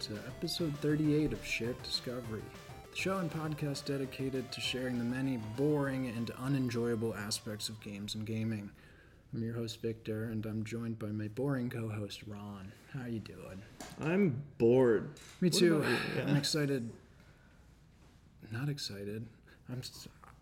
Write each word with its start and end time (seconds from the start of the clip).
to 0.00 0.14
episode 0.26 0.74
38 0.78 1.32
of 1.32 1.44
Shared 1.44 1.80
Discovery, 1.82 2.42
the 2.90 2.96
show 2.96 3.18
and 3.18 3.30
podcast 3.30 3.84
dedicated 3.84 4.50
to 4.52 4.60
sharing 4.60 4.98
the 4.98 5.04
many 5.04 5.36
boring 5.56 6.06
and 6.08 6.30
unenjoyable 6.42 7.14
aspects 7.14 7.68
of 7.68 7.78
games 7.80 8.14
and 8.14 8.24
gaming. 8.24 8.70
I'm 9.34 9.42
your 9.42 9.54
host 9.54 9.82
Victor, 9.82 10.24
and 10.24 10.44
I'm 10.46 10.64
joined 10.64 10.98
by 10.98 11.08
my 11.08 11.28
boring 11.28 11.68
co-host 11.68 12.22
Ron. 12.26 12.72
How 12.94 13.02
are 13.02 13.08
you 13.08 13.20
doing? 13.20 13.62
I'm 14.00 14.42
bored. 14.58 15.10
Me 15.40 15.48
What 15.48 15.58
too. 15.58 15.66
you? 15.66 16.22
I'm 16.26 16.36
excited. 16.36 16.88
Not 18.50 18.68
excited. 18.68 19.26
I'm. 19.68 19.82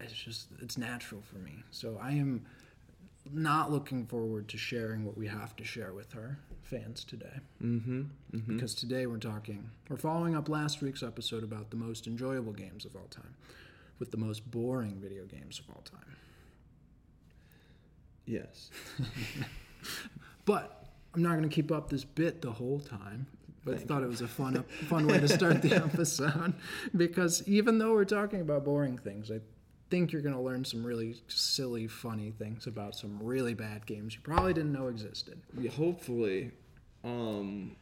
It's 0.00 0.12
just. 0.12 0.46
It's 0.62 0.78
natural 0.78 1.20
for 1.22 1.38
me. 1.38 1.64
So 1.72 1.98
I 2.00 2.12
am 2.12 2.46
not 3.32 3.70
looking 3.70 4.06
forward 4.06 4.48
to 4.48 4.58
sharing 4.58 5.04
what 5.04 5.16
we 5.16 5.26
have 5.26 5.54
to 5.56 5.64
share 5.64 5.92
with 5.92 6.14
our 6.16 6.38
fans 6.62 7.04
today. 7.04 7.40
Mm-hmm. 7.62 8.00
mm-hmm. 8.34 8.54
Because 8.54 8.74
today 8.74 9.06
we're 9.06 9.18
talking. 9.18 9.70
We're 9.88 9.96
following 9.96 10.34
up 10.34 10.48
last 10.48 10.82
week's 10.82 11.02
episode 11.02 11.42
about 11.42 11.70
the 11.70 11.76
most 11.76 12.06
enjoyable 12.06 12.52
games 12.52 12.84
of 12.84 12.94
all 12.96 13.08
time, 13.10 13.34
with 13.98 14.10
the 14.10 14.18
most 14.18 14.50
boring 14.50 14.98
video 15.00 15.24
games 15.24 15.58
of 15.58 15.74
all 15.74 15.82
time. 15.82 16.16
Yes. 18.26 18.70
But 20.48 20.86
I'm 21.14 21.22
not 21.22 21.32
going 21.36 21.42
to 21.42 21.54
keep 21.54 21.70
up 21.70 21.90
this 21.90 22.04
bit 22.04 22.40
the 22.40 22.50
whole 22.50 22.80
time. 22.80 23.26
But 23.66 23.74
I 23.74 23.76
Thank 23.76 23.88
thought 23.88 24.02
it 24.02 24.08
was 24.08 24.22
a 24.22 24.28
fun, 24.28 24.64
fun 24.88 25.06
way 25.06 25.20
to 25.20 25.28
start 25.28 25.60
the 25.60 25.74
episode 25.84 26.54
because 26.96 27.46
even 27.46 27.76
though 27.76 27.92
we're 27.92 28.06
talking 28.06 28.40
about 28.40 28.64
boring 28.64 28.96
things, 28.96 29.30
I 29.30 29.40
think 29.90 30.12
you're 30.12 30.22
going 30.22 30.34
to 30.34 30.40
learn 30.40 30.64
some 30.64 30.84
really 30.84 31.16
silly, 31.28 31.86
funny 31.86 32.30
things 32.30 32.66
about 32.66 32.94
some 32.94 33.18
really 33.22 33.54
bad 33.54 33.86
games 33.86 34.14
you 34.14 34.20
probably 34.22 34.52
didn't 34.54 34.72
know 34.72 34.88
existed. 34.88 35.40
Yeah, 35.58 35.70
hopefully, 35.70 36.50
um, 37.04 37.76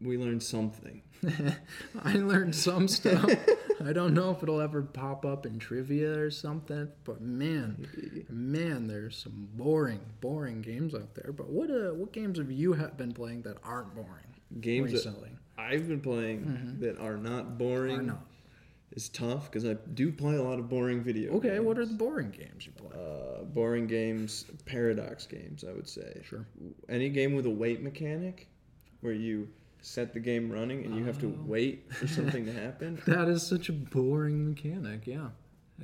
we 0.00 0.16
learned 0.16 0.42
something. 0.42 1.02
I 2.04 2.14
learned 2.14 2.54
some 2.54 2.88
stuff. 2.88 3.30
I 3.84 3.92
don't 3.92 4.14
know 4.14 4.30
if 4.30 4.42
it'll 4.42 4.60
ever 4.60 4.82
pop 4.82 5.24
up 5.24 5.46
in 5.46 5.58
trivia 5.58 6.18
or 6.18 6.30
something, 6.30 6.88
but 7.04 7.20
man, 7.20 8.26
man, 8.28 8.86
there's 8.86 9.16
some 9.16 9.48
boring, 9.54 10.00
boring 10.20 10.60
games 10.62 10.94
out 10.94 11.14
there. 11.14 11.32
But 11.32 11.48
what 11.48 11.70
uh, 11.70 11.94
what 11.94 12.12
games 12.12 12.38
have 12.38 12.50
you 12.50 12.74
ha- 12.74 12.88
been 12.96 13.12
playing 13.12 13.42
that 13.42 13.56
aren't 13.64 13.94
boring 13.94 14.34
Games 14.60 14.90
that 14.90 14.96
recently? 14.96 15.30
I've 15.58 15.88
been 15.88 16.00
playing 16.00 16.76
that 16.80 16.98
are 16.98 17.16
not 17.16 17.58
boring 17.58 17.98
Or 17.98 18.02
not? 18.02 18.26
Is 18.92 19.08
tough 19.08 19.50
because 19.50 19.64
I 19.64 19.74
do 19.94 20.10
play 20.12 20.36
a 20.36 20.42
lot 20.42 20.58
of 20.58 20.68
boring 20.68 21.02
video. 21.02 21.32
Okay, 21.34 21.50
games. 21.50 21.64
what 21.64 21.78
are 21.78 21.86
the 21.86 21.94
boring 21.94 22.30
games 22.30 22.66
you 22.66 22.72
play? 22.72 22.90
uh, 22.98 23.44
boring 23.44 23.86
games? 23.86 24.46
Paradox 24.66 25.26
games, 25.26 25.64
I 25.68 25.72
would 25.72 25.88
say. 25.88 26.20
Sure. 26.24 26.46
Any 26.88 27.08
game 27.08 27.34
with 27.34 27.46
a 27.46 27.50
wait 27.50 27.82
mechanic, 27.82 28.48
where 29.00 29.12
you 29.12 29.48
set 29.82 30.12
the 30.12 30.20
game 30.20 30.50
running 30.50 30.84
and 30.84 30.94
you 30.96 31.04
have 31.04 31.18
to 31.20 31.26
Oh. 31.28 31.42
wait 31.46 31.92
for 31.92 32.06
something 32.18 32.44
to 32.46 32.52
happen. 32.52 33.00
That 33.06 33.28
is 33.28 33.42
such 33.46 33.68
a 33.68 33.72
boring 33.72 34.48
mechanic. 34.48 35.06
Yeah. 35.06 35.28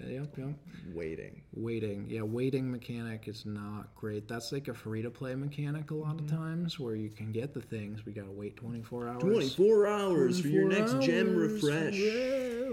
Yep, 0.07 0.37
yep. 0.37 0.49
Waiting. 0.93 1.41
Waiting. 1.55 2.05
Yeah, 2.11 2.21
waiting 2.21 2.71
mechanic 2.71 3.29
is 3.29 3.47
not 3.47 3.95
great. 3.95 4.29
That's 4.29 4.53
like 4.53 4.69
a 4.69 4.75
free 4.75 5.01
to 5.01 5.09
play 5.11 5.35
mechanic 5.35 5.91
a 5.91 5.95
lot 5.95 6.21
of 6.21 6.27
times 6.29 6.79
where 6.79 6.95
you 6.97 7.09
can 7.09 7.33
get 7.33 7.55
the 7.55 7.63
things. 7.63 8.05
We 8.05 8.13
got 8.13 8.27
to 8.27 8.31
wait 8.31 8.57
24 8.59 9.09
hours. 9.09 9.23
24 9.23 9.87
hours 9.87 10.41
for 10.43 10.49
your 10.49 10.65
24 10.65 10.95
next 10.99 11.07
gem 11.07 11.35
hours. 11.39 11.63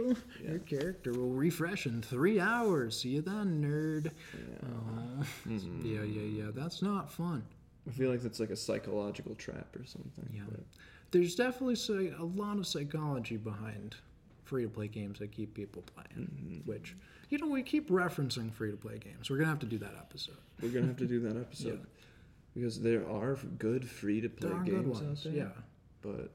Whoa. 0.04 0.16
Your 0.50 0.60
character 0.60 1.12
will 1.14 1.32
refresh 1.32 1.86
in 1.86 2.02
three 2.02 2.40
hours. 2.40 3.00
See 3.02 3.10
you 3.10 3.22
then, 3.22 3.62
nerd. 3.64 4.12
Oh. 4.66 5.24
Mm-hmm. 5.48 5.86
Yeah, 5.86 6.04
yeah, 6.04 6.44
yeah. 6.46 6.52
That's 6.54 6.82
not 6.82 7.12
fun. 7.12 7.44
I 7.88 7.92
feel 7.92 8.10
like 8.10 8.22
that's 8.22 8.40
like 8.40 8.50
a 8.50 8.56
psychological 8.56 9.36
trap 9.36 9.76
or 9.78 9.86
something. 9.86 10.30
Yeah. 10.34 10.44
but- 10.50 10.62
There's 11.12 11.36
definitely 11.36 12.10
a 12.18 12.24
lot 12.24 12.58
of 12.58 12.66
psychology 12.68 13.38
behind 13.38 13.96
free 14.46 14.64
to 14.64 14.70
play 14.70 14.88
games 14.88 15.20
that 15.20 15.32
keep 15.32 15.54
people 15.54 15.84
playing, 15.94 16.28
Mm-hmm. 16.28 16.70
which, 16.72 16.96
you 17.30 17.38
know, 17.38 17.48
we 17.48 17.64
keep 17.64 17.90
referencing 17.90 18.52
free 18.54 18.72
to 18.72 18.78
play 18.78 18.98
games. 19.00 19.30
We're 19.30 19.38
going 19.38 19.48
to 19.48 19.52
have 19.52 19.60
to 19.60 19.66
do 19.66 19.78
that 19.80 19.96
episode. 19.98 20.36
We're 20.62 20.70
gonna 20.70 20.88
have 20.88 20.98
to 20.98 21.08
do 21.08 21.20
that 21.22 21.36
episode 21.48 21.80
Yeah. 21.80 21.86
because 22.54 22.80
there 22.80 23.08
are 23.10 23.36
good 23.58 23.90
free 23.90 24.22
to 24.22 24.30
play 24.30 24.50
games 24.50 24.70
good 24.70 24.88
ones. 24.88 25.26
out 25.26 25.34
there. 25.34 25.44
Yeah. 25.46 25.50
But 26.02 26.32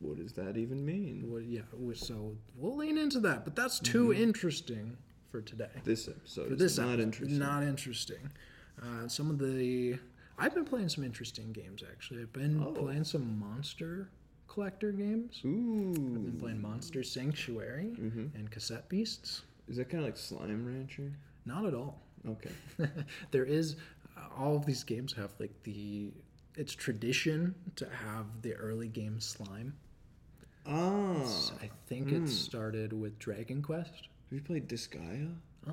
what 0.00 0.16
does 0.18 0.32
that 0.32 0.56
even 0.56 0.84
mean? 0.84 1.24
Well, 1.30 1.40
yeah. 1.42 1.60
we- 1.76 1.94
So 1.94 2.36
we'll 2.56 2.76
lean 2.76 2.98
into 2.98 3.20
that, 3.20 3.44
but 3.44 3.54
that's 3.54 3.78
too 3.78 4.08
Mm-hmm. 4.08 4.22
interesting 4.22 4.96
for 5.30 5.40
today. 5.42 5.70
This 5.84 6.08
episode 6.08 6.48
For 6.48 6.52
is 6.54 6.58
this 6.58 6.78
not 6.78 6.88
episode, 6.88 7.02
interesting. 7.02 7.38
Not 7.38 7.62
interesting. 7.62 8.30
Uh, 8.82 9.08
some 9.08 9.30
of 9.30 9.38
the 9.38 9.98
I've 10.38 10.54
been 10.54 10.64
playing 10.64 10.88
some 10.88 11.04
interesting 11.04 11.52
games 11.52 11.82
actually. 11.88 12.22
I've 12.22 12.32
been 12.32 12.62
Oh. 12.62 12.72
playing 12.72 13.04
some 13.04 13.38
monster 13.38 14.08
collector 14.48 14.90
games. 14.90 15.40
Ooh, 15.44 15.90
I've 15.90 16.24
been 16.24 16.38
playing 16.40 16.60
Monster 16.62 17.02
Sanctuary 17.02 17.94
Mhm. 17.98 18.34
and 18.34 18.50
Cassette 18.50 18.88
Beasts. 18.88 19.42
is 19.68 19.76
that 19.76 19.88
kind 19.90 20.02
of 20.02 20.06
like 20.08 20.16
Slime 20.16 20.66
Rancher? 20.66 21.12
Not 21.44 21.64
at 21.66 21.74
all. 21.74 22.02
Okay. 22.26 22.50
there 23.30 23.44
is 23.44 23.76
uh, 24.16 24.28
all 24.36 24.56
of 24.56 24.64
these 24.66 24.82
games 24.82 25.12
have 25.12 25.32
like 25.38 25.62
the 25.62 26.10
it's 26.56 26.72
tradition 26.74 27.54
to 27.76 27.88
have 27.88 28.26
the 28.42 28.54
early 28.54 28.88
game 28.88 29.20
slime. 29.20 29.74
Ah, 30.66 31.50
I 31.62 31.70
think 31.86 32.12
it 32.12 32.28
started 32.28 32.92
with 32.92 33.18
Dragon 33.18 33.62
Quest. 33.62 33.90
have 33.92 34.32
you 34.32 34.40
played 34.40 34.68
Disgaea? 34.68 35.34
Uh-uh. 35.66 35.72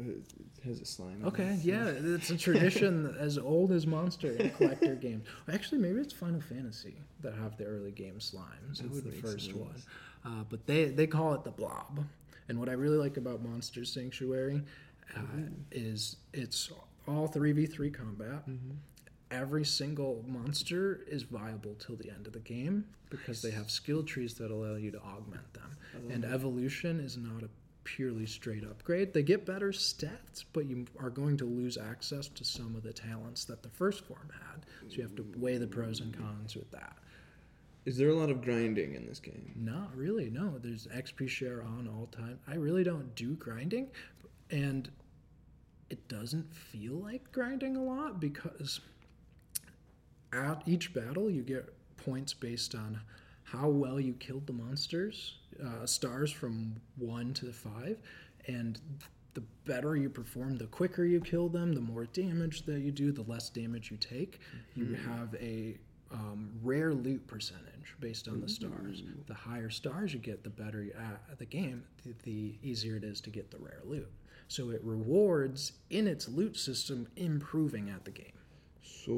Uh, 0.00 0.02
It 0.02 0.22
has 0.64 0.80
a 0.80 0.84
slime. 0.84 1.22
in 1.22 1.26
Okay, 1.26 1.54
it. 1.54 1.64
yeah, 1.64 1.84
it's 2.14 2.30
a 2.30 2.36
tradition 2.38 3.14
as 3.18 3.36
old 3.36 3.72
as 3.72 3.86
Monster 3.86 4.36
and 4.38 4.54
collector 4.54 4.94
games. 4.94 5.26
Actually, 5.52 5.78
maybe 5.80 6.00
it's 6.00 6.12
Final 6.12 6.40
Fantasy 6.40 6.94
that 7.22 7.34
have 7.34 7.56
the 7.56 7.64
early 7.64 7.90
game 7.90 8.18
slimes. 8.18 8.78
It 8.80 8.82
That 8.84 8.90
was 8.90 9.02
the 9.02 9.10
makes 9.10 9.20
first 9.20 9.46
sense. 9.46 9.56
one, 9.56 9.82
uh, 10.24 10.44
but 10.48 10.66
they 10.66 10.86
they 10.86 11.06
call 11.08 11.34
it 11.34 11.42
the 11.44 11.50
Blob. 11.50 12.04
And 12.48 12.58
what 12.60 12.68
I 12.68 12.72
really 12.72 12.96
like 12.96 13.16
about 13.18 13.42
Monster 13.42 13.84
Sanctuary 13.84 14.62
uh, 15.16 15.20
is 15.72 16.16
it's 16.32 16.70
all 17.08 17.26
three 17.26 17.52
v 17.52 17.66
three 17.66 17.90
combat. 17.90 18.44
Every 19.30 19.64
single 19.64 20.24
monster 20.26 21.00
is 21.06 21.22
viable 21.22 21.74
till 21.74 21.96
the 21.96 22.10
end 22.10 22.26
of 22.26 22.32
the 22.32 22.38
game 22.38 22.86
because 23.10 23.42
they 23.42 23.50
have 23.50 23.70
skill 23.70 24.02
trees 24.02 24.34
that 24.34 24.50
allow 24.50 24.76
you 24.76 24.90
to 24.90 25.00
augment 25.00 25.52
them. 25.54 25.76
Oh. 25.96 26.10
And 26.10 26.24
evolution 26.24 26.98
is 27.00 27.16
not 27.16 27.42
a 27.42 27.48
purely 27.84 28.26
straight 28.26 28.64
upgrade. 28.64 29.14
They 29.14 29.22
get 29.22 29.46
better 29.46 29.70
stats, 29.70 30.44
but 30.52 30.66
you 30.66 30.86
are 30.98 31.10
going 31.10 31.36
to 31.38 31.44
lose 31.44 31.78
access 31.78 32.28
to 32.28 32.44
some 32.44 32.74
of 32.76 32.82
the 32.82 32.92
talents 32.92 33.44
that 33.46 33.62
the 33.62 33.70
first 33.70 34.04
form 34.04 34.30
had. 34.32 34.66
So 34.88 34.96
you 34.96 35.02
have 35.02 35.16
to 35.16 35.26
weigh 35.36 35.58
the 35.58 35.66
pros 35.66 36.00
and 36.00 36.16
cons 36.16 36.54
with 36.54 36.70
that. 36.70 36.96
Is 37.86 37.96
there 37.96 38.10
a 38.10 38.14
lot 38.14 38.28
of 38.28 38.42
grinding 38.42 38.94
in 38.94 39.06
this 39.06 39.20
game? 39.20 39.52
Not 39.56 39.96
really. 39.96 40.28
No, 40.28 40.58
there's 40.58 40.86
XP 40.88 41.28
share 41.30 41.62
on 41.62 41.88
all 41.88 42.06
time. 42.06 42.38
I 42.46 42.56
really 42.56 42.84
don't 42.84 43.14
do 43.14 43.34
grinding, 43.34 43.88
and 44.50 44.90
it 45.88 46.06
doesn't 46.08 46.52
feel 46.54 46.94
like 46.94 47.32
grinding 47.32 47.76
a 47.76 47.82
lot 47.82 48.20
because 48.20 48.80
at 50.32 50.62
each 50.66 50.92
battle 50.92 51.30
you 51.30 51.42
get 51.42 51.72
points 51.96 52.34
based 52.34 52.74
on 52.74 53.00
how 53.44 53.68
well 53.68 53.98
you 53.98 54.12
killed 54.14 54.46
the 54.46 54.52
monsters, 54.52 55.36
uh, 55.64 55.86
stars 55.86 56.30
from 56.30 56.76
one 56.96 57.32
to 57.34 57.52
five, 57.52 57.98
and 58.46 58.80
the 59.34 59.42
better 59.64 59.96
you 59.96 60.10
perform, 60.10 60.56
the 60.56 60.66
quicker 60.66 61.04
you 61.04 61.20
kill 61.20 61.48
them, 61.48 61.72
the 61.72 61.80
more 61.80 62.04
damage 62.06 62.62
that 62.66 62.80
you 62.80 62.90
do, 62.90 63.12
the 63.12 63.22
less 63.22 63.48
damage 63.48 63.90
you 63.90 63.96
take. 63.96 64.40
You 64.74 64.94
have 65.06 65.34
a 65.40 65.78
um, 66.12 66.50
rare 66.62 66.92
loot 66.92 67.26
percentage 67.26 67.94
based 68.00 68.28
on 68.28 68.40
the 68.40 68.48
stars. 68.48 69.02
The 69.26 69.34
higher 69.34 69.70
stars 69.70 70.12
you 70.12 70.18
get, 70.20 70.42
the 70.44 70.50
better 70.50 70.82
you 70.82 70.92
at 71.30 71.38
the 71.38 71.44
game, 71.44 71.84
the, 72.04 72.14
the 72.24 72.54
easier 72.62 72.96
it 72.96 73.04
is 73.04 73.20
to 73.22 73.30
get 73.30 73.50
the 73.50 73.58
rare 73.58 73.80
loot. 73.84 74.10
So 74.48 74.70
it 74.70 74.80
rewards 74.82 75.72
in 75.90 76.06
its 76.06 76.28
loot 76.28 76.56
system 76.56 77.06
improving 77.16 77.90
at 77.90 78.04
the 78.04 78.10
game. 78.10 78.32
So 79.08 79.14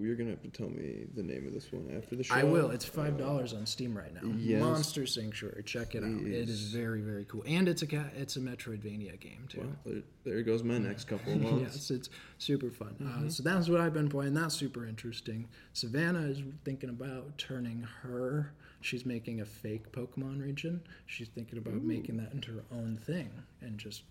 you're 0.00 0.14
gonna 0.16 0.30
have 0.30 0.42
to 0.44 0.48
tell 0.48 0.70
me 0.70 1.04
the 1.14 1.22
name 1.22 1.46
of 1.46 1.52
this 1.52 1.70
one 1.70 1.94
after 1.94 2.16
the 2.16 2.24
show. 2.24 2.34
I 2.34 2.42
will. 2.42 2.70
It's 2.70 2.86
five 2.86 3.18
dollars 3.18 3.52
on 3.52 3.66
Steam 3.66 3.94
right 3.94 4.14
now. 4.14 4.22
yes. 4.38 4.62
Monster 4.62 5.04
Sanctuary. 5.04 5.62
Check 5.62 5.94
it 5.94 6.02
out. 6.02 6.22
It 6.22 6.48
is 6.48 6.72
very 6.72 7.02
very 7.02 7.26
cool, 7.26 7.42
and 7.46 7.68
it's 7.68 7.82
a 7.82 7.86
ca- 7.86 8.08
it's 8.16 8.36
a 8.36 8.40
Metroidvania 8.40 9.20
game 9.20 9.44
too. 9.50 9.60
Well, 9.84 9.94
there, 10.24 10.34
there 10.36 10.42
goes 10.42 10.62
my 10.62 10.78
next 10.78 11.04
couple 11.04 11.34
of 11.34 11.40
months. 11.42 11.74
yes, 11.76 11.90
it's 11.90 12.08
super 12.38 12.70
fun. 12.70 12.96
Mm-hmm. 12.98 13.26
Uh, 13.26 13.30
so 13.30 13.42
that's 13.42 13.68
what 13.68 13.78
I've 13.82 13.92
been 13.92 14.08
playing. 14.08 14.32
That's 14.32 14.54
super 14.54 14.86
interesting. 14.86 15.46
Savannah 15.74 16.22
is 16.22 16.40
thinking 16.64 16.88
about 16.88 17.36
turning 17.36 17.86
her. 18.02 18.54
She's 18.80 19.04
making 19.04 19.42
a 19.42 19.44
fake 19.44 19.92
Pokemon 19.92 20.42
region. 20.42 20.80
She's 21.04 21.28
thinking 21.28 21.58
about 21.58 21.82
making 21.82 22.16
that 22.18 22.32
into 22.32 22.52
her 22.52 22.64
own 22.72 22.98
thing 23.04 23.28
and 23.60 23.76
just 23.76 24.02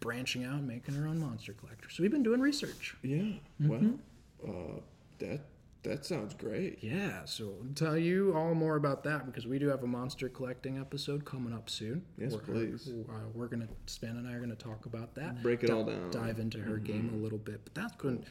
branching 0.00 0.44
out, 0.44 0.54
and 0.56 0.68
making 0.68 0.96
her 0.96 1.06
own 1.08 1.18
monster 1.18 1.54
collector. 1.54 1.88
So 1.88 2.02
we've 2.02 2.10
been 2.12 2.22
doing 2.22 2.40
research. 2.40 2.94
Yeah. 3.02 3.16
Mm-hmm. 3.16 3.68
Well, 3.68 3.98
uh, 4.44 4.80
that 5.18 5.40
that 5.82 6.04
sounds 6.04 6.34
great. 6.34 6.78
Yeah, 6.82 7.24
so 7.26 7.54
I'll 7.62 7.74
tell 7.74 7.96
you 7.96 8.34
all 8.34 8.54
more 8.54 8.74
about 8.74 9.04
that 9.04 9.24
because 9.24 9.46
we 9.46 9.58
do 9.60 9.68
have 9.68 9.84
a 9.84 9.86
monster 9.86 10.28
collecting 10.28 10.78
episode 10.78 11.24
coming 11.24 11.52
up 11.52 11.70
soon. 11.70 12.04
Yes, 12.18 12.32
we're, 12.32 12.38
please. 12.40 12.92
Uh, 13.08 13.12
we're 13.34 13.46
gonna 13.46 13.68
Span 13.86 14.16
and 14.16 14.26
I 14.26 14.32
are 14.32 14.40
gonna 14.40 14.56
talk 14.56 14.86
about 14.86 15.14
that. 15.14 15.42
Break 15.42 15.62
it 15.62 15.68
Di- 15.68 15.72
all 15.72 15.84
down. 15.84 16.10
Dive 16.10 16.40
into 16.40 16.58
her 16.58 16.78
game 16.78 17.10
a 17.14 17.16
little 17.16 17.38
bit, 17.38 17.60
but 17.64 17.74
that's 17.74 17.94
been 17.96 18.24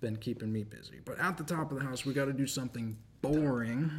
been 0.00 0.16
keeping 0.16 0.52
me 0.52 0.64
busy. 0.64 1.00
But 1.04 1.18
at 1.20 1.36
the 1.36 1.44
top 1.44 1.70
of 1.72 1.78
the 1.78 1.84
house, 1.84 2.04
we 2.04 2.14
got 2.14 2.26
to 2.26 2.32
do 2.32 2.46
something 2.46 2.96
boring. 3.22 3.90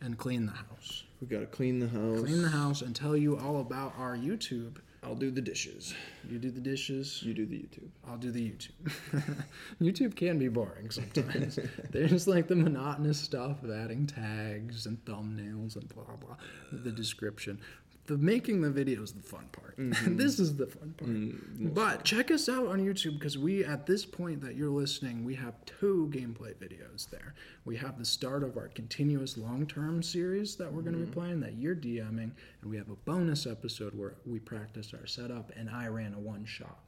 and 0.00 0.18
clean 0.18 0.46
the 0.46 0.52
house. 0.52 1.04
We 1.20 1.26
gotta 1.26 1.46
clean 1.46 1.78
the 1.80 1.88
house. 1.88 2.20
Clean 2.20 2.42
the 2.42 2.50
house 2.50 2.82
and 2.82 2.94
tell 2.94 3.16
you 3.16 3.38
all 3.38 3.60
about 3.60 3.94
our 3.98 4.16
YouTube. 4.16 4.76
I'll 5.06 5.14
do 5.14 5.30
the 5.30 5.40
dishes. 5.40 5.94
You 6.28 6.38
do 6.38 6.50
the 6.50 6.60
dishes. 6.60 7.22
You 7.22 7.32
do 7.32 7.46
the 7.46 7.54
YouTube. 7.54 7.90
I'll 8.08 8.16
do 8.16 8.32
the 8.32 8.40
YouTube. 8.40 9.44
YouTube 9.80 10.16
can 10.16 10.36
be 10.36 10.48
boring 10.48 10.90
sometimes. 10.90 11.60
There's 11.92 12.26
like 12.26 12.48
the 12.48 12.56
monotonous 12.56 13.20
stuff 13.20 13.62
of 13.62 13.70
adding 13.70 14.08
tags 14.08 14.84
and 14.84 15.02
thumbnails 15.04 15.76
and 15.76 15.88
blah 15.94 16.16
blah. 16.20 16.36
The 16.72 16.90
description. 16.90 17.60
The 18.06 18.16
making 18.16 18.60
the 18.60 18.70
video 18.70 19.02
is 19.02 19.12
the 19.12 19.22
fun 19.22 19.48
part. 19.52 19.64
Mm-hmm. 19.76 20.16
this 20.16 20.40
is 20.40 20.56
the 20.56 20.66
fun 20.66 20.94
part. 20.96 21.10
Mm, 21.10 21.74
but 21.74 22.02
check 22.02 22.30
us 22.30 22.48
out 22.48 22.66
on 22.66 22.80
YouTube 22.80 23.18
because 23.18 23.36
we, 23.36 23.62
at 23.62 23.84
this 23.84 24.06
point 24.06 24.40
that 24.40 24.56
you're 24.56 24.70
listening, 24.70 25.22
we 25.22 25.34
have 25.34 25.52
two 25.66 26.10
gameplay 26.14 26.54
videos 26.54 27.10
there. 27.10 27.34
We 27.66 27.76
have 27.76 27.98
the 27.98 28.04
start 28.06 28.42
of 28.42 28.56
our 28.56 28.68
continuous 28.68 29.36
long 29.36 29.66
term 29.66 30.02
series 30.02 30.56
that 30.56 30.72
we're 30.72 30.80
going 30.80 30.94
to 30.94 31.00
be 31.00 31.04
mm-hmm. 31.04 31.20
playing 31.20 31.40
that 31.40 31.58
you're 31.58 31.76
DMing, 31.76 32.30
and 32.62 32.70
we 32.70 32.78
have 32.78 32.88
a 32.88 32.96
bonus 33.04 33.46
episode 33.46 33.94
where 33.94 34.14
we 34.24 34.38
practiced 34.38 34.94
our 34.94 35.06
setup 35.06 35.52
and 35.54 35.68
I 35.68 35.88
ran 35.88 36.14
a 36.14 36.18
one 36.18 36.46
shot 36.46 36.78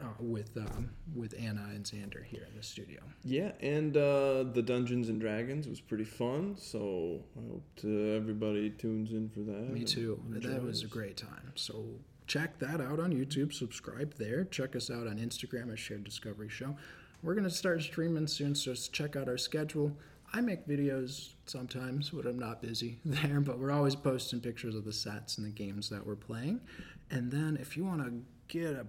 uh, 0.00 0.06
with 0.18 0.56
um, 0.56 0.90
with 1.14 1.34
Anna 1.38 1.68
and 1.74 1.84
Xander 1.84 2.24
here 2.24 2.46
in 2.48 2.56
the 2.56 2.62
studio. 2.62 3.00
Yeah, 3.24 3.52
and 3.60 3.96
uh, 3.96 4.44
the 4.52 4.62
Dungeons 4.64 5.08
and 5.08 5.20
Dragons 5.20 5.66
was 5.66 5.80
pretty 5.80 6.04
fun. 6.04 6.56
So 6.58 7.22
I 7.36 7.52
hope 7.52 7.64
uh, 7.84 7.88
everybody 7.88 8.70
tunes 8.70 9.12
in 9.12 9.28
for 9.30 9.40
that. 9.40 9.72
Me 9.72 9.84
too. 9.84 10.20
That 10.28 10.62
was 10.62 10.82
a 10.82 10.86
great 10.86 11.16
time. 11.16 11.52
So 11.54 11.84
check 12.26 12.58
that 12.58 12.80
out 12.80 13.00
on 13.00 13.12
YouTube. 13.12 13.52
Subscribe 13.52 14.14
there. 14.18 14.44
Check 14.44 14.76
us 14.76 14.90
out 14.90 15.06
on 15.06 15.18
Instagram 15.18 15.72
at 15.72 15.78
Shared 15.78 16.04
Discovery 16.04 16.48
Show. 16.48 16.76
We're 17.22 17.34
gonna 17.34 17.50
start 17.50 17.82
streaming 17.82 18.26
soon, 18.26 18.54
so 18.54 18.74
check 18.74 19.16
out 19.16 19.28
our 19.28 19.38
schedule. 19.38 19.96
I 20.32 20.40
make 20.40 20.66
videos 20.66 21.34
sometimes 21.46 22.12
when 22.12 22.26
I'm 22.26 22.38
not 22.38 22.60
busy 22.60 22.98
there, 23.04 23.40
but 23.40 23.58
we're 23.58 23.70
always 23.70 23.96
posting 23.96 24.40
pictures 24.40 24.74
of 24.74 24.84
the 24.84 24.92
sets 24.92 25.38
and 25.38 25.46
the 25.46 25.50
games 25.50 25.88
that 25.88 26.06
we're 26.06 26.16
playing. 26.16 26.60
And 27.10 27.30
then 27.30 27.56
if 27.60 27.76
you 27.76 27.84
want 27.84 28.04
to 28.04 28.12
get 28.48 28.74
a 28.74 28.86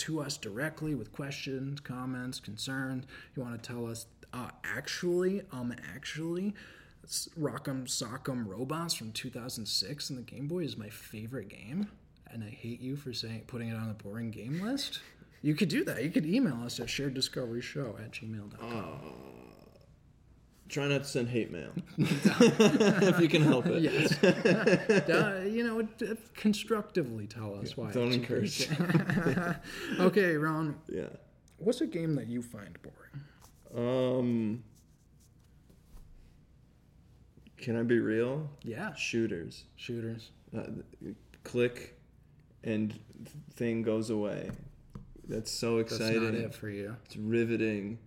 to 0.00 0.20
us 0.20 0.36
directly 0.36 0.94
with 0.94 1.12
questions, 1.12 1.80
comments, 1.80 2.40
concerns. 2.40 3.04
You 3.34 3.42
want 3.42 3.62
to 3.62 3.72
tell 3.72 3.86
us, 3.86 4.06
uh, 4.32 4.48
actually, 4.64 5.42
um, 5.52 5.74
actually, 5.94 6.54
Rock'em 7.38 7.86
Sock'em 7.86 8.46
Robots 8.46 8.94
from 8.94 9.12
2006 9.12 10.10
and 10.10 10.18
the 10.18 10.22
Game 10.22 10.46
Boy 10.46 10.60
is 10.60 10.76
my 10.76 10.88
favorite 10.88 11.48
game, 11.48 11.88
and 12.30 12.42
I 12.44 12.50
hate 12.50 12.80
you 12.80 12.96
for 12.96 13.12
saying 13.12 13.44
putting 13.46 13.68
it 13.68 13.76
on 13.76 13.88
the 13.88 13.94
boring 13.94 14.30
game 14.30 14.60
list. 14.60 15.00
You 15.42 15.54
could 15.54 15.68
do 15.68 15.84
that. 15.84 16.02
You 16.02 16.10
could 16.10 16.26
email 16.26 16.62
us 16.64 16.80
at 16.80 16.86
shareddiscoveryshow 16.86 18.00
at 18.00 18.12
gmail.com. 18.12 19.29
Try 20.70 20.86
not 20.86 21.02
to 21.02 21.08
send 21.08 21.28
hate 21.28 21.50
mail 21.50 21.72
if 21.98 23.20
you 23.20 23.28
can 23.28 23.42
help 23.42 23.66
it. 23.66 23.82
Yes. 23.82 24.16
You 25.50 25.64
know, 25.64 26.16
constructively 26.34 27.26
tell 27.26 27.56
us 27.58 27.76
why. 27.76 27.90
Don't 27.90 28.12
encourage. 28.12 28.68
okay, 30.00 30.36
Ron, 30.36 30.76
Yeah. 30.88 31.08
what's 31.58 31.80
a 31.80 31.86
game 31.88 32.14
that 32.14 32.28
you 32.28 32.40
find 32.40 32.78
boring? 32.82 34.16
Um. 34.16 34.62
Can 37.58 37.76
I 37.76 37.82
be 37.82 37.98
real? 38.00 38.48
Yeah, 38.62 38.94
Shooters. 38.94 39.64
shooters. 39.76 40.30
Uh, 40.56 40.62
click, 41.44 41.98
and 42.64 42.98
thing 43.54 43.82
goes 43.82 44.08
away. 44.10 44.50
That's 45.28 45.50
so 45.50 45.78
exciting. 45.78 46.06
That's 46.06 46.16
exciting. 46.16 46.42
not 46.42 46.50
it 46.50 46.54
for 46.54 46.70
you. 46.70 46.96
It's 47.04 47.16
riveting. 47.16 47.98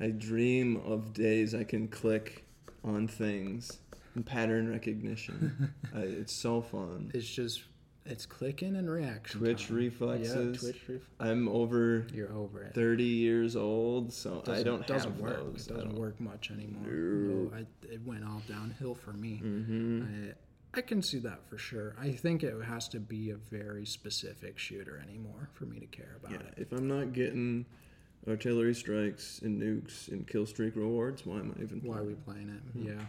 I 0.00 0.08
dream 0.08 0.76
of 0.84 1.12
days 1.12 1.54
I 1.54 1.64
can 1.64 1.88
click 1.88 2.44
on 2.84 3.08
things 3.08 3.78
and 4.14 4.24
pattern 4.24 4.70
recognition. 4.70 5.72
uh, 5.94 6.00
it's 6.00 6.32
so 6.34 6.60
fun. 6.62 7.10
It's 7.14 7.28
just 7.28 7.64
it's 8.04 8.24
clicking 8.24 8.76
and 8.76 8.88
reaction. 8.88 9.40
Twitch 9.40 9.66
time. 9.68 9.76
reflexes. 9.76 10.34
Yeah, 10.62 10.70
Twitch 10.70 10.82
ref- 10.88 11.00
I'm 11.18 11.48
over 11.48 12.06
You're 12.14 12.32
over 12.32 12.62
it. 12.62 12.74
30 12.74 13.02
years 13.04 13.56
old, 13.56 14.12
so 14.12 14.42
I 14.42 14.46
Doesn't- 14.46 14.64
don't 14.64 14.86
doesn't 14.86 15.12
have 15.12 15.20
work. 15.20 15.36
those. 15.52 15.66
It 15.66 15.74
doesn't 15.74 15.98
work 15.98 16.20
much 16.20 16.50
anymore. 16.52 16.86
No. 16.86 17.34
No, 17.50 17.56
I, 17.56 17.66
it 17.92 18.00
went 18.06 18.22
all 18.24 18.42
downhill 18.48 18.94
for 18.94 19.12
me. 19.12 19.40
Mhm. 19.44 20.30
I, 20.32 20.78
I 20.78 20.82
can 20.82 21.02
see 21.02 21.18
that 21.20 21.40
for 21.48 21.58
sure. 21.58 21.96
I 21.98 22.12
think 22.12 22.44
it 22.44 22.54
has 22.64 22.86
to 22.90 23.00
be 23.00 23.30
a 23.30 23.36
very 23.36 23.86
specific 23.86 24.58
shooter 24.58 25.02
anymore 25.02 25.48
for 25.54 25.64
me 25.64 25.80
to 25.80 25.86
care 25.86 26.16
about 26.22 26.32
Yeah, 26.32 26.46
it. 26.48 26.54
if 26.58 26.72
I'm 26.72 26.86
not 26.86 27.12
getting 27.12 27.64
artillery 28.28 28.74
strikes 28.74 29.40
and 29.42 29.60
nukes 29.60 30.08
and 30.08 30.26
kill 30.26 30.46
streak 30.46 30.76
rewards, 30.76 31.24
why 31.24 31.36
am 31.36 31.54
I 31.58 31.62
even 31.62 31.80
Why 31.80 31.96
are 31.96 32.02
playing? 32.02 32.06
we 32.08 32.14
playing 32.32 32.48
it? 32.48 32.88
Yeah, 32.88 33.04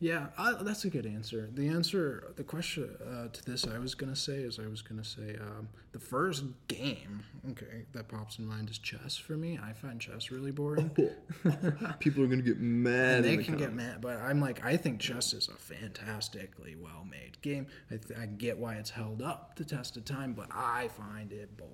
yeah. 0.00 0.26
I, 0.38 0.62
that's 0.62 0.84
a 0.84 0.90
good 0.90 1.06
answer. 1.06 1.48
The 1.54 1.68
answer, 1.68 2.32
the 2.36 2.42
question 2.44 2.90
uh, 3.06 3.28
to 3.28 3.44
this, 3.44 3.66
I 3.66 3.78
was 3.78 3.94
gonna 3.94 4.16
say 4.16 4.34
is 4.38 4.58
I 4.58 4.66
was 4.66 4.82
gonna 4.82 5.04
say 5.04 5.36
um, 5.40 5.68
the 5.92 5.98
first 6.00 6.44
game. 6.68 7.22
Okay, 7.50 7.84
that 7.92 8.08
pops 8.08 8.38
in 8.38 8.46
mind 8.46 8.70
is 8.70 8.78
chess 8.78 9.16
for 9.16 9.34
me. 9.36 9.58
I 9.62 9.72
find 9.72 10.00
chess 10.00 10.30
really 10.30 10.50
boring. 10.52 10.90
People 11.98 12.24
are 12.24 12.26
gonna 12.28 12.42
get 12.42 12.58
mad. 12.60 13.24
They 13.24 13.36
the 13.36 13.44
can 13.44 13.56
get 13.56 13.74
mad, 13.74 14.00
but 14.00 14.16
I'm 14.20 14.40
like, 14.40 14.64
I 14.64 14.76
think 14.76 15.00
chess 15.00 15.32
is 15.34 15.48
a 15.48 15.56
fantastically 15.56 16.76
well-made 16.76 17.40
game. 17.42 17.66
I, 17.90 17.96
th- 17.96 18.18
I 18.18 18.26
get 18.26 18.58
why 18.58 18.74
it's 18.74 18.90
held 18.90 19.22
up 19.22 19.56
the 19.56 19.64
test 19.64 19.96
of 19.96 20.04
time, 20.04 20.32
but 20.34 20.48
I 20.50 20.88
find 20.88 21.32
it 21.32 21.56
boring. 21.56 21.72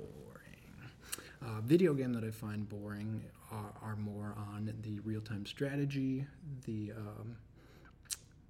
Uh, 1.41 1.61
video 1.63 1.95
game 1.95 2.13
that 2.13 2.25
I 2.25 2.31
find 2.31 2.69
boring 2.69 3.23
are, 3.53 3.73
are 3.83 3.97
more 3.97 4.35
on 4.37 4.73
the 4.83 4.99
real-time 5.01 5.47
strategy, 5.47 6.27
the 6.67 6.93
um, 6.97 7.37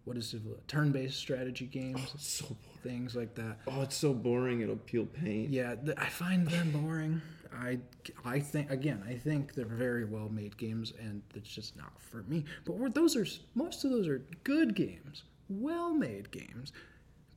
what 0.05 0.17
is 0.17 0.33
it, 0.33 0.41
turn-based 0.69 1.17
strategy 1.19 1.67
games, 1.67 2.15
So 2.19 2.47
boring. 2.47 2.59
things 2.83 3.15
like 3.15 3.35
that. 3.35 3.59
Oh, 3.67 3.83
it's 3.83 3.95
so 3.97 4.15
boring. 4.15 4.63
It'll 4.63 4.77
peel 4.77 5.05
paint. 5.05 5.51
Yeah, 5.51 5.75
th- 5.75 5.99
I 5.99 6.07
find 6.07 6.49
them 6.49 6.71
boring. 6.73 7.21
I, 7.55 7.79
I 8.25 8.41
think 8.41 8.71
again, 8.71 9.03
I 9.07 9.15
think 9.15 9.55
they're 9.55 9.67
very 9.67 10.07
well 10.07 10.31
made 10.31 10.57
games, 10.57 10.95
and 10.99 11.21
it's 11.35 11.49
just 11.51 11.77
not 11.77 11.93
for 12.01 12.23
me. 12.23 12.45
But 12.65 12.77
we're, 12.77 12.89
those 12.89 13.17
are 13.17 13.27
most 13.55 13.85
of 13.85 13.91
those 13.91 14.09
are 14.09 14.23
good 14.45 14.75
games, 14.75 15.25
well 15.51 15.93
made 15.93 16.31
games. 16.31 16.73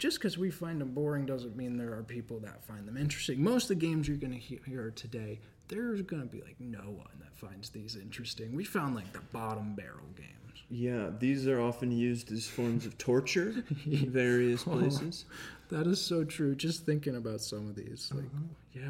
Just 0.02 0.18
because 0.18 0.36
we 0.36 0.50
find 0.50 0.82
them 0.82 0.94
boring 0.96 1.28
doesn't 1.28 1.56
mean 1.56 1.78
there 1.78 1.94
are 1.94 2.02
people 2.02 2.40
that 2.40 2.66
find 2.66 2.88
them 2.88 2.98
interesting. 2.98 3.44
Most 3.44 3.66
of 3.66 3.68
the 3.80 3.86
games 3.86 4.08
you're 4.08 4.18
going 4.18 4.34
to 4.34 4.40
hear 4.40 4.90
today, 4.96 5.40
there's 5.68 6.02
going 6.02 6.24
to 6.24 6.28
be 6.28 6.42
like 6.42 6.56
no 6.60 6.80
one 6.80 7.12
that 7.20 7.38
finds 7.38 7.70
these 7.70 7.96
interesting. 7.96 8.56
We 8.56 8.64
found 8.64 8.96
like 8.96 9.14
the 9.14 9.20
bottom 9.32 9.76
barrel 9.76 10.10
games. 10.18 10.64
Yeah, 10.72 11.12
these 11.20 11.46
are 11.48 11.62
often 11.62 11.92
used 11.92 12.32
as 12.32 12.48
forms 12.48 12.88
of 12.88 12.98
torture 12.98 13.64
in 13.86 14.10
various 14.12 14.64
Oh. 14.68 14.72
places. 14.72 15.26
That 15.70 15.86
is 15.86 16.02
so 16.02 16.24
true. 16.24 16.56
Just 16.56 16.84
thinking 16.84 17.16
about 17.16 17.42
some 17.42 17.70
of 17.70 17.76
these, 17.76 18.12
like, 18.12 18.26
uh-huh. 18.26 18.42
yeah, 18.74 18.82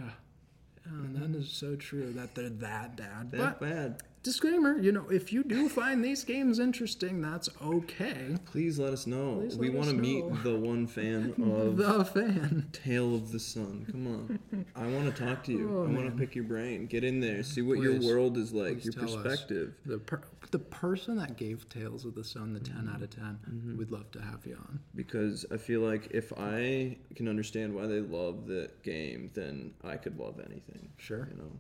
yeah, 0.86 0.92
and 0.94 1.16
that 1.18 1.38
is 1.38 1.50
so 1.50 1.76
true 1.76 2.14
that 2.14 2.36
they're 2.36 2.48
that 2.48 2.96
bad. 2.96 3.32
That 3.32 3.60
But 3.60 3.60
bad. 3.60 4.04
Disclaimer, 4.24 4.78
you 4.80 4.92
know, 4.92 5.10
if 5.10 5.34
you 5.34 5.44
do 5.44 5.68
find 5.68 6.04
these 6.06 6.24
games 6.24 6.60
interesting, 6.60 7.22
that's 7.22 7.50
okay. 7.60 8.36
Please 8.46 8.78
let 8.78 8.94
us 8.94 9.08
know. 9.08 9.38
Please 9.40 9.58
we 9.58 9.72
want 9.72 9.90
to 9.90 9.96
meet 9.96 10.24
the 10.44 10.56
one 10.56 10.86
fan 10.86 11.34
of 11.44 11.78
The 11.78 12.06
fan. 12.06 12.68
Tail 12.72 13.16
of 13.16 13.32
the 13.32 13.40
Sun. 13.40 13.88
Come 13.90 14.06
on. 14.06 14.66
I 14.76 14.86
want 14.86 15.14
to 15.16 15.26
talk 15.26 15.44
to 15.46 15.52
you. 15.52 15.76
Oh, 15.76 15.86
I 15.86 15.92
want 15.92 16.06
to 16.06 16.12
pick 16.12 16.36
your 16.36 16.44
brain. 16.44 16.86
Get 16.86 17.04
in 17.04 17.20
there. 17.20 17.42
See 17.42 17.64
what 17.64 17.80
Please. 17.80 18.04
your 18.06 18.14
world 18.16 18.38
is 18.38 18.54
like, 18.54 18.86
your 18.86 18.94
perspective. 18.94 19.74
The 19.88 19.98
per- 19.98 20.22
the 20.52 20.60
person 20.60 21.16
that 21.18 21.36
gave 21.38 21.68
Tails 21.70 22.06
of 22.06 22.14
the 22.14 22.24
Sun 22.24 22.54
the 22.54 22.60
10 22.60 22.92
out 22.94 23.02
of 23.02 23.10
10, 23.10 23.40
Mm-hmm. 23.50 23.78
we'd 23.78 23.90
love 23.90 24.12
to 24.12 24.22
have 24.22 24.46
you 24.46 24.56
on. 24.56 24.80
Because 24.94 25.46
I 25.52 25.58
feel 25.58 25.80
like 25.82 26.10
if 26.12 26.32
I 26.38 26.98
can 27.16 27.28
understand 27.28 27.74
why 27.74 27.88
they 27.88 28.02
love 28.02 28.46
the 28.46 28.70
game, 28.84 29.32
then 29.34 29.74
I 29.84 29.96
could 29.98 30.20
love 30.20 30.40
anything. 30.46 30.90
Sure. 30.98 31.28
You 31.32 31.38
know, 31.38 31.52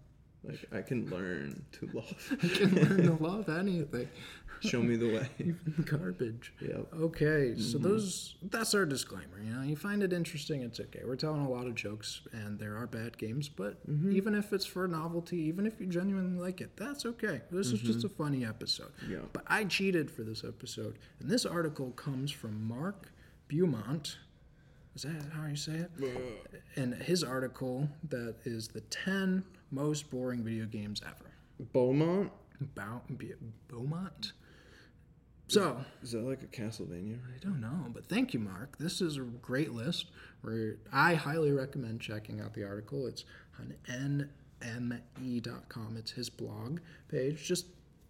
like 0.43 0.65
I 0.71 0.81
can 0.81 1.09
learn 1.09 1.63
to 1.73 1.89
love. 1.93 2.37
I 2.43 2.47
can 2.47 2.75
learn 2.75 3.17
to 3.17 3.23
love 3.23 3.49
anything, 3.49 4.07
Show 4.61 4.81
me 4.81 4.95
the 4.95 5.07
way. 5.07 5.27
even 5.39 5.85
garbage. 5.89 6.53
Yep. 6.61 6.87
Okay, 6.93 7.55
so 7.55 7.77
mm-hmm. 7.77 7.83
those 7.83 8.35
that's 8.43 8.75
our 8.75 8.85
disclaimer. 8.85 9.39
You 9.43 9.53
know, 9.53 9.63
you 9.63 9.75
find 9.75 10.03
it 10.03 10.13
interesting, 10.13 10.61
it's 10.61 10.79
okay. 10.79 11.01
We're 11.03 11.15
telling 11.15 11.41
a 11.41 11.49
lot 11.49 11.65
of 11.65 11.73
jokes, 11.73 12.21
and 12.31 12.59
there 12.59 12.77
are 12.77 12.85
bad 12.85 13.17
games, 13.17 13.49
but 13.49 13.87
mm-hmm. 13.89 14.15
even 14.15 14.35
if 14.35 14.53
it's 14.53 14.65
for 14.65 14.87
novelty, 14.87 15.37
even 15.37 15.65
if 15.65 15.79
you 15.79 15.87
genuinely 15.87 16.39
like 16.39 16.61
it, 16.61 16.77
that's 16.77 17.05
okay. 17.05 17.41
This 17.49 17.67
is 17.71 17.79
just 17.79 17.99
mm-hmm. 17.99 18.07
a 18.07 18.09
funny 18.09 18.45
episode. 18.45 18.91
Yeah. 19.09 19.19
But 19.33 19.43
I 19.47 19.63
cheated 19.63 20.11
for 20.11 20.21
this 20.21 20.43
episode, 20.43 20.99
and 21.19 21.29
this 21.29 21.45
article 21.45 21.91
comes 21.91 22.31
from 22.31 22.67
Mark 22.67 23.11
Beaumont. 23.47 24.17
Is 24.93 25.03
that 25.03 25.23
how 25.33 25.47
you 25.47 25.55
say 25.55 25.87
it? 25.87 25.91
And 26.75 26.93
his 26.93 27.23
article 27.23 27.89
that 28.09 28.35
is 28.45 28.67
the 28.67 28.81
ten 28.81 29.43
most 29.71 30.09
boring 30.09 30.43
video 30.43 30.65
games 30.65 31.01
ever. 31.05 31.31
Beaumont? 31.73 32.31
Bow, 32.75 33.01
Beaumont. 33.67 34.33
So 35.47 35.83
Is 36.01 36.11
that 36.13 36.21
like 36.21 36.43
a 36.43 36.47
Castlevania? 36.47 37.17
I 37.35 37.37
don't 37.41 37.59
know, 37.59 37.87
but 37.93 38.05
thank 38.07 38.33
you, 38.33 38.39
Mark. 38.39 38.77
This 38.77 39.01
is 39.01 39.17
a 39.17 39.21
great 39.21 39.73
list. 39.73 40.07
Where 40.41 40.77
I 40.93 41.13
highly 41.15 41.51
recommend 41.51 41.99
checking 41.99 42.39
out 42.39 42.53
the 42.53 42.63
article. 42.63 43.05
It's 43.07 43.25
on 43.59 43.75
nme.com. 44.61 45.97
It's 45.97 46.11
his 46.11 46.29
blog 46.29 46.79
page. 47.09 47.43
Just 47.45 47.65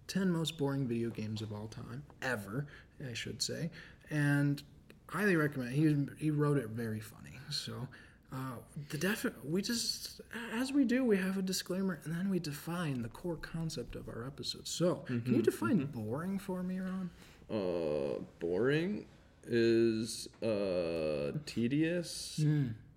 10 0.07 0.29
most 0.29 0.57
boring 0.57 0.87
video 0.87 1.09
games 1.09 1.41
of 1.41 1.51
all 1.51 1.67
time, 1.67 2.03
ever, 2.21 2.67
I 3.09 3.13
should 3.13 3.41
say. 3.41 3.69
and 4.09 4.61
highly 5.07 5.35
recommend. 5.35 5.73
He 5.73 5.95
he 6.23 6.31
wrote 6.31 6.57
it 6.57 6.69
very 6.69 6.99
funny. 6.99 7.31
So 7.49 7.87
uh, 8.33 8.55
the 8.89 8.97
defi- 8.97 9.29
we 9.43 9.61
just 9.61 10.21
as 10.53 10.71
we 10.71 10.85
do, 10.85 11.03
we 11.03 11.17
have 11.17 11.37
a 11.37 11.41
disclaimer, 11.41 11.99
and 12.03 12.15
then 12.15 12.29
we 12.29 12.39
define 12.39 13.01
the 13.01 13.09
core 13.09 13.35
concept 13.35 13.95
of 13.95 14.07
our 14.07 14.25
episode. 14.25 14.67
So 14.67 15.03
can 15.07 15.23
you 15.35 15.41
define 15.41 15.85
boring 15.85 16.39
for 16.39 16.63
me, 16.63 16.79
Ron? 16.79 17.09
Uh, 17.49 18.21
boring 18.39 19.05
is 19.47 20.27
uh 20.43 21.31
tedious 21.45 22.39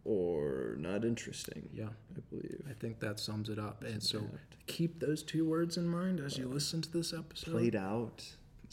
or 0.04 0.76
not 0.78 1.04
interesting. 1.04 1.68
Yeah. 1.72 1.88
I 2.16 2.20
believe. 2.30 2.62
I 2.70 2.74
think 2.74 3.00
that 3.00 3.18
sums 3.18 3.48
it 3.48 3.58
up. 3.58 3.82
And 3.84 4.02
so 4.02 4.22
keep 4.66 5.00
those 5.00 5.22
two 5.22 5.44
words 5.48 5.76
in 5.76 5.88
mind 5.88 6.20
as 6.20 6.38
you 6.38 6.46
listen 6.46 6.80
to 6.82 6.90
this 6.90 7.12
episode. 7.12 7.50
Played 7.52 7.74
out, 7.76 8.22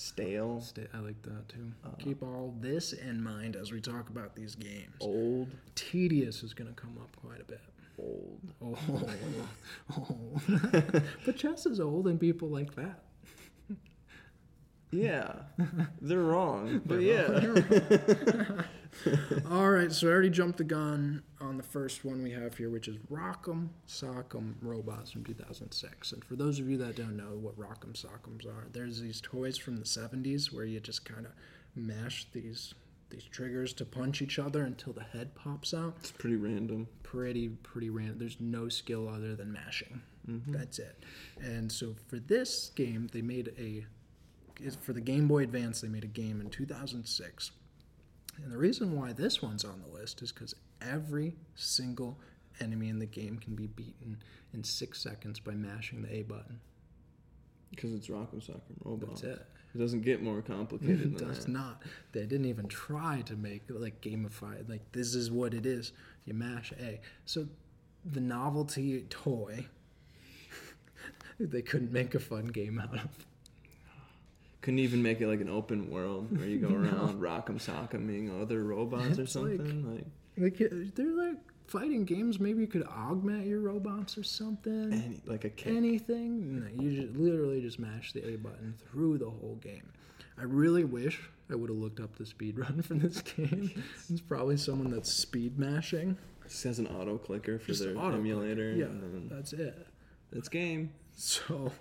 stale, 0.02 0.62
Stay, 0.62 0.88
I 0.94 1.00
like 1.00 1.22
that 1.24 1.48
too. 1.50 1.72
Uh, 1.86 1.90
Keep 2.00 2.24
all 2.24 2.56
this 2.60 2.94
in 2.94 3.22
mind 3.22 3.56
as 3.56 3.72
we 3.72 3.80
talk 3.80 4.10
about 4.10 4.36
these 4.36 4.56
games. 4.56 4.96
old, 5.00 5.50
Tedious 5.76 6.44
is 6.44 6.54
going 6.54 6.74
to 6.74 6.80
come 6.82 6.98
up 7.00 7.16
quite 7.16 7.40
a 7.42 7.44
bit. 7.46 7.62
old. 8.00 8.40
Old. 8.62 9.10
old. 9.98 11.04
but 11.26 11.38
chess 11.38 11.66
is 11.66 11.80
old, 11.80 12.08
and 12.08 12.20
people 12.20 12.50
like 12.50 12.76
that. 12.76 13.04
Yeah, 14.92 15.34
they're 16.02 16.20
wrong, 16.20 16.82
but 16.86 17.02
yeah. 17.02 17.40
All 19.50 19.70
right, 19.70 19.92
so 19.92 20.08
I 20.08 20.12
already 20.12 20.30
jumped 20.30 20.58
the 20.58 20.66
gun 20.66 21.24
on 21.40 21.58
the 21.58 21.64
first 21.64 22.04
one 22.04 22.22
we 22.22 22.32
have 22.32 22.58
here, 22.58 22.70
which 22.70 22.90
is 22.90 22.98
Rock'em 23.10 23.70
Sock'em 23.88 24.56
Robots 24.62 25.12
from 25.12 25.24
2006. 25.24 26.12
And 26.12 26.26
for 26.26 26.36
those 26.36 26.60
of 26.60 26.70
you 26.70 26.78
that 26.78 26.98
don't 26.98 27.16
know 27.16 27.38
what 27.40 27.58
Rock'em 27.58 27.94
Sock'ems 27.94 28.46
are, 28.46 28.68
there's 28.74 29.00
these 29.00 29.22
toys 29.22 29.58
from 29.58 29.78
the 29.78 29.86
70s 29.86 30.54
where 30.54 30.66
you 30.66 30.82
just 30.82 31.06
kind 31.06 31.26
of 31.26 31.32
mash 31.76 32.28
these 32.34 32.74
these 33.10 33.24
triggers 33.26 33.74
to 33.74 33.84
punch 33.84 34.22
each 34.22 34.40
other 34.40 34.64
until 34.64 34.94
the 34.94 35.04
head 35.04 35.36
pops 35.36 35.74
out. 35.74 35.96
It's 36.00 36.12
pretty 36.12 36.38
random. 36.38 36.88
Pretty 37.04 37.50
pretty 37.50 37.90
random. 37.90 38.18
There's 38.18 38.40
no 38.40 38.70
skill 38.70 39.10
other 39.10 39.36
than 39.36 39.52
mashing. 39.52 40.02
Mm-hmm. 40.30 40.54
That's 40.54 40.80
it. 40.80 41.04
And 41.42 41.72
so 41.72 41.96
for 42.08 42.20
this 42.20 42.72
game, 42.76 43.10
they 43.12 43.22
made 43.22 43.54
a 43.58 43.86
is- 44.64 44.76
for 44.76 44.94
the 44.94 45.02
Game 45.02 45.28
Boy 45.28 45.44
Advance, 45.44 45.82
they 45.82 45.88
made 45.88 46.04
a 46.04 46.08
game 46.08 46.42
in 46.42 46.50
2006. 46.50 47.52
And 48.44 48.52
the 48.52 48.58
reason 48.58 48.96
why 48.96 49.14
this 49.14 49.42
one's 49.42 49.64
on 49.66 49.82
the 49.82 49.88
list 49.94 50.22
is 50.22 50.32
because 50.32 50.56
every 50.82 51.36
single 51.56 52.18
enemy 52.60 52.90
in 52.90 53.00
the 53.00 53.06
game 53.06 53.38
can 53.38 53.56
be 53.56 53.68
beaten 53.68 54.18
in 54.54 54.64
six 54.64 55.02
seconds 55.02 55.40
by 55.40 55.52
mashing 55.54 56.02
the 56.02 56.14
A 56.16 56.24
button. 56.24 56.60
Because 57.70 57.94
it's 57.94 58.08
Rock'em 58.08 58.42
Sock'em 58.46 58.62
Robots. 58.84 59.22
That's 59.22 59.40
it. 59.40 59.46
It 59.74 59.78
doesn't 59.78 60.02
get 60.02 60.22
more 60.22 60.42
complicated 60.42 61.02
It 61.14 61.18
does 61.18 61.46
that. 61.46 61.52
not. 61.52 61.82
They 62.12 62.26
didn't 62.26 62.48
even 62.48 62.68
try 62.68 63.22
to 63.22 63.36
make 63.38 63.64
like 63.70 64.02
gamified. 64.02 64.68
Like 64.68 64.92
this 64.92 65.16
is 65.16 65.32
what 65.32 65.54
it 65.54 65.66
is. 65.66 65.94
You 66.26 66.34
mash 66.34 66.74
A. 66.82 67.00
So 67.26 67.48
the 68.04 68.20
novelty 68.20 69.06
toy, 69.10 69.68
they 71.40 71.62
couldn't 71.62 71.92
make 71.94 72.14
a 72.16 72.20
fun 72.20 72.48
game 72.48 72.80
out 72.80 72.94
of. 73.00 73.26
Couldn't 74.62 74.80
even 74.80 75.02
make 75.02 75.22
it 75.22 75.28
like 75.28 75.42
an 75.42 75.50
open 75.50 75.90
world 75.90 76.38
where 76.38 76.48
you 76.48 76.60
go 76.60 76.68
around 76.76 77.20
Rock'em 77.20 77.60
Sock'eming 77.60 78.42
other 78.42 78.64
robots 78.64 79.18
or 79.18 79.24
It's 79.24 79.36
like- 79.36 79.58
something. 79.58 80.06
Like, 80.38 80.60
Like 80.60 80.72
uh, 80.72 80.76
they're 80.96 81.08
like 81.12 81.38
fighting 81.68 82.06
games. 82.06 82.40
Maybe 82.40 82.62
you 82.62 82.68
could 82.68 82.84
augment 82.86 83.48
your 83.48 83.60
robots 83.62 84.18
or 84.18 84.24
something. 84.24 84.94
any, 84.94 85.22
like 85.26 85.46
a 85.46 85.50
kick. 85.50 85.74
anything. 85.76 86.60
No, 86.60 86.84
you 86.84 87.02
just 87.02 87.18
literally 87.18 87.62
just 87.62 87.80
mash 87.80 88.14
the 88.14 88.24
A 88.34 88.38
button 88.38 88.76
through 88.92 89.18
the 89.18 89.30
whole 89.30 89.58
game. 89.62 89.90
I 90.38 90.44
really 90.44 90.84
wish 90.86 91.20
I 91.52 91.56
would 91.56 91.70
have 91.70 91.78
looked 91.78 92.00
up 92.00 92.16
the 92.16 92.26
speed 92.26 92.58
run 92.58 92.82
for 92.82 92.94
this 92.94 93.22
game. 93.38 93.84
It's 94.10 94.22
probably 94.22 94.58
someone 94.58 94.92
that's 94.92 95.12
speed 95.12 95.58
mashing. 95.60 96.18
This 96.44 96.64
has 96.64 96.80
an 96.80 96.88
auto 96.88 97.18
clicker 97.18 97.58
for 97.60 97.68
Just 97.68 97.84
their 97.84 97.98
auto 97.98 98.18
emulator. 98.18 98.74
Yeah, 98.74 98.86
and 98.86 99.30
that's 99.30 99.54
it. 99.54 99.88
it's 100.32 100.50
game. 100.50 100.92
So 101.16 101.72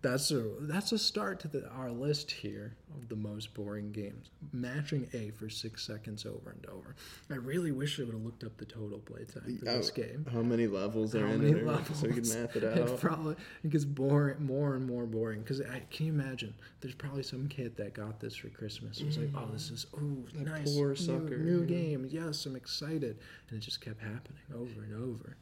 that's 0.00 0.30
a 0.30 0.44
that's 0.60 0.92
a 0.92 0.98
start 0.98 1.40
to 1.40 1.48
the, 1.48 1.68
our 1.70 1.90
list 1.90 2.30
here 2.30 2.76
of 2.96 3.08
the 3.08 3.16
most 3.16 3.52
boring 3.52 3.90
games. 3.90 4.30
Matching 4.52 5.08
A 5.12 5.30
for 5.30 5.50
six 5.50 5.84
seconds 5.84 6.24
over 6.24 6.50
and 6.50 6.64
over. 6.66 6.94
I 7.30 7.34
really 7.34 7.72
wish 7.72 7.98
I 7.98 8.04
would 8.04 8.12
have 8.14 8.22
looked 8.22 8.44
up 8.44 8.56
the 8.58 8.64
total 8.64 9.00
playtime 9.00 9.58
for 9.58 9.64
this 9.64 9.90
Oh, 9.90 9.94
game. 10.00 10.24
How 10.32 10.42
many 10.42 10.68
levels 10.68 11.16
are 11.16 11.26
How 11.26 11.32
in 11.32 11.42
many 11.42 11.58
it? 11.60 11.66
levels? 11.66 11.98
So 11.98 12.06
we 12.06 12.14
can 12.14 12.28
math 12.28 12.54
it 12.54 12.62
It 12.62 12.78
out. 12.78 13.00
probably 13.00 13.34
it 13.64 13.70
gets 13.70 13.84
boring, 13.84 14.44
more 14.46 14.76
and 14.76 14.86
more 14.86 15.04
boring. 15.04 15.40
Because 15.40 15.60
I 15.62 15.82
can 15.90 16.06
you 16.06 16.12
imagine? 16.12 16.54
There's 16.80 16.94
probably 16.94 17.24
some 17.24 17.48
kid 17.48 17.76
that 17.78 17.94
got 17.94 18.20
this 18.20 18.36
for 18.36 18.50
Christmas. 18.50 19.00
It 19.00 19.06
was 19.06 19.18
like, 19.18 19.30
oh, 19.36 19.48
this 19.52 19.70
is 19.70 19.86
oh 19.96 20.24
nice, 20.38 20.72
poor 20.74 20.90
new, 20.90 20.94
sucker, 20.96 21.38
new 21.38 21.60
yeah. 21.62 21.66
game. 21.66 22.06
Yes, 22.08 22.46
I'm 22.46 22.54
excited, 22.54 23.18
and 23.50 23.58
it 23.58 23.62
just 23.64 23.80
kept 23.80 24.00
happening 24.00 24.42
over 24.54 24.82
and 24.84 24.94
over. 24.94 25.36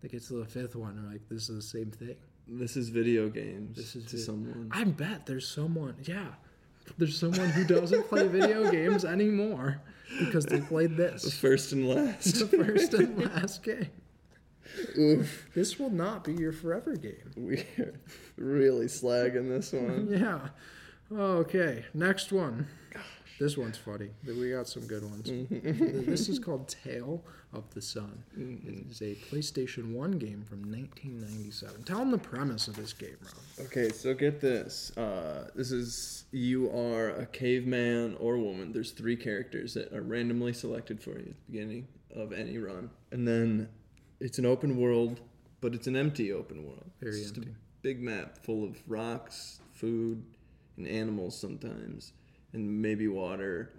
They 0.00 0.08
get 0.08 0.22
to 0.26 0.34
the 0.34 0.44
fifth 0.44 0.76
one, 0.76 0.96
and 0.98 1.10
like 1.10 1.28
this 1.28 1.48
is 1.48 1.56
the 1.56 1.78
same 1.78 1.90
thing. 1.90 2.14
This 2.48 2.76
is 2.76 2.90
video 2.90 3.28
games 3.28 3.76
This 3.76 3.96
is 3.96 4.04
to 4.06 4.18
someone. 4.18 4.70
I 4.72 4.84
bet 4.84 5.26
there's 5.26 5.48
someone, 5.48 5.96
yeah, 6.04 6.28
there's 6.96 7.18
someone 7.18 7.48
who 7.50 7.64
doesn't 7.64 8.08
play 8.08 8.28
video 8.28 8.70
games 8.70 9.04
anymore 9.04 9.80
because 10.20 10.46
they 10.46 10.60
played 10.60 10.96
this. 10.96 11.22
The 11.22 11.30
first 11.32 11.72
and 11.72 11.88
last. 11.88 12.38
the 12.38 12.64
first 12.64 12.94
and 12.94 13.18
last 13.18 13.62
game. 13.64 13.90
Oof. 14.98 15.48
This 15.54 15.78
will 15.78 15.90
not 15.90 16.24
be 16.24 16.34
your 16.34 16.52
forever 16.52 16.94
game. 16.96 17.32
We're 17.36 17.94
really 18.36 18.86
slagging 18.86 19.48
this 19.48 19.72
one. 19.72 20.08
Yeah. 20.10 20.48
Okay, 21.12 21.84
next 21.94 22.32
one. 22.32 22.66
This 23.38 23.56
one's 23.58 23.76
funny. 23.76 24.08
We 24.26 24.50
got 24.52 24.66
some 24.66 24.86
good 24.86 25.02
ones. 25.02 25.30
this 26.06 26.28
is 26.28 26.38
called 26.38 26.68
Tail 26.68 27.22
of 27.52 27.68
the 27.74 27.82
Sun. 27.82 28.22
It 28.34 28.90
is 28.90 29.02
a 29.02 29.14
PlayStation 29.30 29.92
1 29.92 30.12
game 30.12 30.42
from 30.48 30.60
1997. 30.70 31.82
Tell 31.84 31.98
them 31.98 32.10
the 32.10 32.18
premise 32.18 32.66
of 32.66 32.76
this 32.76 32.94
game, 32.94 33.16
Rob. 33.22 33.66
Okay, 33.66 33.90
so 33.90 34.14
get 34.14 34.40
this. 34.40 34.96
Uh, 34.96 35.48
this 35.54 35.70
is 35.70 36.24
you 36.32 36.70
are 36.70 37.10
a 37.10 37.26
caveman 37.26 38.16
or 38.18 38.38
woman. 38.38 38.72
There's 38.72 38.92
three 38.92 39.16
characters 39.16 39.74
that 39.74 39.92
are 39.92 40.02
randomly 40.02 40.54
selected 40.54 41.02
for 41.02 41.10
you 41.10 41.18
at 41.18 41.46
the 41.46 41.52
beginning 41.52 41.88
of 42.14 42.32
any 42.32 42.56
run, 42.56 42.88
and 43.12 43.28
then 43.28 43.68
it's 44.18 44.38
an 44.38 44.46
open 44.46 44.78
world, 44.78 45.20
but 45.60 45.74
it's 45.74 45.86
an 45.86 45.96
empty 45.96 46.32
open 46.32 46.64
world. 46.64 46.90
Very 47.00 47.12
it's 47.16 47.22
just 47.26 47.36
empty. 47.36 47.50
a 47.50 47.54
big 47.82 48.00
map 48.00 48.38
full 48.44 48.64
of 48.64 48.78
rocks, 48.86 49.60
food, 49.74 50.24
and 50.78 50.88
animals 50.88 51.38
sometimes, 51.38 52.12
and 52.56 52.82
maybe 52.82 53.06
water. 53.06 53.70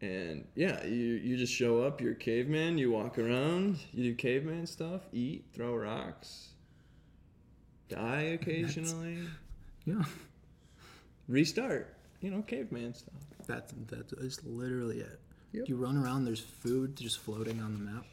And 0.00 0.46
yeah, 0.54 0.84
you 0.84 1.14
you 1.14 1.36
just 1.36 1.52
show 1.52 1.82
up. 1.82 2.00
You're 2.00 2.12
a 2.12 2.16
caveman. 2.16 2.78
You 2.78 2.92
walk 2.92 3.18
around. 3.18 3.78
You 3.92 4.04
do 4.10 4.14
caveman 4.14 4.66
stuff. 4.66 5.00
Eat, 5.12 5.46
throw 5.54 5.74
rocks. 5.74 6.48
Die 7.88 8.20
occasionally 8.40 9.18
Yeah. 9.84 10.04
restart. 11.28 11.94
You 12.20 12.30
know, 12.30 12.42
caveman 12.42 12.94
stuff. 12.94 13.14
That's, 13.46 13.72
that 13.88 14.12
is 14.18 14.40
literally 14.44 14.98
it. 15.00 15.20
Yep. 15.52 15.68
You 15.68 15.76
run 15.76 15.96
around, 15.96 16.24
there's 16.24 16.40
food 16.40 16.96
just 16.96 17.20
floating 17.20 17.60
on 17.62 17.72
the 17.74 17.78
map. 17.78 18.04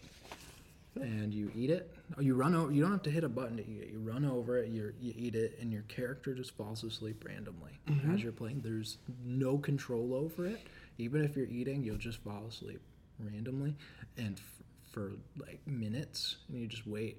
And 0.96 1.34
you 1.34 1.52
eat 1.56 1.70
it. 1.72 1.92
You 2.20 2.36
run 2.36 2.54
over. 2.54 2.72
You 2.72 2.82
don't 2.84 2.92
have 2.92 3.04
to 3.04 3.10
hit 3.12 3.24
a 3.24 3.30
button 3.30 3.58
to 3.58 3.64
eat 3.68 3.82
it. 3.82 3.90
You 3.92 4.00
run 4.00 4.24
over 4.26 4.58
it. 4.58 4.70
You 4.70 4.94
you 5.00 5.14
eat 5.18 5.36
it, 5.36 5.58
and 5.60 5.72
your 5.72 5.82
character 5.84 6.34
just 6.36 6.52
falls 6.56 6.84
asleep 6.84 7.24
randomly 7.28 7.72
as 8.14 8.22
you're 8.22 8.32
playing. 8.32 8.62
There's 8.64 8.98
no 9.26 9.58
control 9.58 10.14
over 10.14 10.46
it. 10.46 10.62
Even 10.98 11.24
if 11.24 11.36
you're 11.36 11.48
eating, 11.48 11.84
you'll 11.84 11.98
just 11.98 12.20
fall 12.20 12.46
asleep 12.48 12.82
randomly, 13.20 13.76
and 14.18 14.38
f- 14.38 14.64
for 14.92 15.14
like 15.38 15.60
minutes, 15.66 16.36
and 16.50 16.60
you 16.60 16.68
just 16.68 16.86
wait 16.86 17.18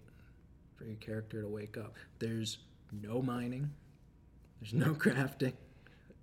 for 0.76 0.85
your 0.85 0.97
character 0.97 1.43
to 1.43 1.49
wake 1.49 1.76
up. 1.76 1.95
There's 2.21 2.59
no 2.93 3.21
mining. 3.23 3.71
There's 4.61 4.75
no 4.75 4.95
crafting. 4.95 5.55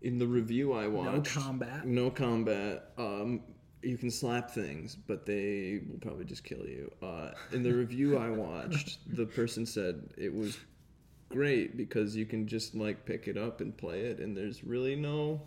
In 0.01 0.17
the 0.17 0.27
review 0.27 0.71
I 0.73 0.87
watched, 0.87 1.35
No 1.35 1.41
combat. 1.41 1.85
no 1.85 2.09
combat. 2.09 2.91
Um, 2.97 3.41
you 3.83 3.97
can 3.97 4.11
slap 4.11 4.51
things, 4.51 4.95
but 4.95 5.25
they 5.25 5.81
will 5.89 5.99
probably 5.99 6.25
just 6.25 6.43
kill 6.43 6.65
you. 6.65 6.91
Uh, 7.01 7.31
in 7.51 7.63
the 7.63 7.73
review 7.73 8.17
I 8.17 8.29
watched, 8.29 8.99
the 9.15 9.25
person 9.25 9.65
said 9.65 10.13
it 10.17 10.33
was 10.33 10.57
great 11.29 11.77
because 11.77 12.15
you 12.15 12.25
can 12.25 12.47
just 12.47 12.75
like 12.75 13.05
pick 13.05 13.27
it 13.27 13.37
up 13.37 13.61
and 13.61 13.75
play 13.75 14.01
it, 14.01 14.19
and 14.19 14.35
there's 14.35 14.63
really 14.63 14.95
no 14.95 15.41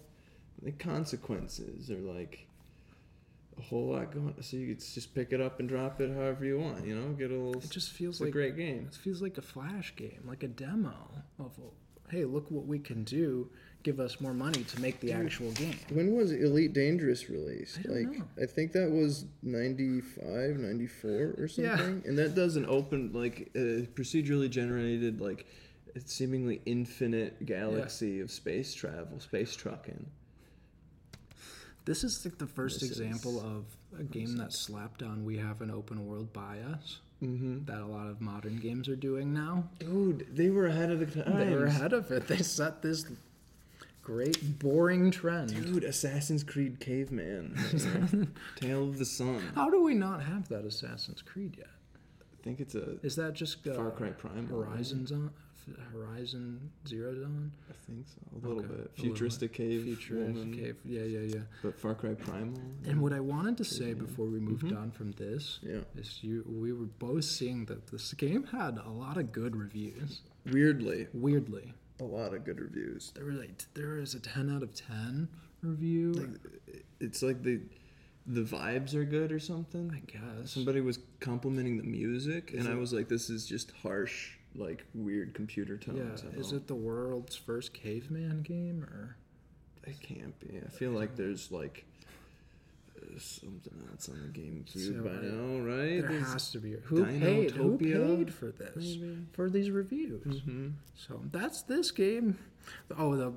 like, 0.63 0.79
consequences 0.79 1.91
or 1.91 1.99
like 1.99 2.47
a 3.59 3.63
whole 3.63 3.93
lot 3.93 4.13
going. 4.13 4.35
So 4.41 4.57
you 4.57 4.75
could 4.75 4.81
just 4.81 5.15
pick 5.15 5.33
it 5.33 5.41
up 5.41 5.61
and 5.61 5.69
drop 5.69 6.01
it 6.01 6.11
however 6.11 6.45
you 6.45 6.59
want. 6.59 6.85
You 6.85 6.97
know, 6.97 7.13
get 7.13 7.31
a 7.31 7.35
little. 7.35 7.63
It 7.63 7.71
just 7.71 7.93
feels 7.93 8.17
it's 8.17 8.21
a 8.21 8.25
like 8.25 8.33
great 8.33 8.57
game. 8.57 8.89
It 8.91 8.97
feels 8.97 9.23
like 9.23 9.39
a 9.39 9.43
flash 9.43 9.95
game, 9.97 10.25
like 10.27 10.43
a 10.43 10.49
demo 10.49 10.95
of, 11.39 11.53
hey, 12.11 12.25
look 12.25 12.51
what 12.51 12.67
we 12.67 12.79
can 12.79 13.05
do. 13.05 13.49
Give 13.85 14.01
us 14.01 14.19
more 14.19 14.33
money 14.35 14.65
to 14.65 14.81
make 14.81 14.99
the 15.01 15.13
actual 15.13 15.51
game. 15.53 15.79
When 15.93 16.17
was 16.17 16.33
Elite 16.33 16.73
Dangerous 16.73 17.29
released? 17.29 17.79
I 17.87 17.93
like 17.93 18.09
know. 18.19 18.25
I 18.43 18.47
think 18.47 18.73
that 18.73 18.91
was 18.91 19.27
95, 19.43 20.57
94 20.59 21.11
or 21.11 21.49
Yeah. 21.57 21.77
something. 21.77 22.03
And 22.07 22.17
that 22.19 22.35
does 22.35 22.57
an 22.57 22.65
open 22.67 23.13
like 23.13 23.51
uh, 23.55 23.85
procedurally 23.95 24.49
generated 24.49 25.21
like 25.21 25.47
seemingly 26.07 26.63
infinite 26.65 27.45
galaxy 27.45 28.21
of 28.21 28.31
space 28.31 28.75
travel, 28.75 29.21
space 29.21 29.55
trucking. 29.55 30.07
This 31.85 32.03
is 32.05 32.25
like 32.25 32.39
the 32.39 32.47
first 32.47 32.81
This 32.81 32.89
example 32.91 33.39
of 33.41 33.67
a 34.01 34.03
game 34.03 34.39
that 34.39 34.55
slapped 34.55 35.03
on 35.03 35.27
we 35.27 35.37
have 35.37 35.61
an 35.61 35.71
open 35.71 36.07
world 36.07 36.33
bias 36.33 37.01
Mm-hmm. 37.23 37.65
that 37.67 37.81
a 37.81 37.87
lot 37.87 38.09
of 38.09 38.21
modern 38.21 38.57
games 38.57 38.87
are 38.89 38.97
doing 38.97 39.33
now. 39.33 39.65
Dude, 39.79 40.27
they 40.35 40.51
were 40.51 40.67
ahead 40.67 40.91
of 40.91 40.99
the 41.01 41.23
time. 41.23 41.39
They 41.39 41.55
were 41.55 41.65
ahead 41.67 41.93
of 41.95 42.11
it. 42.11 42.27
They 42.27 42.39
set 42.39 42.83
this 42.83 43.07
great 44.05 44.59
boring 44.59 45.11
trend. 45.11 45.49
Dude, 45.55 45.83
Assassin's 45.85 46.45
Creed 46.45 46.79
Caveman. 46.79 47.57
Tail 48.57 48.85
of 48.85 48.99
the 48.99 49.05
Sun. 49.05 49.43
How 49.55 49.71
do 49.71 49.83
we 49.83 49.95
not 49.95 50.23
have 50.23 50.49
that 50.49 50.65
Assassin's 50.65 51.23
Creed 51.23 51.55
yet? 51.59 51.67
I 51.67 52.45
think 52.45 52.61
it's 52.61 52.75
a. 52.75 52.99
Is 53.03 53.17
that 53.17 53.33
just 53.35 53.67
uh, 53.67 53.75
Far 53.75 53.91
Cry 53.91 54.11
Prime? 54.11 54.47
Horizon 54.49 55.07
Zone, 55.07 55.31
Horizon 55.93 56.71
Zero 56.87 57.15
Dawn, 57.15 57.51
I 57.71 57.73
think 57.87 58.07
so. 58.07 58.21
A 58.37 58.39
little 58.47 58.59
Okay, 58.63 58.69
bit. 58.69 58.79
little 58.79 58.91
Futuristic 58.97 59.53
cave. 59.55 59.85
Futuristic 59.85 60.35
woman, 60.37 60.53
Cave? 60.55 60.77
Yeah, 60.85 61.05
yeah, 61.05 61.21
yeah. 61.21 61.41
But 61.63 61.81
Far 61.81 61.95
Cry 61.95 62.13
Primal. 62.13 62.61
And 62.87 63.01
what 63.01 63.15
I 63.15 63.21
wanted 63.21 63.57
to 63.57 63.65
say 63.65 63.95
before 63.95 64.27
we 64.27 64.39
moved 64.41 64.73
on 64.75 64.91
from 64.91 65.13
this 65.13 65.61
Yeah. 65.63 65.81
is 65.97 66.19
you 66.23 66.45
we 66.47 66.73
were 66.75 66.85
both 66.85 67.25
seeing 67.25 67.65
that 67.67 67.87
this 67.87 68.13
game 68.13 68.45
had 68.53 68.79
a 68.85 68.91
lot 68.91 69.17
of 69.17 69.33
good 69.33 69.57
reviews. 69.57 70.21
Weirdly, 70.45 71.07
Weirdly, 71.15 71.73
a 72.05 72.07
lot 72.07 72.35
of 72.35 72.45
good 72.45 72.61
reviews. 72.61 73.13
there 73.15 73.25
was 73.25 73.37
like 73.37 73.63
there 73.75 73.99
is 73.99 74.15
a 74.15 74.21
ten 74.21 74.55
out 74.55 74.63
of 74.63 74.75
ten 74.75 75.29
review. 75.63 76.39
It's 77.01 77.23
like 77.23 77.43
the 77.43 77.61
the 78.27 78.43
vibes 78.43 78.95
are 78.95 79.05
good 79.05 79.33
or 79.33 79.39
something. 79.39 79.91
I 79.95 80.01
guess. 80.11 80.51
Somebody 80.51 80.81
was 80.81 80.99
complimenting 81.21 81.77
the 81.77 81.85
music, 81.85 82.53
Is 82.53 82.65
and 82.65 82.75
I 82.75 82.79
was 82.79 82.93
like, 82.93 83.09
"This 83.09 83.31
is 83.31 83.47
just 83.47 83.73
harsh, 83.83 84.37
like 84.55 84.85
weird 84.95 85.35
computer 85.35 85.79
yeah, 85.87 85.93
tones." 85.93 86.25
I 86.25 86.39
is 86.39 86.53
it 86.53 86.67
the 86.67 86.75
world's 86.75 87.37
first 87.37 87.75
caveman 87.75 88.43
game 88.43 88.85
or? 88.85 89.17
It 89.87 90.01
can't 90.01 90.39
be. 90.41 90.59
I 90.65 90.71
feel 90.71 90.93
like 90.93 91.15
there's 91.15 91.53
like 91.53 91.85
uh, 93.15 93.19
something 93.21 93.73
else 93.91 94.09
on 94.09 94.21
the 94.21 94.39
GameCube 94.41 94.97
So, 94.99 95.03
by 95.03 95.11
now, 95.27 95.61
right? 95.65 96.01
There 96.01 96.09
There's- 96.11 96.33
has 96.33 96.51
to 96.53 96.59
be. 96.59 96.73
Who 96.85 97.05
paid? 97.05 97.51
Who 97.53 97.79
paid 97.79 98.33
for 98.33 98.51
this? 98.51 98.77
maybe? 98.77 99.27
For 99.33 99.49
these 99.51 99.71
reviews? 99.71 100.41
Mhm. 100.43 100.73
So 100.95 101.21
that's 101.31 101.63
this 101.63 101.91
game. 101.91 102.39
Oh, 102.97 103.15
the, 103.17 103.33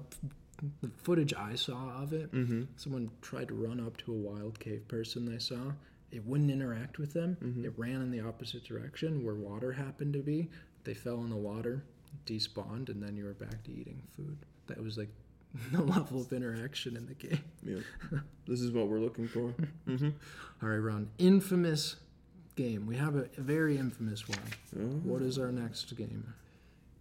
the 0.82 0.90
footage 1.04 1.34
I 1.34 1.56
saw 1.56 2.02
of 2.02 2.14
it. 2.14 2.32
Mhm. 2.32 2.68
Someone 2.78 3.12
tried 3.22 3.50
to 3.50 3.54
run 3.56 3.80
up 3.80 3.98
to 3.98 4.12
a 4.12 4.16
wild 4.16 4.60
cave 4.60 4.88
person 4.88 5.26
they 5.26 5.40
saw. 5.40 5.74
It 6.12 6.26
wouldn't 6.26 6.50
interact 6.52 6.98
with 7.00 7.14
them. 7.14 7.36
Mm-hmm. 7.42 7.66
It 7.66 7.74
ran 7.78 8.02
in 8.02 8.12
the 8.12 8.22
opposite 8.22 8.64
direction 8.64 9.24
where 9.26 9.36
water 9.36 9.74
happened 9.74 10.14
to 10.14 10.20
be. 10.20 10.50
They 10.86 10.94
fell 10.94 11.22
in 11.24 11.30
the 11.30 11.36
water, 11.36 11.84
despawned, 12.26 12.88
and 12.90 13.04
then 13.04 13.18
you 13.18 13.26
were 13.26 13.34
back 13.34 13.62
to 13.66 13.72
eating 13.72 14.02
food. 14.16 14.38
That 14.68 14.82
was 14.82 14.98
like 14.98 15.10
the 15.72 15.82
level 15.82 16.22
of 16.22 16.32
interaction 16.34 16.96
in 16.96 17.06
the 17.08 17.14
game. 17.14 17.44
Yeah. 17.64 17.80
this 18.48 18.62
is 18.62 18.72
what 18.72 18.88
we're 18.88 19.00
looking 19.00 19.28
for. 19.28 19.54
Mm-hmm. 19.88 20.10
All 20.62 20.70
right, 20.70 20.78
Ron. 20.78 21.10
Infamous 21.18 21.96
game. 22.56 22.86
We 22.88 22.98
have 22.98 23.16
a, 23.16 23.30
a 23.38 23.42
very 23.42 23.78
infamous 23.78 24.28
one. 24.28 24.40
Oh. 24.78 24.82
What 25.10 25.22
is 25.22 25.38
our 25.38 25.52
next 25.52 25.96
game? 25.96 26.34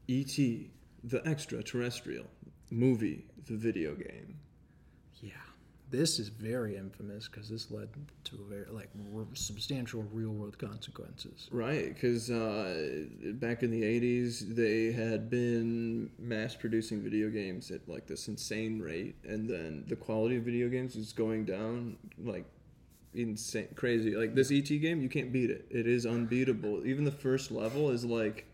E.T. 0.09 0.71
the 1.03 1.27
extraterrestrial 1.27 2.27
movie, 2.71 3.25
the 3.47 3.57
video 3.57 3.95
game. 3.95 4.37
Yeah, 5.21 5.33
this 5.91 6.19
is 6.19 6.29
very 6.29 6.77
infamous 6.77 7.29
because 7.29 7.49
this 7.49 7.71
led 7.71 7.89
to 8.25 8.37
very 8.49 8.67
like 8.71 8.89
r- 9.15 9.25
substantial 9.35 10.05
real 10.13 10.31
world 10.31 10.59
consequences. 10.59 11.49
Right, 11.53 11.95
because 11.95 12.31
uh, 12.31 13.05
back 13.35 13.63
in 13.63 13.71
the 13.71 13.83
80s, 13.83 14.55
they 14.55 14.93
had 14.93 15.31
been 15.31 16.11
mass 16.19 16.55
producing 16.57 17.03
video 17.03 17.31
games 17.31 17.71
at 17.71 17.89
like 17.89 18.07
this 18.07 18.27
insane 18.29 18.81
rate, 18.81 19.17
and 19.25 19.49
then 19.49 19.85
the 19.87 19.97
quality 19.97 20.37
of 20.37 20.43
video 20.43 20.69
games 20.69 20.97
is 20.97 21.13
going 21.13 21.45
down 21.45 21.97
like 22.19 22.45
insane, 23.15 23.69
crazy. 23.77 24.15
Like 24.17 24.35
this 24.35 24.51
ET 24.51 24.69
game, 24.69 25.01
you 25.01 25.09
can't 25.09 25.33
beat 25.33 25.51
it. 25.51 25.67
It 25.71 25.87
is 25.87 26.05
unbeatable. 26.05 26.87
Even 26.87 27.05
the 27.05 27.13
first 27.13 27.51
level 27.51 27.91
is 27.91 28.05
like, 28.05 28.47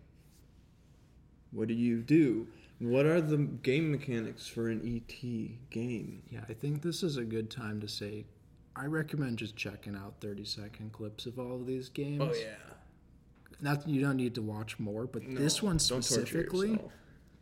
what 1.50 1.68
do 1.68 1.74
you 1.74 2.00
do? 2.02 2.46
What 2.82 3.06
are 3.06 3.20
the 3.20 3.36
game 3.36 3.92
mechanics 3.92 4.48
for 4.48 4.68
an 4.68 4.80
ET 4.84 5.70
game? 5.70 6.22
Yeah, 6.28 6.40
I 6.48 6.52
think 6.52 6.82
this 6.82 7.04
is 7.04 7.16
a 7.16 7.22
good 7.22 7.48
time 7.48 7.80
to 7.80 7.86
say. 7.86 8.24
I 8.74 8.86
recommend 8.86 9.38
just 9.38 9.54
checking 9.54 9.94
out 9.94 10.14
30 10.20 10.44
second 10.44 10.92
clips 10.92 11.26
of 11.26 11.38
all 11.38 11.54
of 11.54 11.66
these 11.68 11.88
games. 11.88 12.20
Oh, 12.20 12.34
yeah. 12.34 12.56
Not 13.60 13.86
you 13.86 14.00
don't 14.00 14.16
need 14.16 14.34
to 14.34 14.42
watch 14.42 14.80
more, 14.80 15.06
but 15.06 15.22
this 15.28 15.62
one 15.62 15.78
specifically, 15.78 16.76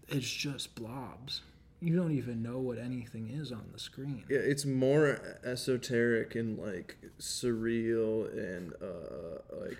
it's 0.08 0.30
just 0.30 0.74
blobs. 0.74 1.40
You 1.80 1.96
don't 1.96 2.12
even 2.12 2.42
know 2.42 2.58
what 2.58 2.76
anything 2.76 3.30
is 3.30 3.50
on 3.50 3.70
the 3.72 3.78
screen. 3.78 4.24
Yeah, 4.28 4.40
it's 4.40 4.66
more 4.66 5.38
esoteric 5.42 6.34
and 6.34 6.58
like 6.58 6.98
surreal 7.18 8.28
and 8.36 8.74
uh, 8.82 9.58
like 9.64 9.78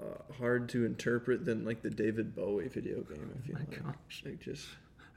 uh, 0.00 0.32
hard 0.38 0.68
to 0.70 0.84
interpret 0.84 1.44
than 1.44 1.64
like 1.64 1.82
the 1.82 1.90
David 1.90 2.34
Bowie 2.34 2.68
video 2.68 3.00
game. 3.02 3.30
I 3.36 3.46
feel 3.46 3.54
my 3.54 3.60
like. 3.60 3.82
gosh. 3.84 4.22
Like 4.24 4.40
just 4.40 4.66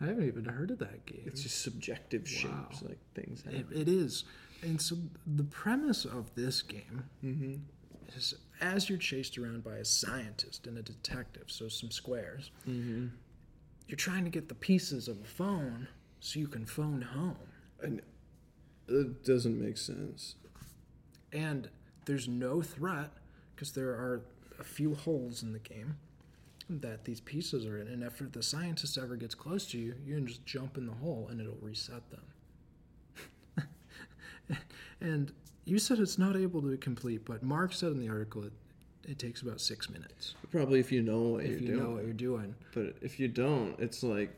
I 0.01 0.05
haven't 0.05 0.27
even 0.27 0.45
heard 0.45 0.71
of 0.71 0.79
that 0.79 1.05
game. 1.05 1.23
it's 1.25 1.41
just 1.43 1.61
subjective 1.61 2.21
Wow. 2.23 2.67
shapes, 2.69 2.83
like 2.83 2.99
things. 3.15 3.43
It, 3.49 3.65
it 3.75 3.87
is. 3.87 4.25
And 4.61 4.81
so 4.81 4.95
the 5.25 5.43
premise 5.43 6.05
of 6.05 6.33
this 6.35 6.61
game 6.61 7.03
Mm-hmm. 7.23 7.55
is 8.15 8.35
as 8.61 8.89
you're 8.89 8.97
chased 8.97 9.37
around 9.37 9.63
by 9.63 9.75
a 9.77 9.85
scientist 9.85 10.65
and 10.67 10.77
a 10.77 10.81
detective, 10.81 11.45
so 11.47 11.67
some 11.67 11.91
squares, 11.91 12.51
Mm-hmm. 12.67 13.07
you're 13.87 13.97
trying 13.97 14.23
to 14.23 14.29
get 14.29 14.49
the 14.49 14.55
pieces 14.55 15.07
of 15.07 15.19
a 15.21 15.25
phone 15.27 15.87
so 16.19 16.39
you 16.39 16.47
can 16.47 16.65
phone 16.65 17.01
home. 17.01 17.37
And 17.81 18.01
it 18.87 19.23
doesn't 19.23 19.59
make 19.59 19.77
sense. 19.77 20.35
And 21.33 21.69
there's 22.05 22.27
no 22.27 22.61
threat 22.61 23.11
because 23.55 23.71
there 23.73 23.89
are 23.89 24.21
a 24.59 24.63
few 24.63 24.95
holes 24.95 25.43
in 25.43 25.53
the 25.53 25.59
game 25.59 25.97
that 26.69 27.05
these 27.05 27.21
pieces 27.21 27.65
are 27.65 27.77
in. 27.79 27.87
And 27.87 28.03
if 28.03 28.21
the 28.31 28.43
scientist 28.43 28.97
ever 28.97 29.15
gets 29.15 29.35
close 29.35 29.65
to 29.67 29.77
you, 29.77 29.95
you 30.05 30.15
can 30.15 30.27
just 30.27 30.45
jump 30.45 30.77
in 30.77 30.85
the 30.85 30.93
hole 30.93 31.27
and 31.29 31.39
it'll 31.39 31.57
reset 31.61 32.01
them. 32.11 32.21
and 35.01 35.31
you 35.65 35.79
said 35.79 35.99
it's 35.99 36.17
not 36.17 36.35
able 36.35 36.61
to 36.61 36.75
complete, 36.77 37.25
but 37.25 37.43
Mark 37.43 37.73
said 37.73 37.91
in 37.91 37.99
the 37.99 38.09
article 38.09 38.43
it, 38.43 38.53
it 39.07 39.19
takes 39.19 39.41
about 39.41 39.61
six 39.61 39.89
minutes 39.89 40.35
Probably 40.51 40.79
if 40.81 40.91
you 40.91 41.01
know 41.01 41.21
what 41.29 41.43
if 41.45 41.51
you're 41.51 41.59
you 41.59 41.67
doing. 41.67 41.79
know 41.83 41.89
what 41.91 42.03
you're 42.03 42.13
doing. 42.13 42.55
But 42.73 42.95
if 43.01 43.19
you 43.19 43.27
don't, 43.29 43.77
it's 43.79 44.03
like 44.03 44.33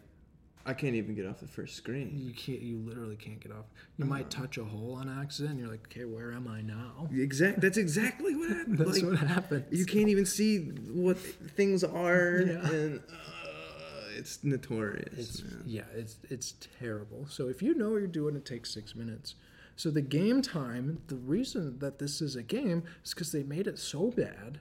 I 0.65 0.73
can't 0.73 0.95
even 0.95 1.15
get 1.15 1.25
off 1.25 1.39
the 1.39 1.47
first 1.47 1.75
screen. 1.75 2.19
You 2.21 2.33
can't. 2.33 2.61
You 2.61 2.77
literally 2.77 3.15
can't 3.15 3.39
get 3.39 3.51
off. 3.51 3.65
You 3.97 4.05
might 4.05 4.29
touch 4.29 4.57
a 4.57 4.63
hole 4.63 4.93
on 4.93 5.09
accident. 5.09 5.51
And 5.53 5.59
you're 5.59 5.69
like, 5.69 5.87
okay, 5.87 6.05
where 6.05 6.31
am 6.31 6.47
I 6.47 6.61
now? 6.61 7.07
Exact. 7.11 7.61
That's 7.61 7.77
exactly 7.77 8.35
what 8.35 8.49
happened. 8.49 8.77
That's 8.79 9.01
like, 9.01 9.19
what 9.19 9.27
happens. 9.27 9.65
You 9.71 9.85
can't 9.85 10.09
even 10.09 10.25
see 10.25 10.59
what 10.91 11.17
things 11.17 11.83
are, 11.83 12.41
Yeah. 12.45 12.69
and 12.69 12.99
uh, 12.99 14.17
it's 14.17 14.43
notorious. 14.43 15.17
It's 15.17 15.43
yeah, 15.65 15.83
it's 15.95 16.17
it's 16.29 16.53
terrible. 16.79 17.25
So 17.29 17.47
if 17.47 17.61
you 17.61 17.73
know 17.73 17.89
what 17.91 17.97
you're 17.97 18.07
doing, 18.07 18.35
it 18.35 18.45
takes 18.45 18.73
six 18.73 18.95
minutes. 18.95 19.35
So 19.75 19.89
the 19.89 20.01
game 20.01 20.41
time, 20.41 21.01
the 21.07 21.15
reason 21.15 21.79
that 21.79 21.99
this 21.99 22.21
is 22.21 22.35
a 22.35 22.43
game 22.43 22.83
is 23.03 23.13
because 23.13 23.31
they 23.31 23.43
made 23.43 23.65
it 23.65 23.79
so 23.79 24.11
bad. 24.11 24.59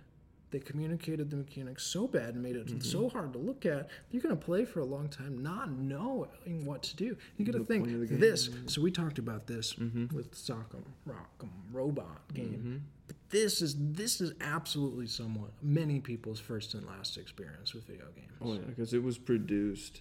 They 0.51 0.61
communicated 0.61 1.31
the 1.31 1.37
mechanics 1.37 1.85
so 1.85 2.07
bad 2.07 2.35
and 2.35 2.43
made 2.43 2.57
it 2.57 2.67
Mm-hmm. 2.67 2.81
so 2.81 3.09
hard 3.09 3.33
to 3.35 3.39
look 3.39 3.67
at. 3.67 3.89
You're 4.11 4.23
gonna 4.23 4.37
play 4.37 4.65
for 4.65 4.81
a 4.81 4.85
long 4.85 5.09
time, 5.09 5.43
not 5.43 5.71
knowing 5.71 6.65
what 6.65 6.83
to 6.85 6.97
do. 6.97 7.17
You 7.37 7.45
think 7.45 7.55
of 7.55 7.67
the 8.01 8.07
game. 8.07 8.21
this. 8.21 8.51
So 8.67 8.81
we 8.81 8.91
talked 8.91 9.19
about 9.19 9.47
this 9.47 9.75
Mm-hmm. 9.75 10.15
with 10.17 10.33
Sock'em 10.35 10.85
Rock'em 11.07 11.51
Robot 11.73 12.23
game. 12.33 12.85
But 13.07 13.17
this 13.31 13.61
is 13.63 13.77
this 13.79 14.21
is 14.21 14.33
absolutely 14.41 15.07
somewhat 15.07 15.51
many 15.63 16.01
people's 16.01 16.41
first 16.41 16.75
and 16.75 16.87
last 16.87 17.17
experience 17.19 17.75
with 17.75 17.85
video 17.87 18.07
games. 18.17 18.33
Oh 18.41 18.55
yeah, 18.55 18.61
because 18.67 18.93
it 18.95 19.03
was 19.03 19.19
produced 19.19 20.01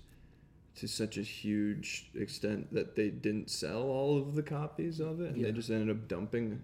to 0.75 0.87
such 0.87 1.17
a 1.17 1.21
huge 1.23 2.09
extent 2.15 2.71
that 2.73 2.95
they 2.95 3.09
didn't 3.09 3.49
sell 3.49 3.81
all 3.83 4.17
of 4.17 4.35
the 4.35 4.43
copies 4.43 4.99
of 4.99 5.19
it, 5.21 5.29
and 5.29 5.37
Yeah. 5.37 5.47
they 5.47 5.51
just 5.51 5.69
ended 5.71 5.89
up 5.89 6.07
dumping 6.07 6.61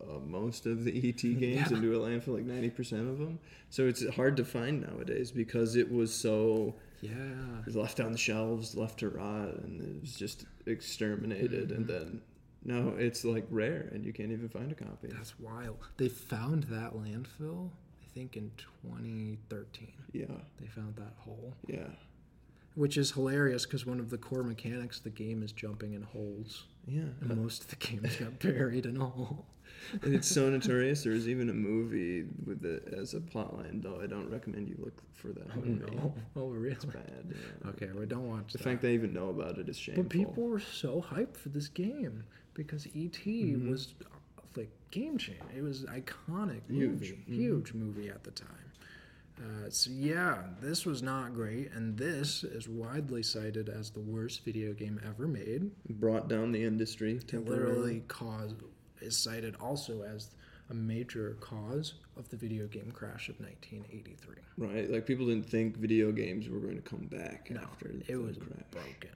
uh, 0.00 0.18
most 0.20 0.66
of 0.66 0.84
the 0.84 1.08
ET 1.08 1.16
games 1.22 1.70
Yeah. 1.70 1.76
into 1.76 1.94
a 1.94 1.98
landfill, 1.98 2.34
like 2.34 2.44
ninety 2.44 2.70
percent 2.70 3.08
of 3.08 3.18
them. 3.18 3.38
So 3.70 3.86
it's 3.86 4.06
hard 4.14 4.36
to 4.38 4.44
find 4.44 4.82
nowadays 4.82 5.30
because 5.30 5.76
it 5.76 5.90
was 5.92 6.12
so 6.14 6.74
Yeah. 7.00 7.12
left 7.68 8.00
on 8.00 8.12
the 8.12 8.18
shelves, 8.18 8.74
left 8.76 9.00
to 9.00 9.08
rot, 9.08 9.54
and 9.62 9.80
it 9.80 10.00
was 10.00 10.14
just 10.14 10.46
exterminated. 10.66 11.70
And 11.72 11.86
Mm-hmm. 11.86 12.04
then 12.06 12.20
now 12.64 12.88
it's 12.96 13.24
like 13.24 13.46
rare, 13.50 13.88
and 13.92 14.04
you 14.04 14.12
can't 14.12 14.32
even 14.32 14.48
find 14.48 14.72
a 14.72 14.74
copy. 14.74 15.08
That's 15.08 15.38
wild. 15.38 15.78
They 15.98 16.08
found 16.08 16.64
that 16.64 16.92
landfill, 16.94 17.70
I 18.02 18.06
think, 18.14 18.36
in 18.36 18.50
2013. 18.82 19.92
Yeah, 20.12 20.26
They 20.60 20.66
found 20.68 20.96
that 20.96 21.14
hole. 21.18 21.54
yeah. 21.66 21.88
which 22.76 22.96
is 22.96 23.12
hilarious 23.12 23.64
because 23.66 23.86
one 23.86 24.00
of 24.00 24.10
the 24.10 24.18
core 24.18 24.42
mechanics 24.42 24.98
of 24.98 25.04
the 25.04 25.10
game 25.10 25.42
is 25.44 25.52
jumping 25.52 25.92
in 25.94 26.02
holes, 26.02 26.64
Yeah, 26.86 27.02
and 27.20 27.36
most 27.40 27.62
of 27.64 27.68
the 27.70 27.76
games 27.76 28.16
got 28.16 28.38
buried 28.40 28.86
in 28.86 28.96
a 28.96 29.04
hole. 29.06 29.46
And 30.02 30.14
it's 30.14 30.28
so 30.28 30.48
notorious. 30.50 31.04
There's 31.04 31.28
even 31.28 31.48
a 31.50 31.54
movie 31.54 32.24
with 32.46 32.64
it 32.64 32.92
as 32.96 33.14
a 33.14 33.20
plotline, 33.20 33.82
though. 33.82 34.00
I 34.02 34.06
don't 34.06 34.30
recommend 34.30 34.68
you 34.68 34.76
look 34.78 34.94
for 35.14 35.28
that 35.28 35.46
Oh 35.56 35.60
movie. 35.60 35.94
no! 35.96 36.14
Oh 36.36 36.48
really? 36.48 36.74
It's 36.74 36.84
bad. 36.84 37.24
Yeah. 37.30 37.70
Okay, 37.70 37.88
we 37.98 38.06
don't 38.06 38.28
watch 38.28 38.52
The 38.52 38.58
that. 38.58 38.64
fact 38.64 38.82
they 38.82 38.94
even 38.94 39.12
know 39.12 39.28
about 39.30 39.58
it 39.58 39.68
is 39.68 39.76
shameful. 39.78 40.04
But 40.04 40.10
people 40.12 40.42
were 40.44 40.60
so 40.60 41.00
hyped 41.02 41.36
for 41.36 41.48
this 41.50 41.68
game 41.68 42.24
because 42.54 42.86
ET 42.94 43.12
Mm-hmm. 43.24 43.70
was 43.70 43.94
uh, 44.04 44.08
like 44.56 44.70
game 44.90 45.18
changing. 45.18 45.44
It 45.56 45.62
was 45.62 45.84
iconic 45.84 46.60
Huge. 46.68 46.90
movie, 46.90 47.24
Mhm. 47.28 47.34
huge 47.34 47.74
movie 47.74 48.08
at 48.08 48.22
the 48.24 48.30
time. 48.30 48.48
Uh, 49.36 49.68
so 49.68 49.90
yeah, 49.90 50.44
this 50.60 50.86
was 50.86 51.02
not 51.02 51.34
great, 51.34 51.72
and 51.72 51.98
this 51.98 52.44
is 52.44 52.68
widely 52.68 53.20
cited 53.20 53.68
as 53.68 53.90
the 53.90 53.98
worst 53.98 54.44
video 54.44 54.72
game 54.72 55.00
ever 55.04 55.26
made. 55.26 55.72
brought 55.90 56.28
down 56.28 56.52
the 56.52 56.62
industry 56.62 57.16
It 57.16 57.26
temporarily. 57.26 57.70
literally 57.74 58.04
caused 58.06 58.56
is 59.04 59.16
cited 59.16 59.54
also 59.60 60.02
as 60.02 60.30
a 60.70 60.74
major 60.74 61.36
cause 61.40 61.94
of 62.16 62.28
the 62.30 62.36
video 62.36 62.66
game 62.66 62.90
crash 62.90 63.28
of 63.28 63.38
1983. 63.40 64.36
Right, 64.56 64.90
like 64.90 65.06
people 65.06 65.26
didn't 65.26 65.46
think 65.48 65.76
video 65.76 66.10
games 66.10 66.48
were 66.48 66.58
going 66.60 66.76
to 66.76 66.82
come 66.82 67.06
back 67.06 67.50
No, 67.50 67.60
after 67.60 67.92
it 68.08 68.16
was 68.16 68.36
crash. 68.38 68.64
broken. 68.70 69.10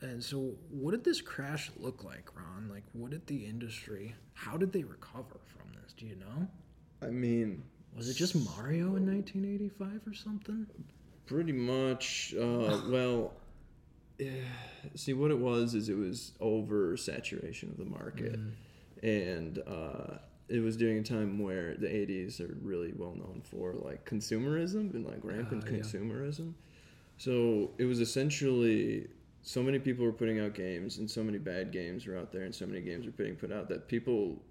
And 0.00 0.22
so, 0.22 0.52
what 0.70 0.92
did 0.92 1.04
this 1.04 1.20
crash 1.20 1.70
look 1.78 2.04
like, 2.04 2.28
Ron? 2.36 2.68
Like, 2.70 2.84
what 2.92 3.10
did 3.10 3.26
the 3.26 3.44
industry? 3.44 4.14
How 4.34 4.56
did 4.56 4.72
they 4.72 4.84
recover 4.84 5.40
from 5.46 5.68
this? 5.82 5.92
Do 5.94 6.06
you 6.06 6.16
know? 6.16 6.48
I 7.02 7.10
mean, 7.10 7.62
Was 7.96 8.08
it 8.08 8.14
just 8.14 8.34
Mario 8.34 8.96
in 8.96 9.06
1985 9.06 10.00
or 10.06 10.14
something? 10.14 10.66
pretty 11.26 11.52
much. 11.52 12.34
Uh, 12.38 12.80
well, 12.88 13.32
yeah, 14.18 14.30
see 14.94 15.12
what 15.12 15.30
it 15.30 15.38
was 15.38 15.74
is 15.74 15.88
it 15.88 15.96
was 15.96 16.32
oversaturation 16.40 17.70
of 17.70 17.76
the 17.78 17.84
market, 17.84 18.32
Mm-hmm. 18.38 18.50
And 19.04 19.58
uh, 19.66 20.18
it 20.48 20.60
was 20.60 20.76
during 20.76 20.98
a 20.98 21.02
time 21.02 21.38
where 21.38 21.76
the 21.76 21.86
'80s 21.86 22.40
are 22.40 22.56
really 22.62 22.92
well 22.96 23.14
known 23.14 23.42
for 23.44 23.74
like 23.74 24.04
consumerism 24.08 24.92
and 24.94 25.04
like 25.06 25.20
rampant 25.22 25.64
Ah, 25.66 25.70
yeah. 25.70 25.78
consumerism. 25.78 26.54
So 27.18 27.70
it 27.78 27.84
was 27.84 28.00
essentially 28.00 29.06
so 29.42 29.62
many 29.62 29.78
people 29.78 30.04
were 30.04 30.12
putting 30.12 30.40
out 30.40 30.54
games, 30.54 30.98
and 30.98 31.08
so 31.10 31.22
many 31.22 31.38
bad 31.38 31.70
games 31.70 32.06
were 32.06 32.16
out 32.16 32.32
there, 32.32 32.42
and 32.42 32.54
so 32.54 32.66
many 32.66 32.80
games 32.80 33.04
were 33.06 33.12
being 33.12 33.36
put 33.36 33.52
out 33.52 33.68
that 33.68 33.86
people 33.88 34.42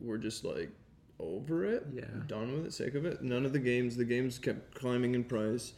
were 0.00 0.18
just 0.18 0.44
like 0.44 0.70
over 1.20 1.64
it, 1.64 1.86
Yeah. 1.92 2.04
done 2.26 2.52
with 2.54 2.66
it, 2.66 2.72
sick 2.72 2.94
of 2.94 3.04
it. 3.04 3.22
None 3.22 3.44
of 3.44 3.52
the 3.52 3.58
games, 3.58 3.96
the 3.96 4.04
games 4.04 4.38
kept 4.38 4.74
climbing 4.74 5.14
in 5.14 5.24
price. 5.24 5.72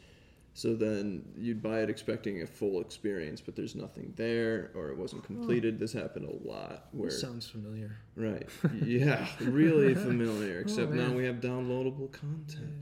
So 0.57 0.75
then 0.75 1.23
you'd 1.37 1.63
buy 1.63 1.81
it 1.83 1.91
expecting 1.91 2.41
a 2.41 2.47
full 2.47 2.81
experience, 2.81 3.43
but 3.43 3.55
there's 3.57 3.75
nothing 3.75 4.15
there, 4.17 4.71
or 4.75 4.89
it 4.89 4.97
wasn't 4.97 5.23
completed. 5.23 5.79
This 5.79 5.93
happened 5.93 6.25
a 6.27 6.49
lot. 6.49 6.89
Where 6.93 7.11
This 7.11 7.21
sounds 7.21 7.47
familiar. 7.47 7.95
right, 8.17 8.49
yeah, 8.83 9.27
really 9.41 9.95
familiar. 10.09 10.61
Except 10.61 10.93
now 10.93 11.03
Oh, 11.03 11.07
man. 11.09 11.15
we 11.15 11.25
have 11.27 11.37
downloadable 11.43 12.11
content. 12.11 12.73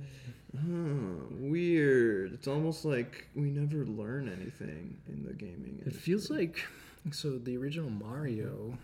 Huh, 0.56 1.26
weird. 1.32 2.32
It's 2.34 2.46
almost 2.46 2.84
like 2.84 3.26
we 3.34 3.50
never 3.50 3.84
learn 3.84 4.28
anything 4.28 4.96
in 5.08 5.24
the 5.24 5.32
gaming. 5.32 5.82
It 5.84 5.96
feels 5.96 6.30
like 6.30 6.64
so. 7.10 7.38
The 7.38 7.56
original 7.56 7.90
Mario 7.90 8.78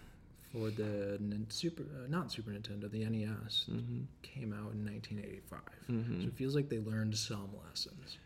for 0.53 0.71
the 0.71 1.17
Nin- 1.21 1.47
Super, 1.49 1.85
uh, 1.85 2.09
not 2.09 2.33
Super 2.33 2.51
Nintendo, 2.51 2.91
the 2.91 3.05
NES 3.05 3.67
hmm 3.71 4.01
came 4.23 4.53
out 4.53 4.73
in 4.73 4.85
1985. 4.85 5.61
hmm 5.87 6.23
So 6.23 6.27
it 6.27 6.35
feels 6.35 6.57
like 6.57 6.69
they 6.69 6.81
learned 6.81 7.17
some 7.17 7.51
lessons. 7.65 8.19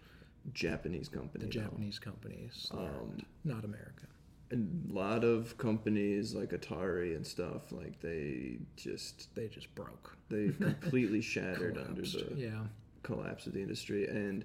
Japanese 0.53 1.09
company. 1.09 1.47
The 1.47 1.51
though. 1.59 1.65
Japanese 1.65 1.99
companies, 1.99 2.69
Um, 2.73 3.19
not 3.45 3.65
America. 3.65 4.07
And 4.51 4.91
a 4.91 4.95
lot 4.95 5.25
of 5.25 5.57
companies 5.59 6.35
like 6.35 6.51
Atari 6.51 7.17
and 7.17 7.27
stuff, 7.27 7.73
like 7.73 8.01
they 8.01 8.59
just 8.77 9.35
They 9.35 9.49
just 9.49 9.75
broke. 9.75 10.17
they 10.29 10.49
completely 10.61 11.21
shattered 11.23 11.79
under 11.79 12.03
the 12.03 12.33
yeah. 12.37 12.67
collapse 13.03 13.47
of 13.47 13.55
the 13.55 13.63
industry. 13.63 14.07
And 14.07 14.45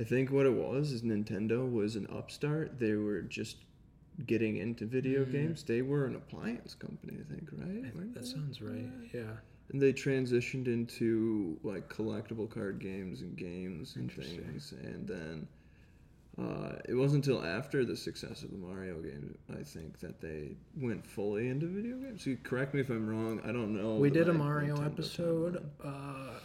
I 0.00 0.04
think 0.04 0.30
what 0.30 0.46
it 0.46 0.52
was 0.52 0.92
is 0.92 1.02
Nintendo 1.02 1.70
was 1.70 1.96
an 1.96 2.06
upstart. 2.12 2.78
They 2.78 2.94
were 2.94 3.22
just 3.22 3.58
getting 4.26 4.56
into 4.56 4.84
video 4.86 5.24
Mm. 5.24 5.32
games. 5.32 5.62
They 5.62 5.80
were 5.82 6.06
an 6.06 6.16
appliance 6.16 6.74
company, 6.74 7.18
I 7.20 7.32
think, 7.32 7.48
right? 7.52 7.84
I 7.86 7.90
think 7.98 8.14
that 8.14 8.26
sounds 8.26 8.60
right. 8.60 8.88
Yeah. 9.14 9.36
And 9.72 9.82
they 9.82 9.92
transitioned 9.92 10.66
into 10.68 11.58
like 11.64 11.88
collectible 11.92 12.48
card 12.48 12.78
games 12.78 13.20
and 13.22 13.36
games 13.36 13.96
and 13.96 14.10
things. 14.12 14.72
And 14.82 15.08
then 15.08 15.48
uh, 16.38 16.76
it 16.88 16.94
wasn't 16.94 17.26
until 17.26 17.44
after 17.44 17.84
the 17.84 17.96
success 17.96 18.42
of 18.42 18.50
the 18.52 18.58
Mario 18.58 19.00
game, 19.00 19.36
I 19.58 19.62
think, 19.64 19.98
that 20.00 20.20
they 20.20 20.56
went 20.80 21.04
fully 21.06 21.48
into 21.48 21.66
video 21.66 21.96
games. 21.96 22.22
So 22.24 22.36
correct 22.44 22.74
me 22.74 22.80
if 22.80 22.90
I'm 22.90 23.08
wrong. 23.08 23.40
I 23.44 23.48
don't 23.48 23.74
know. 23.74 23.96
we 23.96 24.10
did 24.10 24.28
a 24.28 24.32
Mario 24.32 24.76
Nintendo 24.76 24.86
episode 24.86 25.70
uh, 25.82 26.38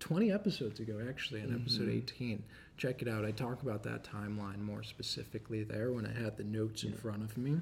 20 0.00 0.32
episodes 0.32 0.80
ago, 0.80 1.00
actually, 1.08 1.40
in 1.40 1.54
episode 1.54 1.88
Mhm. 1.88 1.96
18. 1.96 2.42
Check 2.76 3.02
it 3.02 3.08
out. 3.08 3.24
I 3.24 3.30
talk 3.32 3.62
about 3.62 3.82
that 3.84 4.02
timeline 4.02 4.60
more 4.60 4.82
specifically 4.82 5.62
there 5.62 5.92
when 5.92 6.06
I 6.06 6.12
had 6.12 6.36
the 6.36 6.44
notes 6.44 6.82
in 6.84 6.92
front 6.94 7.22
of 7.22 7.36
me. 7.36 7.60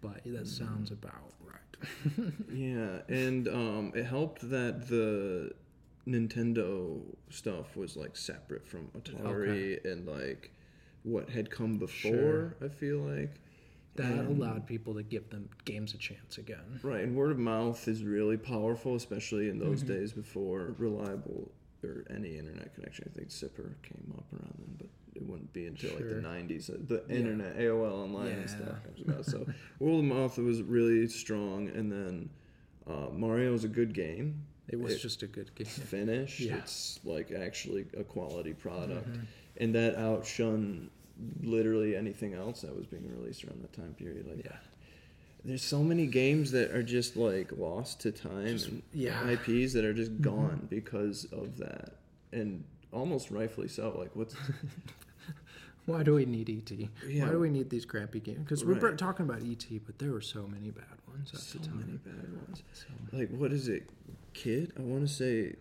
But 0.00 0.20
that 0.24 0.46
sounds 0.46 0.90
about 0.90 1.32
right. 1.44 2.32
Yeah, 2.52 3.00
and 3.08 3.48
um, 3.48 3.92
it 3.94 4.04
helped 4.04 4.48
that 4.50 4.88
the 4.88 5.52
Nintendo 6.06 7.00
stuff 7.30 7.76
was 7.76 7.96
like 7.96 8.16
separate 8.16 8.66
from 8.66 8.88
Atari 8.98 9.84
and 9.84 10.06
like 10.06 10.52
what 11.02 11.28
had 11.30 11.50
come 11.50 11.78
before. 11.78 12.10
Sure. 12.12 12.56
I 12.62 12.68
feel 12.68 12.98
like 12.98 13.34
that 13.96 14.12
And- 14.12 14.28
allowed 14.40 14.66
people 14.66 14.94
to 14.94 15.02
give 15.02 15.28
them 15.30 15.48
games 15.64 15.94
a 15.94 15.98
chance 15.98 16.38
again. 16.38 16.80
Right, 16.82 17.02
and 17.04 17.16
word 17.16 17.30
of 17.32 17.38
mouth 17.38 17.88
is 17.88 18.02
really 18.04 18.36
powerful, 18.36 18.94
especially 18.94 19.48
in 19.48 19.58
those 19.58 19.82
Mhm. 19.82 19.88
days 19.88 20.12
before 20.12 20.74
reliable 20.78 21.50
or 21.84 22.04
any 22.10 22.38
internet 22.38 22.74
connection. 22.74 23.10
I 23.12 23.16
think 23.18 23.30
Zipper 23.30 23.76
came 23.82 24.12
up 24.16 24.24
around 24.32 24.54
then, 24.58 24.74
but 24.78 24.88
it 25.14 25.22
wouldn't 25.26 25.52
be 25.52 25.66
until 25.66 25.90
like 25.90 26.00
Sure. 26.00 26.14
the 26.20 26.28
'90s 26.28 26.66
that 26.66 26.88
the 26.88 27.08
internet, 27.08 27.56
AOL 27.58 27.92
online 28.04 28.28
and 28.28 28.40
Yeah. 28.40 28.46
stuff 28.56 28.84
comes 28.84 29.00
about. 29.00 29.24
So 29.26 29.46
word 29.78 29.98
of 29.98 30.04
mouth 30.04 30.38
was 30.38 30.62
really 30.62 31.06
strong, 31.08 31.68
and 31.68 31.90
then 31.92 32.30
uh, 32.86 33.08
Mario 33.12 33.52
is 33.54 33.64
a 33.64 33.68
good 33.68 33.92
game. 33.94 34.42
It 34.68 34.78
was 34.80 35.00
just 35.00 35.22
a 35.22 35.26
good 35.26 35.54
game. 35.54 35.66
It's 35.66 35.78
finished. 35.78 36.40
Yeah. 36.40 36.56
It's 36.58 36.98
like 37.04 37.30
actually 37.32 37.86
a 37.96 38.02
quality 38.04 38.52
product, 38.52 39.08
Mhm. 39.08 39.24
and 39.58 39.74
that 39.74 39.94
outshone 39.96 40.90
literally 41.42 41.96
anything 41.96 42.34
else 42.34 42.60
that 42.62 42.76
was 42.76 42.86
being 42.86 43.08
released 43.10 43.44
around 43.44 43.62
that 43.62 43.72
time 43.72 43.94
period. 43.94 44.26
Like 44.28 44.44
Yeah. 44.44 44.56
There's 45.46 45.62
so 45.62 45.82
many 45.82 46.06
games 46.06 46.50
that 46.50 46.72
are 46.72 46.82
just 46.82 47.16
like 47.16 47.52
lost 47.56 48.00
to 48.00 48.12
time 48.12 48.46
Just- 48.48 48.68
and 48.68 48.82
yeah. 48.92 49.30
IPs 49.30 49.72
that 49.74 49.84
are 49.84 49.94
just 49.94 50.12
Mhm. 50.16 50.20
gone 50.22 50.66
because 50.68 51.24
of 51.32 51.56
that, 51.58 51.96
and 52.32 52.64
almost 52.92 53.30
rightfully 53.30 53.68
so. 53.68 53.96
Like 53.98 54.14
what's 54.16 54.34
Why 55.86 56.02
do 56.02 56.14
we 56.14 56.26
need 56.26 56.50
ET? 56.50 56.88
Yeah. 57.06 57.26
Why 57.26 57.30
do 57.30 57.38
we 57.38 57.48
need 57.48 57.70
these 57.70 57.84
crappy 57.84 58.18
games? 58.18 58.40
Because 58.40 58.64
we're 58.64 58.96
talking 58.96 59.24
about 59.24 59.42
ET, 59.44 59.64
but 59.86 59.98
there 60.00 60.10
were 60.10 60.20
so 60.20 60.44
many 60.48 60.72
bad 60.72 60.84
ones 61.06 61.30
at 61.32 61.38
so 61.38 61.58
the 61.60 61.66
time. 61.66 61.78
many 61.78 61.98
bad 61.98 62.32
ones? 62.48 62.64
So 62.72 62.86
Like 63.16 63.30
what 63.30 63.52
is 63.52 63.68
it, 63.68 63.88
Kid? 64.32 64.72
I 64.76 64.80
want 64.82 65.06
to 65.06 65.12
say 65.12 65.54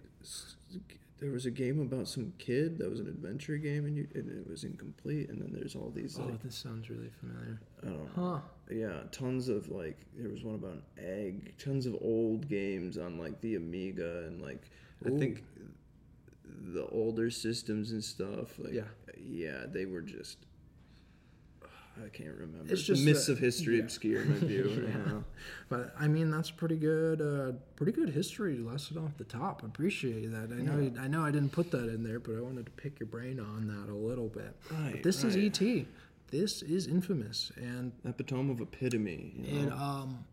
there 1.20 1.30
was 1.32 1.46
a 1.46 1.52
game 1.52 1.80
about 1.80 2.08
some 2.08 2.34
kid 2.40 2.80
that 2.80 2.90
was 2.90 3.00
an 3.00 3.08
adventure 3.08 3.58
game, 3.58 3.86
and 3.86 3.96
you 3.96 4.08
and 4.16 4.28
it 4.30 4.50
was 4.50 4.64
incomplete. 4.64 5.30
And 5.30 5.40
then 5.42 5.52
there's 5.54 5.76
all 5.76 5.92
these 5.92 6.18
oh, 6.20 6.26
like 6.26 6.42
this 6.42 6.56
sounds 6.56 6.90
really 6.90 7.12
familiar. 7.20 7.60
I 7.84 7.86
don't 7.86 7.98
know. 8.00 8.10
Huh. 8.16 8.40
Yeah, 8.70 9.02
tons 9.12 9.48
of 9.48 9.70
like 9.70 9.98
there 10.18 10.30
was 10.30 10.44
one 10.44 10.56
about 10.56 10.72
an 10.72 10.84
egg, 10.98 11.54
tons 11.58 11.86
of 11.86 11.96
old 12.02 12.48
games 12.48 12.98
on 12.98 13.20
like 13.20 13.40
the 13.42 13.56
Amiga 13.56 14.26
and 14.26 14.42
like 14.42 14.64
I 15.06 15.10
think 15.10 15.44
the 16.74 16.88
older 16.88 17.30
systems 17.30 17.92
and 17.92 18.04
stuff. 18.04 18.58
Like 18.58 18.74
Yeah. 18.74 18.84
yeah, 19.18 19.66
they 19.68 19.86
were 19.86 20.02
just 20.02 20.38
I 22.04 22.10
can't 22.10 22.36
remember. 22.38 22.74
It's 22.74 22.86
the 22.88 22.94
just 22.94 23.06
myths 23.06 23.30
of 23.30 23.40
history 23.40 23.78
yeah. 23.78 23.84
obscure 23.84 24.26
my 24.26 24.36
view 24.36 24.64
right 24.86 25.06
Yeah. 25.08 25.20
But 25.70 25.96
I 25.98 26.08
mean, 26.08 26.30
that's 26.30 26.52
pretty 26.52 26.76
good. 26.76 27.22
Uh, 27.22 27.54
pretty 27.76 27.94
good 27.94 28.10
history 28.10 28.58
lesson 28.58 28.98
off 28.98 29.18
the 29.18 29.24
top. 29.24 29.64
Appreciate 29.64 30.32
that. 30.32 30.52
I 30.52 30.62
know. 30.62 30.92
Yeah. 30.94 31.02
I 31.02 31.08
know. 31.08 31.24
I 31.24 31.32
didn't 31.32 31.52
put 31.52 31.72
that 31.72 31.88
in 31.88 32.04
there, 32.04 32.20
but 32.20 32.36
I 32.36 32.42
wanted 32.42 32.66
to 32.66 32.72
pick 32.74 33.00
your 33.00 33.08
brain 33.08 33.40
on 33.40 33.68
that 33.68 33.92
a 33.92 33.96
little 33.96 34.28
bit. 34.28 34.56
Right. 34.72 34.94
But 34.94 35.04
this 35.04 35.24
is. 35.24 35.36
ET. 35.36 35.86
This 36.32 36.62
is 36.62 36.88
infamous, 36.88 37.52
and 37.56 37.92
Epitome 38.04 38.52
of 38.52 38.62
epitome. 38.62 39.34
You 39.38 39.68
know? 39.68 39.76
um 39.76 40.26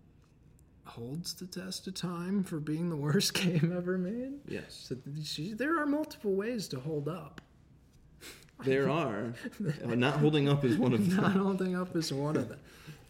holds 0.85 1.33
the 1.35 1.47
test 1.47 1.87
of 1.87 1.95
time 1.95 2.43
for 2.43 2.59
being 2.59 2.91
the 2.91 2.97
worst 2.97 3.35
game 3.43 3.73
ever 3.77 3.97
made. 3.97 4.33
yes. 4.49 4.87
So 4.89 4.97
see, 5.23 5.55
there 5.55 5.79
are 5.81 5.87
multiple 5.87 6.33
ways 6.35 6.69
to 6.69 6.81
hold 6.81 7.09
up. 7.09 7.41
There 8.65 8.89
are. 8.89 9.35
Not 9.85 10.19
holding 10.21 10.49
up 10.49 10.65
is 10.65 10.77
one 10.79 10.93
of 10.93 11.09
them. 11.11 11.17
Not 11.17 11.33
holding 11.33 11.75
up 11.75 11.97
is 11.97 12.13
one 12.13 12.37
of 12.37 12.49
them. 12.49 12.61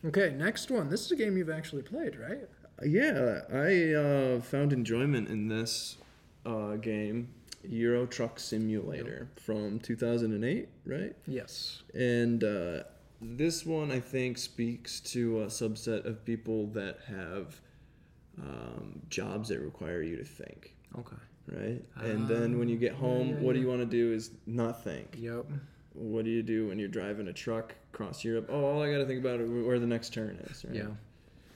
Okay, 0.06 0.34
next 0.34 0.70
one. 0.70 0.88
This 0.88 1.04
is 1.04 1.12
a 1.12 1.16
game 1.16 1.36
you've 1.36 1.50
actually 1.50 1.82
played, 1.82 2.16
right? 2.16 2.48
Yeah, 2.82 3.40
I 3.52 3.92
uh, 3.92 4.40
found 4.40 4.72
enjoyment 4.72 5.28
in 5.28 5.48
this 5.48 5.98
uh, 6.46 6.76
game. 6.76 7.28
Euro 7.68 8.06
Truck 8.06 8.38
Simulator 8.40 9.28
from 9.36 9.78
2008, 9.80 10.68
right? 10.86 11.14
Yes. 11.26 11.82
And 11.94 12.42
uh, 12.44 12.82
this 13.20 13.64
one, 13.66 13.90
I 13.90 14.00
think, 14.00 14.38
speaks 14.38 15.00
to 15.12 15.42
a 15.42 15.46
subset 15.46 16.04
of 16.04 16.24
people 16.24 16.66
that 16.68 16.98
have 17.06 17.60
um, 18.40 19.00
jobs 19.08 19.48
that 19.50 19.60
require 19.60 20.02
you 20.02 20.16
to 20.16 20.24
think, 20.24 20.74
Okay. 20.98 21.16
right? 21.48 21.82
and 21.96 22.26
then 22.28 22.58
when 22.58 22.68
you 22.68 22.76
get 22.76 22.94
home, 22.94 23.28
yeah, 23.28 23.34
what 23.36 23.54
do 23.54 23.60
you 23.60 23.68
want 23.68 23.80
to 23.80 23.86
do 23.86 24.12
is 24.12 24.30
not 24.46 24.82
think. 24.82 25.16
Yep. 25.18 25.46
What 25.94 26.24
do 26.24 26.30
you 26.30 26.42
do 26.42 26.68
when 26.68 26.78
you're 26.78 26.88
driving 26.88 27.28
a 27.28 27.32
truck 27.32 27.74
across 27.92 28.24
Europe? 28.24 28.48
Oh, 28.50 28.64
all 28.64 28.82
I 28.82 28.90
got 28.90 28.98
to 28.98 29.06
think 29.06 29.20
about 29.20 29.40
is 29.40 29.50
where 29.50 29.78
the 29.78 29.86
next 29.86 30.14
turn 30.14 30.38
is, 30.50 30.64
right? 30.64 30.74
Yeah. 30.76 30.86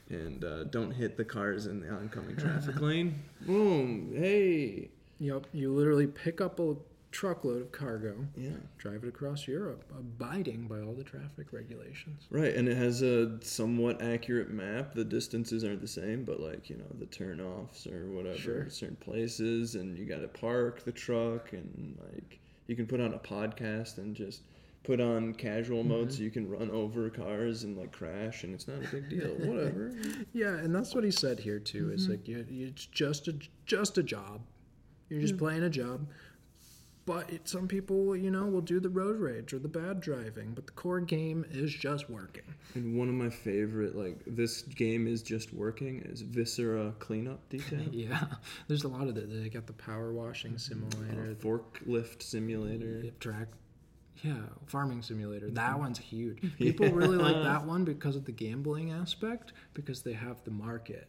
And 0.09 0.45
uh, 0.45 0.63
don't 0.65 0.91
hit 0.91 1.17
the 1.17 1.25
cars 1.25 1.65
in 1.65 1.81
the 1.81 1.89
oncoming 1.89 2.37
traffic 2.37 2.79
lane. 2.81 3.23
Boom. 3.41 4.13
Hey. 4.15 4.89
Yep. 5.19 5.47
You 5.53 5.73
literally 5.73 6.07
pick 6.07 6.41
up 6.41 6.59
a 6.59 6.75
truckload 7.11 7.61
of 7.61 7.71
cargo, 7.71 8.27
Yeah. 8.35 8.57
drive 8.77 9.03
it 9.03 9.07
across 9.07 9.47
Europe, 9.47 9.83
abiding 9.97 10.67
by 10.67 10.81
all 10.81 10.93
the 10.93 11.03
traffic 11.03 11.51
regulations. 11.53 12.27
Right, 12.29 12.53
and 12.53 12.67
it 12.67 12.77
has 12.77 13.01
a 13.01 13.39
somewhat 13.41 14.01
accurate 14.01 14.51
map. 14.51 14.93
The 14.93 15.05
distances 15.05 15.63
aren't 15.63 15.81
the 15.81 15.87
same, 15.87 16.25
but 16.25 16.39
like 16.39 16.69
you 16.69 16.77
know 16.77 16.95
the 16.99 17.05
turnoffs 17.07 17.91
or 17.91 18.11
whatever, 18.11 18.37
Sure. 18.37 18.69
certain 18.69 18.97
places, 18.97 19.75
and 19.75 19.97
you 19.97 20.05
got 20.05 20.19
to 20.19 20.27
park 20.27 20.83
the 20.83 20.91
truck, 20.91 21.53
and 21.53 21.97
like 22.11 22.39
you 22.67 22.75
can 22.75 22.85
put 22.85 22.99
on 22.99 23.13
a 23.13 23.19
podcast 23.19 23.97
and 23.97 24.15
just 24.15 24.43
put 24.83 24.99
on 25.01 25.33
casual 25.33 25.79
mm-hmm. 25.79 25.89
mode 25.89 26.13
so 26.13 26.21
you 26.21 26.31
can 26.31 26.49
run 26.49 26.69
over 26.71 27.09
cars 27.09 27.63
and 27.63 27.77
like 27.77 27.91
crash, 27.91 28.43
and 28.43 28.53
it's 28.53 28.67
not 28.67 28.83
a 28.83 28.87
big 28.87 29.09
deal. 29.09 29.29
Whatever. 29.47 29.91
Yeah, 30.33 30.55
and 30.57 30.75
that's 30.75 30.93
what 30.93 31.03
he 31.03 31.11
said 31.11 31.39
here 31.39 31.59
too. 31.59 31.91
Is 31.91 32.03
mm-hmm. 32.03 32.11
like 32.11 32.27
you, 32.27 32.45
you, 32.49 32.67
it's 32.67 32.85
just 32.85 33.27
a 33.27 33.35
just 33.65 33.97
a 33.97 34.03
job. 34.03 34.41
You're 35.09 35.21
just 35.21 35.37
playing 35.37 35.63
a 35.63 35.69
job. 35.69 36.07
But 37.05 37.29
it, 37.31 37.47
some 37.47 37.69
people, 37.69 38.17
you 38.17 38.29
know, 38.29 38.47
will 38.47 38.59
do 38.59 38.81
the 38.81 38.89
road 38.89 39.17
rage 39.17 39.53
or 39.53 39.59
the 39.59 39.69
bad 39.69 40.01
driving. 40.01 40.51
But 40.53 40.65
the 40.65 40.73
core 40.73 40.99
game 40.99 41.45
is 41.49 41.73
just 41.73 42.09
working. 42.09 42.43
And 42.75 42.97
one 42.97 43.07
of 43.07 43.13
my 43.15 43.29
favorite, 43.29 43.95
like 43.95 44.21
this 44.27 44.61
game 44.63 45.07
is 45.07 45.21
just 45.21 45.53
working, 45.53 46.01
is 46.01 46.19
Viscera 46.19 46.93
Cleanup 46.99 47.47
Detail. 47.47 47.79
Yeah, 47.93 48.25
there's 48.67 48.83
a 48.83 48.89
lot 48.89 49.07
of 49.07 49.15
it. 49.15 49.29
They 49.31 49.47
got 49.47 49.67
the 49.67 49.73
power 49.73 50.11
washing 50.11 50.57
simulator, 50.57 51.31
Uh, 51.31 51.35
forklift 51.41 52.21
simulator. 52.21 53.01
the 53.03 53.11
track, 53.21 53.47
yeah, 54.21 54.35
farming 54.65 55.01
simulator. 55.01 55.49
That 55.49 55.79
one's 55.79 55.99
huge. 55.99 56.41
People 56.57 56.89
really 56.89 57.15
like 57.17 57.41
that 57.41 57.63
one 57.65 57.85
because 57.85 58.17
of 58.17 58.25
the 58.25 58.33
gambling 58.33 58.91
aspect. 58.91 59.53
Because 59.73 60.01
they 60.01 60.11
have 60.13 60.43
the 60.43 60.51
market. 60.51 61.07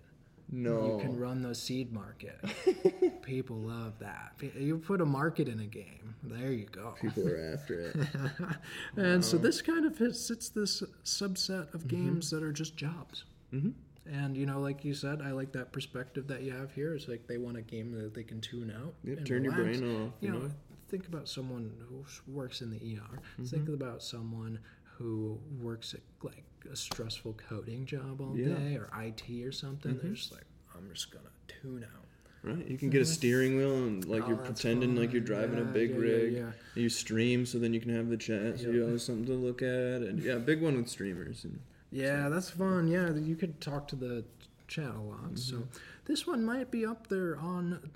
No. 0.51 0.97
You 0.97 0.99
can 1.03 1.19
run 1.19 1.43
the 1.43 1.55
seed 1.55 1.93
market. 1.93 2.41
People 3.23 3.57
love 3.57 3.99
that. 3.99 4.33
You 4.59 4.79
put 4.79 5.01
a 5.01 5.05
market 5.07 5.49
in 5.49 5.61
a 5.61 5.67
game. 5.67 6.15
There 6.23 6.53
you 6.53 6.67
go. 6.67 6.95
People 7.01 7.29
are 7.29 7.53
after 7.55 7.81
it. 7.81 7.97
And 8.97 9.25
so 9.25 9.37
this 9.37 9.61
kind 9.63 9.85
of 9.85 9.99
hits, 9.99 10.21
sits 10.21 10.49
this 10.49 10.83
subset 11.05 11.73
of 11.75 11.87
games 11.87 12.31
that 12.31 12.43
are 12.43 12.53
just 12.53 12.77
jobs. 12.77 13.25
Mhm. 13.53 13.75
And 14.07 14.37
you 14.37 14.47
know, 14.47 14.59
like 14.61 14.85
you 14.85 14.95
said, 14.95 15.21
I 15.21 15.33
like 15.33 15.53
that 15.53 15.71
perspective 15.71 16.27
that 16.29 16.43
you 16.43 16.53
have 16.53 16.73
here. 16.73 16.95
It's 16.95 17.09
like 17.09 17.27
they 17.27 17.37
want 17.37 17.59
a 17.59 17.63
game 17.63 17.93
that 17.93 18.15
they 18.15 18.23
can 18.25 18.41
tune 18.41 18.71
out. 18.75 18.95
Yep, 19.05 19.19
and 19.19 19.27
turn 19.27 19.45
your 19.45 19.53
brain 19.53 19.85
off. 20.07 20.13
You 20.21 20.31
know, 20.31 20.51
think 20.89 21.07
about 21.09 21.29
someone 21.29 21.71
who 21.89 22.05
works 22.33 22.63
in 22.63 22.71
the 22.71 22.77
ER. 22.79 23.21
Mm-hmm. 23.21 23.45
Think 23.45 23.69
about 23.69 24.03
someone 24.03 24.59
who 24.97 25.39
works 25.61 25.93
at 25.95 26.01
like 26.23 26.45
a 26.71 26.77
stressful 26.77 27.35
coding 27.49 27.87
job 27.87 28.21
all 28.21 28.37
Yeah. 28.37 28.47
Mm-hmm. 28.49 28.69
day 28.69 28.77
or 28.77 28.89
IT 29.03 29.45
or 29.47 29.53
something. 29.53 29.99
They're 30.03 30.13
just 30.13 30.33
like, 30.33 30.45
I'm 30.77 30.89
just 30.93 31.11
gonna 31.11 31.25
tune 31.47 31.85
out. 31.85 32.05
Right, 32.45 32.67
you 32.69 32.79
can 32.79 32.89
get 32.91 33.03
a 33.03 33.05
steering 33.19 33.57
wheel 33.57 33.75
and 33.75 34.05
like 34.05 34.23
Oh, 34.25 34.29
you're 34.29 34.37
pretending 34.37 34.95
like 34.95 35.13
you're 35.13 35.21
driving 35.21 35.59
a 35.59 35.63
Yeah, 35.65 35.71
big 35.73 35.91
yeah, 35.91 35.97
rig. 35.97 36.33
yeah. 36.35 36.51
You 36.75 36.89
stream 36.89 37.45
so 37.45 37.59
then 37.59 37.75
you 37.75 37.81
can 37.81 37.95
have 37.95 38.09
the 38.09 38.17
chat, 38.17 38.59
so 38.61 38.67
Yep. 38.67 38.75
you 38.75 38.81
have 38.83 39.03
something 39.03 39.27
to 39.27 39.35
look 39.35 39.61
at, 39.63 40.03
and 40.03 40.23
yeah, 40.23 40.37
big 40.37 40.63
one 40.63 40.77
with 40.77 40.89
streamers. 40.89 41.45
And 41.45 41.59
Yeah, 41.91 42.29
that's 42.29 42.51
fun. 42.51 42.87
Yeah, 42.89 43.13
you 43.15 43.35
could 43.35 43.61
talk 43.61 43.89
to 43.89 43.97
the 43.97 44.25
chat 44.69 44.95
a 44.95 45.01
lot. 45.01 45.37
So 45.39 45.57
Mm-hmm. 45.57 45.79
this 46.05 46.27
one 46.27 46.45
might 46.45 46.71
be 46.71 46.87
up 46.87 47.09
there 47.09 47.37
on 47.39 47.91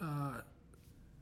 uh, 0.00 0.40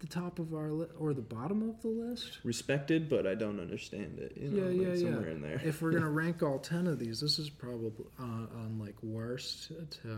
the 0.04 0.14
top 0.14 0.38
of 0.38 0.54
our 0.54 0.70
li- 0.70 0.86
or 0.98 1.14
the 1.14 1.22
bottom 1.22 1.68
of 1.68 1.80
the 1.82 1.88
list. 1.88 2.38
respected, 2.44 3.08
but 3.08 3.26
I 3.26 3.34
don't 3.34 3.58
understand 3.60 4.18
it. 4.18 4.36
You 4.36 4.50
know, 4.50 4.68
yeah, 4.68 4.82
yeah, 4.82 4.88
like 4.88 4.98
yeah. 4.98 5.04
somewhere 5.04 5.30
in 5.30 5.40
there. 5.40 5.60
if 5.64 5.80
we're 5.80 5.92
gonna 5.92 6.10
rank 6.22 6.42
all 6.42 6.58
ten 6.58 6.86
of 6.86 6.98
these, 6.98 7.20
this 7.20 7.38
is 7.38 7.50
probably 7.50 7.92
uh, 8.18 8.22
on 8.22 8.78
like 8.78 9.02
worst 9.02 9.68
to 10.02 10.16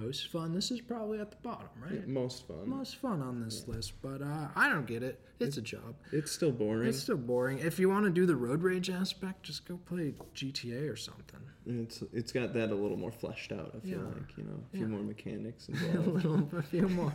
most 0.00 0.28
fun. 0.30 0.52
This 0.54 0.70
is 0.70 0.80
probably 0.80 1.18
at 1.20 1.30
the 1.30 1.36
bottom, 1.42 1.68
right? 1.82 1.94
Yeah, 1.94 2.00
most 2.06 2.46
fun. 2.46 2.68
Most 2.68 2.96
fun 2.96 3.20
on 3.22 3.40
this 3.42 3.66
list, 3.66 3.94
but 4.02 4.22
uh, 4.22 4.48
I 4.54 4.68
don't 4.68 4.86
get 4.86 5.02
it. 5.02 5.20
It's 5.40 5.56
a 5.58 5.62
job. 5.62 5.94
it's 6.12 6.32
still 6.32 6.52
boring. 6.52 6.88
It's 6.88 6.98
still 7.00 7.16
boring. 7.16 7.58
If 7.58 7.78
you 7.78 7.88
want 7.90 8.04
to 8.04 8.10
do 8.10 8.24
the 8.26 8.36
road 8.36 8.62
rage 8.62 8.88
aspect, 8.90 9.42
just 9.42 9.66
go 9.68 9.78
play 9.86 10.14
GTA 10.34 10.90
or 10.90 10.96
something. 10.96 11.40
It's 11.68 12.02
it's 12.12 12.30
got 12.32 12.54
that 12.54 12.70
a 12.70 12.74
little 12.74 12.96
more 12.96 13.10
fleshed 13.10 13.50
out. 13.52 13.72
I 13.76 13.80
feel 13.80 13.98
Yeah. 13.98 14.04
like 14.06 14.36
you 14.38 14.44
know 14.44 14.60
a 14.72 14.76
few 14.76 14.80
Yeah. 14.86 14.92
more 14.94 15.02
mechanics 15.02 15.68
involved. 15.68 16.06
a 16.06 16.10
little, 16.10 16.48
a 16.58 16.62
few 16.62 16.88
more. 16.88 17.12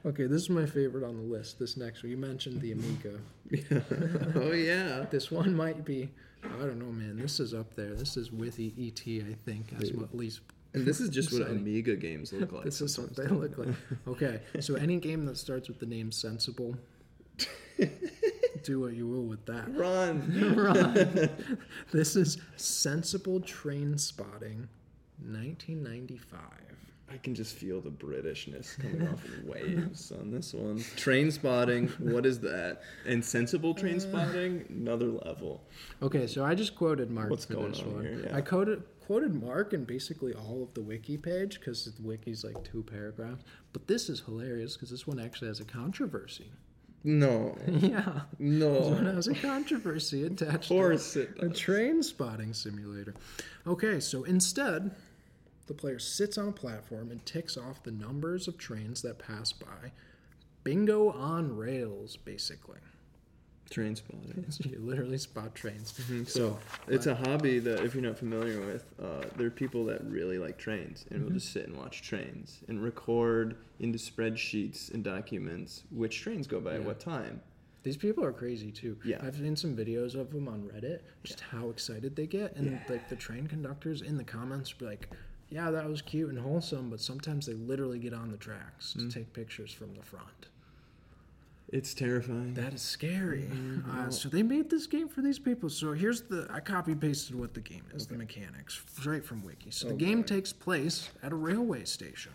okay, 0.06 0.26
this 0.26 0.42
is 0.42 0.50
my 0.50 0.66
favorite 0.66 1.04
on 1.06 1.16
the 1.16 1.22
list. 1.22 1.58
This 1.58 1.76
next 1.76 2.02
one, 2.02 2.10
you 2.10 2.16
mentioned 2.16 2.60
the 2.60 2.72
Amiga. 2.72 3.18
oh 4.34 4.52
yeah. 4.52 5.06
This 5.10 5.30
one 5.30 5.54
might 5.54 5.84
be, 5.84 6.10
I 6.42 6.58
don't 6.66 6.78
know, 6.78 6.92
man. 6.92 7.16
This 7.16 7.40
is 7.40 7.54
up 7.54 7.74
there. 7.74 7.94
This 7.94 8.16
is 8.16 8.32
with 8.32 8.58
ET, 8.58 9.02
I 9.06 9.34
think. 9.46 9.72
What 9.94 10.04
at 10.10 10.14
least. 10.14 10.40
And 10.74 10.84
this 10.84 11.00
is 11.00 11.08
just 11.08 11.32
what. 11.32 11.48
Amiga 11.48 11.96
games 11.96 12.32
look 12.32 12.52
like. 12.56 12.64
This 12.64 12.80
is 12.80 12.98
what 12.98 13.14
they 13.16 13.26
look 13.26 13.56
like. 13.58 13.68
Okay, 14.08 14.40
so 14.60 14.74
any 14.74 14.96
game 14.98 15.24
that 15.26 15.36
starts 15.38 15.68
with 15.68 15.78
the 15.80 15.86
name 15.86 16.10
Sensible, 16.12 16.76
do 18.62 18.80
what 18.80 18.94
you 18.94 19.06
will 19.08 19.24
with 19.24 19.44
that. 19.46 19.74
Run. 19.76 20.54
Run. 20.56 21.30
this 21.92 22.16
is 22.16 22.38
Sensible 22.56 23.40
Train 23.40 23.96
Spotting, 23.98 24.68
1995. 25.24 26.40
I 27.12 27.18
can 27.18 27.34
just 27.34 27.54
feel 27.54 27.80
the 27.80 27.90
Britishness 27.90 28.80
coming 28.80 29.06
off 29.06 29.22
in 29.26 29.46
waves 29.46 30.10
on 30.10 30.30
this 30.32 30.52
one. 30.54 30.82
Train 30.96 31.30
spotting, 31.30 31.88
what 31.98 32.24
is 32.26 32.40
that? 32.40 32.80
And 33.06 33.22
sensible 33.24 33.70
Uh. 33.70 33.74
train 33.74 34.00
spotting, 34.00 34.64
another 34.70 35.06
level. 35.08 35.62
Okay, 36.02 36.26
so 36.26 36.42
I 36.44 36.54
just 36.56 36.74
quoted 36.74 37.10
Mark 37.10 37.30
What's 37.30 37.44
for 37.44 37.54
going 37.54 37.70
this 37.72 37.80
on 37.82 37.94
one. 37.94 38.02
here? 38.04 38.22
Yeah. 38.26 38.36
I 38.36 38.40
quoted 38.40 38.82
quoted 39.06 39.34
Mark 39.34 39.72
in 39.72 39.84
basically 39.84 40.32
all 40.34 40.62
of 40.62 40.72
the 40.74 40.80
wiki 40.82 41.16
page 41.16 41.58
because 41.60 41.84
the 41.84 42.02
wiki's 42.02 42.44
like 42.44 42.62
two 42.64 42.82
paragraphs. 42.82 43.44
But 43.72 43.86
this 43.86 44.08
is 44.08 44.20
hilarious 44.20 44.74
because 44.74 44.90
this 44.90 45.06
one 45.06 45.18
actually 45.20 45.48
has 45.48 45.60
a 45.60 45.64
controversy. 45.64 46.50
No, 47.06 47.56
yeah, 47.68 48.20
No. 48.38 48.72
this 48.72 48.88
one 48.94 49.06
has 49.14 49.28
a 49.28 49.34
controversy 49.34 50.24
attached. 50.24 50.64
Of 50.64 50.68
course 50.68 51.16
it 51.16 51.36
to 51.36 51.44
it. 51.46 51.50
A 51.50 51.54
train 51.54 52.02
spotting 52.02 52.54
simulator. 52.54 53.14
Okay, 53.66 54.00
so 54.00 54.24
instead, 54.24 54.90
the 55.66 55.74
player 55.74 55.98
sits 55.98 56.38
on 56.38 56.48
a 56.48 56.52
platform 56.52 57.10
and 57.10 57.24
ticks 57.26 57.58
off 57.58 57.82
the 57.82 57.90
numbers 57.90 58.48
of 58.48 58.56
trains 58.56 59.02
that 59.02 59.18
pass 59.18 59.52
by. 59.52 59.92
Bingo 60.62 61.10
on 61.10 61.54
rails, 61.54 62.16
basically. 62.16 62.78
Train 63.74 63.96
spotting. 63.96 64.46
you 64.70 64.78
literally 64.78 65.18
spot 65.18 65.52
trains. 65.56 65.92
Mm-hmm. 65.94 66.26
So 66.26 66.56
it's 66.86 67.06
a 67.06 67.14
hobby 67.16 67.58
that, 67.58 67.82
if 67.82 67.92
you're 67.92 68.04
not 68.04 68.16
familiar 68.16 68.60
with, 68.60 68.84
uh, 69.02 69.24
there 69.36 69.48
are 69.48 69.50
people 69.50 69.84
that 69.86 70.04
really 70.04 70.38
like 70.38 70.58
trains 70.58 71.06
and 71.10 71.22
will 71.22 71.30
mm-hmm. 71.30 71.38
just 71.38 71.52
sit 71.52 71.66
and 71.66 71.76
watch 71.76 72.00
trains 72.00 72.60
and 72.68 72.80
record 72.80 73.56
into 73.80 73.98
spreadsheets 73.98 74.94
and 74.94 75.02
documents 75.02 75.82
which 75.90 76.20
trains 76.20 76.46
go 76.46 76.60
by 76.60 76.74
at 76.74 76.84
what 76.84 77.00
time. 77.00 77.40
These 77.82 77.96
people 77.96 78.24
are 78.24 78.32
crazy 78.32 78.70
too. 78.70 78.96
Yeah. 79.04 79.18
I've 79.20 79.34
seen 79.34 79.56
some 79.56 79.76
videos 79.76 80.14
of 80.14 80.30
them 80.30 80.46
on 80.46 80.70
Reddit, 80.72 81.00
just 81.24 81.40
how 81.40 81.68
excited 81.68 82.14
they 82.14 82.28
get, 82.28 82.54
and 82.54 82.80
like 82.88 83.08
the 83.08 83.16
train 83.16 83.48
conductors 83.48 84.02
in 84.02 84.16
the 84.16 84.24
comments 84.24 84.72
be 84.72 84.84
like, 84.84 85.10
"Yeah, 85.50 85.72
that 85.72 85.88
was 85.88 86.00
cute 86.00 86.30
and 86.30 86.38
wholesome," 86.38 86.90
but 86.90 87.00
sometimes 87.00 87.46
they 87.46 87.54
literally 87.54 87.98
get 87.98 88.14
on 88.14 88.30
the 88.30 88.36
tracks 88.36 88.92
to 88.92 89.00
mm-hmm. 89.00 89.08
take 89.08 89.32
pictures 89.32 89.72
from 89.72 89.94
the 89.94 90.02
front. 90.02 90.46
It's 91.74 91.92
terrifying. 91.92 92.54
That 92.54 92.72
is 92.72 92.82
scary. 92.82 93.50
Uh, 93.90 94.08
so 94.08 94.28
they 94.28 94.44
made 94.44 94.70
this 94.70 94.86
game 94.86 95.08
for 95.08 95.22
these 95.22 95.40
people. 95.40 95.68
So 95.68 95.92
here's 95.92 96.22
the 96.22 96.46
I 96.48 96.60
copy 96.60 96.94
pasted 96.94 97.34
what 97.34 97.52
the 97.52 97.60
game 97.60 97.82
is, 97.92 98.06
the 98.06 98.14
mechanics, 98.14 98.80
straight 98.96 99.24
from 99.24 99.42
Wiki. 99.42 99.72
So 99.72 99.88
the 99.88 99.94
Oh, 99.94 99.96
game 99.96 100.20
boy. 100.20 100.26
takes 100.28 100.52
place 100.52 101.10
at 101.20 101.32
a 101.32 101.34
railway 101.34 101.84
station, 101.84 102.30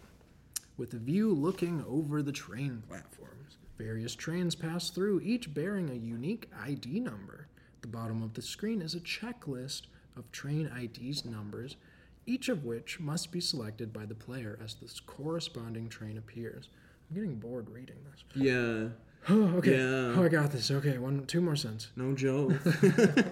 with 0.76 0.94
a 0.94 0.98
view 0.98 1.34
looking 1.34 1.86
over 1.88 2.22
the 2.22 2.34
train 2.34 2.84
platforms. 2.86 3.56
Various 3.78 4.14
trains 4.14 4.56
pass 4.56 4.90
through, 4.90 5.22
each 5.22 5.54
bearing 5.54 5.90
a 5.90 5.94
unique 5.94 6.50
ID 6.62 7.00
number. 7.00 7.48
At 7.78 7.82
the 7.84 7.88
bottom 7.88 8.22
of 8.22 8.34
the 8.34 8.42
screen 8.42 8.82
is 8.82 8.94
a 8.94 9.00
checklist 9.00 9.84
of 10.18 10.30
train 10.34 10.70
IDs 10.78 11.24
numbers, 11.24 11.78
each 12.26 12.50
of 12.50 12.66
which 12.66 13.00
must 13.00 13.32
be 13.32 13.40
selected 13.40 13.94
by 13.94 14.06
the 14.06 14.16
player 14.16 14.60
as 14.62 14.74
the 14.76 14.92
corresponding 15.06 15.88
train 15.88 16.18
appears. 16.18 16.68
I'm 17.10 17.16
getting 17.16 17.36
bored 17.40 17.70
reading 17.70 17.96
this. 18.12 18.24
yeah, 18.36 18.90
Oh, 19.28 19.44
okay. 19.58 19.78
Yeah. 19.78 20.14
Oh, 20.16 20.24
I 20.24 20.30
got 20.30 20.52
this. 20.52 20.72
Okay, 20.72 20.98
one, 20.98 21.26
two 21.26 21.42
more 21.42 21.56
cents. 21.56 21.90
no 21.96 22.14
joke. 22.14 22.54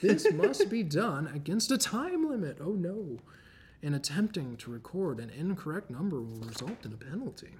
This 0.00 0.32
must 0.32 0.70
be 0.70 0.82
done 0.84 1.26
against 1.34 1.72
a 1.72 1.78
time 1.78 2.28
limit. 2.28 2.58
Oh 2.60 2.72
no! 2.72 3.18
In 3.82 3.94
attempting 3.94 4.56
to 4.58 4.70
record 4.70 5.18
an 5.18 5.30
incorrect 5.30 5.90
number 5.90 6.20
will 6.20 6.46
result 6.46 6.84
in 6.84 6.92
a 6.92 6.96
penalty. 6.96 7.50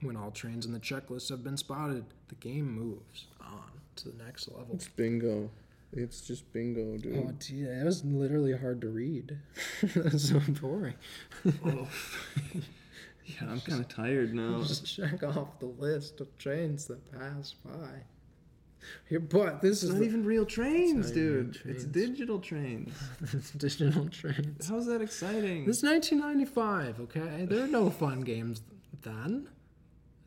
When 0.00 0.16
all 0.16 0.32
trains 0.32 0.66
in 0.66 0.72
the 0.72 0.80
checklist 0.80 1.28
have 1.30 1.44
been 1.44 1.56
spotted, 1.56 2.04
the 2.28 2.34
game 2.36 2.70
moves 2.72 3.26
on 3.40 3.70
to 3.96 4.08
the 4.08 4.24
next 4.24 4.48
level. 4.48 4.74
It's 4.74 4.88
bingo. 4.88 5.48
It's 5.92 6.22
just 6.22 6.52
bingo, 6.52 6.98
dude. 6.98 7.24
Oh, 7.24 7.32
gee, 7.38 7.62
it 7.62 7.84
was 7.84 8.04
literally 8.04 8.56
hard 8.56 8.80
to 8.80 8.88
read. 8.88 9.38
That's 9.94 10.30
so 10.30 10.40
boring. 10.60 10.94
Oh. 11.64 11.86
yeah, 13.24 13.48
I'm 13.50 13.60
kind 13.60 13.80
of 13.80 13.88
tired 13.88 14.34
now. 14.34 14.62
Just 14.66 14.86
check 14.86 15.22
off 15.22 15.58
the 15.58 15.66
list 15.66 16.20
of 16.20 16.36
trains 16.38 16.86
that 16.86 17.10
pass 17.12 17.54
by. 17.64 18.02
Here, 19.08 19.20
but 19.20 19.62
this 19.62 19.82
It's 19.82 19.84
is 19.84 19.90
not 19.90 19.98
the, 20.00 20.04
even 20.04 20.24
real 20.24 20.44
trains, 20.44 21.08
not 21.10 21.16
even 21.16 21.34
real 21.34 21.42
dude. 21.44 21.60
It's 21.64 21.84
digital 21.84 22.38
trains. 22.38 22.92
It's 23.32 23.50
digital 23.52 24.08
trains. 24.08 24.68
How's 24.68 24.86
that 24.86 25.00
exciting? 25.00 25.64
This 25.64 25.78
is 25.78 25.84
1995, 25.84 27.00
okay? 27.00 27.46
There 27.46 27.64
are 27.64 27.68
no 27.68 27.88
fun 27.88 28.20
games 28.20 28.60
then. 29.02 29.48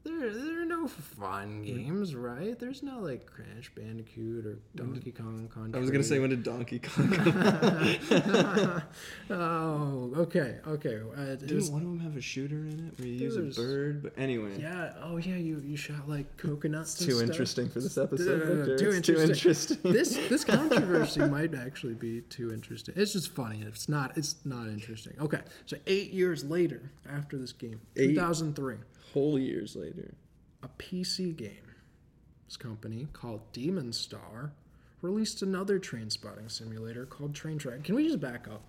There, 0.07 0.33
there 0.33 0.61
are 0.61 0.65
no 0.65 0.87
fun 0.87 1.63
games, 1.63 2.15
right? 2.15 2.57
There's 2.57 2.81
no 2.81 2.99
like 2.99 3.25
Crash 3.25 3.69
Bandicoot 3.75 4.45
or 4.45 4.57
Donkey 4.75 5.11
Kong 5.11 5.49
Country. 5.53 5.77
I 5.77 5.81
was 5.81 5.91
gonna 5.91 6.03
say 6.03 6.19
when 6.19 6.29
did 6.29 6.43
Donkey 6.43 6.79
Kong 6.79 7.11
oh, 9.29 10.13
okay, 10.17 10.59
okay. 10.65 11.01
Uh, 11.15 11.35
Didn't 11.35 11.55
was- 11.55 11.69
one 11.69 11.81
of 11.81 11.87
them 11.89 11.99
have 11.99 12.15
a 12.15 12.21
shooter 12.21 12.55
in 12.55 12.87
it 12.87 12.99
where 12.99 13.07
you 13.07 13.15
use 13.15 13.35
a 13.57 13.61
bird? 13.61 14.03
But 14.03 14.13
anyway, 14.17 14.59
yeah. 14.59 14.93
Oh, 15.03 15.17
yeah. 15.17 15.35
You 15.35 15.61
you 15.65 15.75
shot 15.75 16.07
like 16.07 16.37
coconuts. 16.37 16.95
too 16.97 17.11
stuff. 17.11 17.29
interesting 17.29 17.69
for 17.69 17.81
this 17.81 17.97
episode. 17.97 18.39
Victor. 18.47 18.77
too 18.77 18.89
it's 18.91 19.07
too 19.07 19.17
interesting. 19.19 19.77
interesting. 19.77 19.91
this 19.93 20.15
this 20.29 20.43
controversy 20.45 21.19
might 21.21 21.53
actually 21.53 21.95
be 21.95 22.21
too 22.21 22.53
interesting. 22.53 22.93
It's 22.97 23.13
just 23.13 23.29
funny. 23.35 23.61
It's 23.61 23.89
not. 23.89 24.17
It's 24.17 24.35
not 24.45 24.67
interesting. 24.67 25.13
Okay, 25.19 25.41
so 25.65 25.75
eight 25.85 26.11
years 26.13 26.43
later, 26.45 26.91
after 27.09 27.37
this 27.37 27.51
game, 27.51 27.81
Eight? 27.95 28.09
2003, 28.15 28.75
Whole 29.17 29.39
years 29.39 29.75
later. 29.75 30.13
a 30.61 30.67
PC 30.77 31.35
game, 31.35 31.71
this 32.45 32.55
company 32.55 33.07
called 33.13 33.41
Demon 33.51 33.91
Star, 33.91 34.51
released 35.01 35.41
another 35.41 35.79
train 35.79 36.11
spotting 36.11 36.49
simulator 36.49 37.03
called 37.07 37.33
Train 37.33 37.57
Track. 37.57 37.83
Can 37.83 37.95
we 37.95 38.05
just 38.05 38.19
back 38.19 38.47
up? 38.47 38.61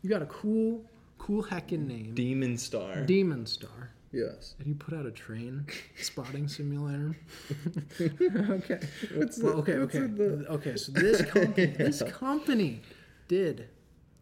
You 0.00 0.08
got 0.08 0.22
a 0.22 0.26
cool, 0.26 0.82
cool 1.18 1.42
heckin' 1.44 1.86
name, 1.86 2.14
Demon 2.14 2.56
Star. 2.56 3.02
Demon 3.02 3.44
Star. 3.44 3.90
yes. 4.10 4.54
And 4.58 4.68
you 4.68 4.74
put 4.74 4.94
out 4.94 5.04
a 5.04 5.10
train 5.10 5.66
spotting 6.00 6.48
simulator. 6.48 7.14
okay. 8.00 8.80
What's 9.16 9.38
well, 9.42 9.54
okay, 9.58 9.74
okay. 9.74 9.98
Okay, 9.98 10.76
so 10.76 10.92
this 10.92 11.20
company, 11.26 11.66
this 11.78 12.02
company 12.04 12.80
did 13.28 13.68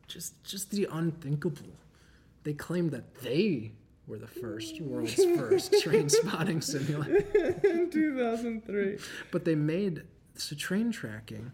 just 0.09 0.43
just 0.43 0.73
the 0.73 0.89
unthinkable. 0.91 1.71
They 2.43 2.53
claimed 2.55 2.91
that 2.91 3.21
they 3.23 3.73
were 4.07 4.19
the 4.19 4.27
first 4.27 4.81
world's 4.81 5.15
first 5.25 5.73
train 5.83 6.09
spotting 6.09 6.61
simulator. 6.61 7.25
In 7.65 7.91
2003. 7.91 8.99
But 9.31 9.45
they 9.45 9.55
made 9.55 10.03
so 10.35 10.57
train 10.57 10.91
tracking. 10.91 11.53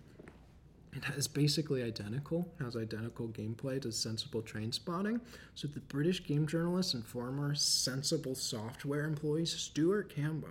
It 0.93 1.05
is 1.17 1.29
basically 1.29 1.83
identical, 1.83 2.49
has 2.61 2.75
identical 2.75 3.29
gameplay 3.29 3.81
to 3.83 3.93
sensible 3.93 4.43
train 4.43 4.73
spotting. 4.73 5.21
So 5.55 5.69
the 5.69 5.81
British 5.81 6.25
game 6.25 6.47
journalist 6.47 6.95
and 6.95 7.05
former 7.05 7.55
sensible 7.55 8.35
software 8.35 9.05
employee 9.05 9.45
Stuart 9.45 10.09
Campbell, 10.13 10.49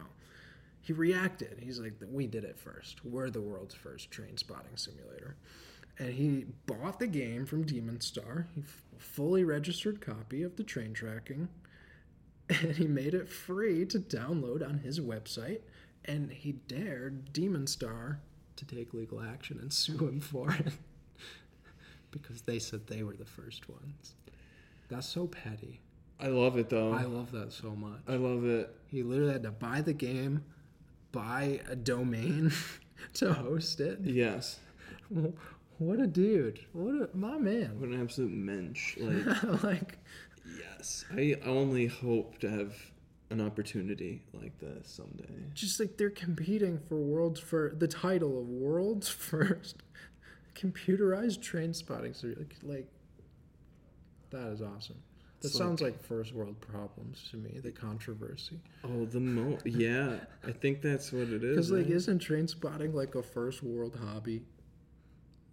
he 0.80 0.94
reacted. 0.94 1.58
He's 1.60 1.80
like, 1.80 1.94
"We 2.10 2.28
did 2.28 2.44
it 2.46 2.58
first. 2.60 3.04
We're 3.04 3.30
the 3.30 3.42
world's 3.42 3.76
first 3.76 4.12
train 4.12 4.38
spotting 4.38 4.76
simulator." 4.78 5.36
And 6.00 6.14
he 6.14 6.46
bought 6.68 7.00
the 7.00 7.08
game 7.08 7.46
from 7.46 7.64
Demon 7.64 8.00
Star. 8.00 8.48
He 8.54 8.62
f- 8.62 8.84
fully 9.00 9.44
registered 9.44 10.00
copy 10.00 10.44
of 10.44 10.56
the 10.56 10.64
train 10.64 10.94
tracking, 10.94 11.50
and 12.50 12.76
he 12.76 12.88
made 12.88 13.14
it 13.14 13.30
free 13.30 13.86
to 13.86 14.00
download 14.00 14.68
on 14.68 14.80
his 14.80 15.00
website. 15.00 15.62
And 16.06 16.32
he 16.32 16.54
dared 16.54 17.34
Demon 17.34 17.68
Star 17.68 18.22
to 18.56 18.66
take 18.66 18.94
legal 18.94 19.22
action 19.22 19.60
and 19.62 19.72
sue 19.72 19.98
him 19.98 20.22
for 20.22 20.52
it 20.52 20.74
because 22.12 22.42
they 22.42 22.60
said 22.60 22.88
they 22.88 23.04
were 23.04 23.16
the 23.16 23.26
first 23.26 23.70
ones. 23.70 24.16
That's 24.90 25.08
so 25.08 25.28
petty. 25.28 25.82
I 26.20 26.28
love 26.28 26.58
it 26.58 26.70
though. 26.70 26.94
I 26.94 27.04
love 27.04 27.32
that 27.32 27.52
so 27.52 27.72
much. 27.76 28.00
I 28.08 28.16
love 28.16 28.46
it. 28.46 28.74
He 28.88 29.04
literally 29.04 29.34
had 29.34 29.44
to 29.44 29.52
buy 29.52 29.82
the 29.82 29.94
game, 29.94 30.44
buy 31.12 31.60
a 31.70 31.76
domain 31.76 32.52
to 33.16 33.34
host 33.34 33.80
it. 33.80 34.00
Yes. 34.02 34.60
What 35.78 36.00
a 36.00 36.08
dude! 36.08 36.60
What 36.74 36.96
a 36.96 37.10
my 37.14 37.38
man! 37.38 37.80
What 37.80 37.90
an 37.90 38.02
absolute 38.02 38.32
mensch. 38.32 38.98
Like, 38.98 39.64
like 39.64 39.98
yes. 40.58 41.06
I 41.12 41.36
only 41.46 41.88
hope 41.88 42.38
to 42.40 42.50
have 42.50 42.74
an 43.30 43.42
opportunity 43.42 44.22
like 44.34 44.58
this 44.60 44.88
someday. 44.88 45.26
just 45.54 45.80
like 45.80 45.98
they're 45.98 46.10
competing 46.10 46.80
for 46.88 46.96
world's 46.96 47.40
for 47.42 47.74
the 47.78 47.88
title 47.88 48.40
of 48.40 48.48
world's 48.48 49.10
first 49.32 49.84
computerized 50.56 51.42
train 51.42 51.74
spotting 51.74 52.14
so 52.14 52.28
Like, 52.30 52.56
like 52.64 52.88
that 54.30 54.48
is 54.52 54.62
awesome. 54.62 54.96
That 55.42 55.50
It's 55.50 55.58
sounds 55.58 55.82
like 55.82 56.02
first 56.02 56.34
world 56.34 56.60
problems 56.60 57.28
to 57.32 57.38
me. 57.38 57.60
The 57.62 57.72
controversy, 57.72 58.60
Oh, 58.84 59.06
the 59.06 59.20
mo. 59.20 59.58
Yeah, 59.66 60.16
I 60.46 60.52
think 60.52 60.82
that's 60.82 61.12
what 61.12 61.28
it 61.30 61.44
is. 61.44 61.56
because 61.56 61.72
like, 61.72 61.84
right? 61.86 61.92
isn't 61.94 62.20
train 62.20 62.48
spotting 62.48 62.94
like 62.94 63.14
a 63.16 63.22
first 63.22 63.62
world 63.62 63.96
hobby? 64.02 64.42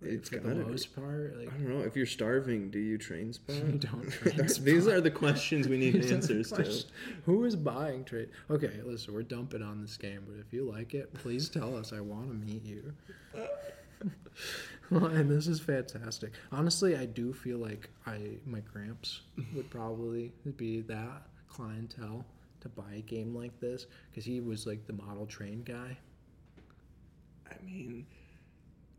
Like, 0.04 0.12
It's 0.14 0.28
for 0.28 0.36
the 0.38 0.48
gotta 0.48 0.64
be. 0.64 0.70
most 0.70 0.94
part. 0.94 1.36
Like 1.38 1.48
I 1.48 1.56
don't 1.56 1.68
know. 1.78 1.84
If 1.84 1.96
you're 1.96 2.06
starving, 2.06 2.70
do 2.70 2.78
you 2.78 2.98
train 2.98 3.32
spot? 3.32 3.56
you 3.66 3.78
don't 3.78 4.10
train 4.10 4.36
These 4.62 4.86
are 4.88 5.00
the 5.00 5.10
questions 5.10 5.68
we 5.68 5.78
need 5.78 5.94
These 5.94 6.06
are 6.12 6.16
the 6.16 6.34
answers 6.34 6.52
to. 6.52 6.84
Who 7.26 7.44
is 7.44 7.56
buying 7.56 8.04
trade? 8.04 8.28
Okay, 8.50 8.80
listen, 8.84 9.14
we're 9.14 9.22
dumping 9.22 9.62
on 9.62 9.80
this 9.80 9.96
game, 9.96 10.22
but 10.26 10.38
if 10.38 10.52
you 10.52 10.70
like 10.70 10.94
it, 10.94 11.12
please 11.14 11.48
tell 11.48 11.76
us. 11.76 11.92
I 11.92 12.00
want 12.00 12.28
to 12.28 12.34
meet 12.34 12.64
you. 12.64 12.92
and 14.90 15.30
this 15.30 15.46
is 15.46 15.60
fantastic. 15.60 16.32
Honestly, 16.52 16.96
I 16.96 17.06
do 17.06 17.32
feel 17.32 17.58
like 17.58 17.88
I 18.06 18.36
my 18.46 18.60
gramps 18.60 19.22
would 19.54 19.70
probably 19.70 20.32
be 20.56 20.80
that 20.82 21.22
clientele 21.48 22.24
to 22.60 22.68
buy 22.68 22.94
a 22.96 23.00
game 23.00 23.34
like 23.34 23.58
this 23.60 23.86
because 24.10 24.24
he 24.24 24.40
was 24.40 24.66
like 24.66 24.86
the 24.86 24.92
model 24.92 25.26
train 25.26 25.62
guy. 25.62 25.96
I 27.50 27.54
mean, 27.64 28.06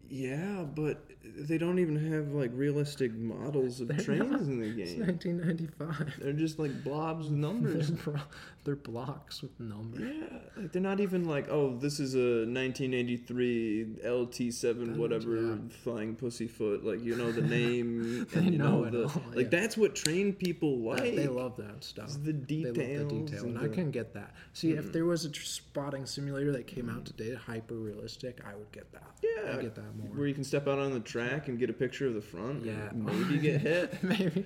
yeah, 0.10 0.64
but 0.64 1.04
they 1.24 1.58
don't 1.58 1.80
even 1.80 1.96
have 2.12 2.30
like 2.34 2.52
realistic 2.54 3.14
models 3.14 3.82
of 3.82 3.88
They're 3.90 3.98
trains 3.98 4.32
not. 4.32 4.42
in 4.42 4.60
the 4.62 4.82
It's 4.82 4.94
game. 4.94 5.06
1995. 5.08 6.14
They're 6.22 6.34
just 6.34 6.60
like 6.60 6.84
blobs 6.84 7.30
They're, 7.30 7.38
numbers. 7.38 7.92
bro- 7.92 8.20
they're 8.66 8.76
blocks 8.76 9.42
with 9.44 9.58
numbers. 9.60 10.02
Yeah, 10.02 10.38
like 10.58 10.72
they're 10.72 10.82
not 10.82 11.00
even 11.00 11.26
like, 11.26 11.48
oh, 11.50 11.78
this 11.78 12.00
is 12.00 12.16
a 12.16 12.46
1983 12.50 14.00
LT7 14.04 14.98
whatever 14.98 15.36
yeah. 15.36 15.56
flying 15.84 16.16
pussyfoot. 16.16 16.84
Like 16.84 17.04
you 17.04 17.16
know 17.16 17.32
the 17.32 17.42
name 17.60 18.28
They 18.32 18.40
and 18.40 18.52
you 18.52 18.58
know, 18.58 18.82
know 18.82 18.84
it 18.86 18.92
the 18.92 19.04
all, 19.04 19.22
like. 19.34 19.52
yeah. 19.52 19.60
That's 19.60 19.78
what 19.78 19.96
trained 19.96 20.40
people 20.40 20.78
That- 20.78 21.04
like. 21.04 21.16
they 21.16 21.28
love 21.28 21.56
that 21.58 21.84
stuff. 21.84 22.06
It's 22.06 22.18
the 22.18 22.34
They 22.34 22.66
love 22.66 22.74
the 22.74 23.06
detail, 23.06 23.46
and 23.46 23.58
I 23.60 23.64
the- 23.64 23.70
can 23.70 23.92
get 23.92 24.14
that. 24.16 24.34
See, 24.54 24.72
if 24.72 24.86
hmm. 24.86 24.92
there 24.92 25.06
was 25.06 25.26
a 25.26 25.30
tr- 25.30 25.44
spotting 25.44 26.06
simulator 26.08 26.52
that 26.54 26.66
came 26.66 26.90
out 26.90 26.98
hmm. 26.98 27.04
today, 27.04 27.36
hyper 27.36 27.76
realistic, 27.76 28.42
I 28.46 28.56
would 28.56 28.72
get 28.72 28.92
that. 28.94 29.12
Yeah, 29.22 29.58
I 29.58 29.62
get 29.62 29.76
that 29.76 29.96
more. 29.96 30.08
Where 30.08 30.28
you 30.28 30.34
can 30.34 30.44
step 30.44 30.68
out 30.68 30.80
on 30.80 30.92
the 30.92 31.00
track 31.00 31.48
and 31.48 31.60
get 31.60 31.70
a 31.70 31.74
picture 31.74 32.08
of 32.08 32.16
the 32.16 32.22
front. 32.22 32.66
Yeah. 32.66 32.90
and 32.90 33.06
maybe 33.06 33.38
get 33.38 33.62
hit. 33.70 34.04
Maybe 34.04 34.44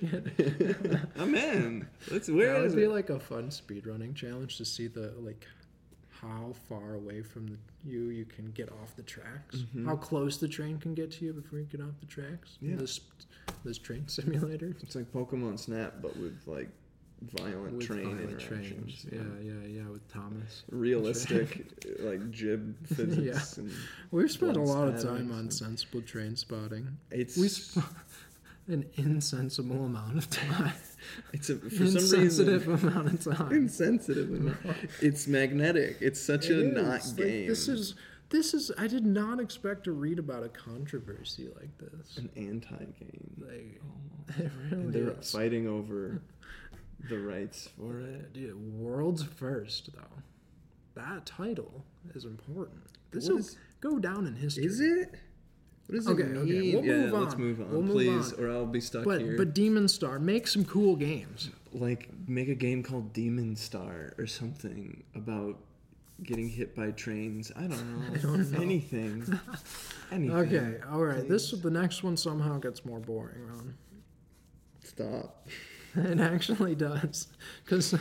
I'm 1.18 1.34
in. 1.34 1.88
Let's. 2.10 2.28
Where 2.28 2.52
that 2.52 2.62
would 2.68 2.76
be 2.76 2.84
it? 2.84 2.90
like 2.90 3.10
a 3.10 3.18
fun 3.18 3.50
challenge 4.14 4.56
to 4.58 4.64
see 4.64 4.86
the 4.86 5.14
like 5.20 5.46
how 6.20 6.52
far 6.68 6.94
away 6.94 7.22
from 7.22 7.46
the, 7.46 7.56
you 7.84 8.08
you 8.10 8.24
can 8.24 8.50
get 8.52 8.70
off 8.82 8.94
the 8.96 9.02
tracks, 9.02 9.56
mm-hmm. 9.56 9.86
how 9.86 9.96
close 9.96 10.36
the 10.36 10.48
train 10.48 10.78
can 10.78 10.94
get 10.94 11.10
to 11.12 11.24
you 11.24 11.32
before 11.32 11.58
you 11.58 11.64
get 11.64 11.80
off 11.80 11.98
the 12.00 12.06
tracks. 12.06 12.58
Yeah. 12.60 12.76
This 12.76 13.00
this 13.64 13.78
train 13.78 14.06
simulator 14.08 14.74
It's 14.82 14.94
like 14.94 15.10
Pokemon 15.12 15.58
Snap, 15.58 15.94
but 16.00 16.16
with 16.16 16.38
like 16.46 16.68
violent 17.22 17.76
with 17.76 17.86
train 17.86 18.04
violent 18.04 18.20
interactions. 18.32 19.02
trains. 19.02 19.06
Yeah, 19.12 19.52
yeah, 19.52 19.82
yeah. 19.82 19.88
With 19.90 20.06
Thomas, 20.12 20.64
Realistic, 20.70 21.84
like 22.00 22.30
jib 22.30 22.74
physics. 22.86 23.58
And 23.58 23.72
we've 24.10 24.30
spent 24.30 24.56
a 24.56 24.62
lot 24.62 24.88
of 24.88 25.02
time 25.02 25.32
on 25.32 25.50
sensible 25.50 26.02
train 26.02 26.36
spotting. 26.36 26.96
it's 27.10 27.36
We 27.36 27.48
sp- 27.48 27.84
an 28.72 28.86
insensible 28.94 29.84
amount 29.86 30.16
of 30.18 30.28
time. 30.30 30.72
it's 31.32 31.50
a 31.50 31.56
for 31.56 31.70
some 31.70 31.86
Insensitive 31.86 32.66
reason 32.68 32.88
amount 32.88 33.26
of 33.26 33.36
time. 33.36 33.52
insensitive. 33.52 34.32
enough. 34.34 34.56
it's 35.02 35.26
magnetic. 35.26 35.96
It's 36.00 36.20
such 36.20 36.48
a 36.50 36.60
It 36.60 36.74
not 36.74 37.00
is. 37.00 37.08
Like, 37.18 37.26
game. 37.26 37.48
this 37.48 37.68
is 37.68 37.94
this 38.30 38.54
is. 38.54 38.70
I 38.78 38.86
did 38.86 39.04
not 39.04 39.40
expect 39.40 39.84
to 39.84 39.92
read 39.92 40.18
about 40.18 40.44
a 40.44 40.48
controversy 40.48 41.48
like 41.58 41.76
this. 41.78 42.16
an 42.18 42.30
anti-game. 42.36 43.36
Like, 43.38 43.80
oh 43.84 44.34
it 44.44 44.50
really 44.70 44.82
And 44.84 44.92
they're 44.92 45.10
is. 45.18 45.30
fighting 45.32 45.66
over 45.66 46.20
the 47.08 47.18
rights 47.18 47.68
for 47.76 48.00
it. 48.00 48.32
Dude, 48.32 48.54
world's 48.78 49.22
first 49.24 49.90
though. 49.94 50.22
That 50.94 51.24
title 51.26 51.84
is 52.14 52.24
important. 52.24 52.82
This 53.10 53.24
What 53.24 53.32
will 53.32 53.40
is- 53.40 53.56
go 53.80 53.98
down 53.98 54.26
in 54.26 54.34
history. 54.36 54.64
Is 54.66 54.80
it? 54.80 55.14
What 55.86 55.96
does 55.96 56.08
Okay, 56.08 56.22
it 56.22 56.36
okay, 56.36 56.50
mean? 56.60 56.74
we'll 56.76 56.84
yeah, 56.84 56.96
move 57.06 57.12
let's 57.12 57.36
move 57.36 57.60
on, 57.60 57.70
We'll 57.70 57.82
move 57.82 57.92
please, 57.96 58.32
on. 58.34 58.44
or 58.44 58.50
I'll 58.50 58.66
be 58.66 58.80
stuck 58.80 59.04
But 59.04 59.20
here. 59.22 59.36
but 59.36 59.54
Demon 59.54 59.88
Star 59.88 60.18
make 60.20 60.46
some 60.46 60.64
cool 60.64 60.94
games. 60.96 61.50
like 61.72 62.08
make 62.28 62.48
a 62.48 62.54
game 62.54 62.82
called 62.82 63.12
Demon 63.12 63.56
Star 63.56 64.14
or 64.18 64.26
something 64.26 65.02
about 65.16 65.56
getting 66.22 66.48
hit 66.48 66.76
by 66.76 66.90
trains. 66.92 67.50
I 67.56 67.62
don't 67.62 67.70
know. 68.00 68.14
I 68.14 68.18
don't 68.18 68.50
know. 68.52 68.60
Anything. 68.60 69.24
Anything. 70.12 70.36
Okay, 70.36 70.76
all 70.90 71.02
right. 71.04 71.26
This 71.28 71.50
the 71.52 71.70
next 71.70 72.02
one 72.04 72.16
somehow 72.16 72.58
gets 72.58 72.84
more 72.84 73.00
boring, 73.00 73.46
Ron. 73.46 73.74
Stop. 74.84 75.46
It 75.96 76.20
actually 76.20 76.76
does, 76.76 77.26
because 77.64 77.96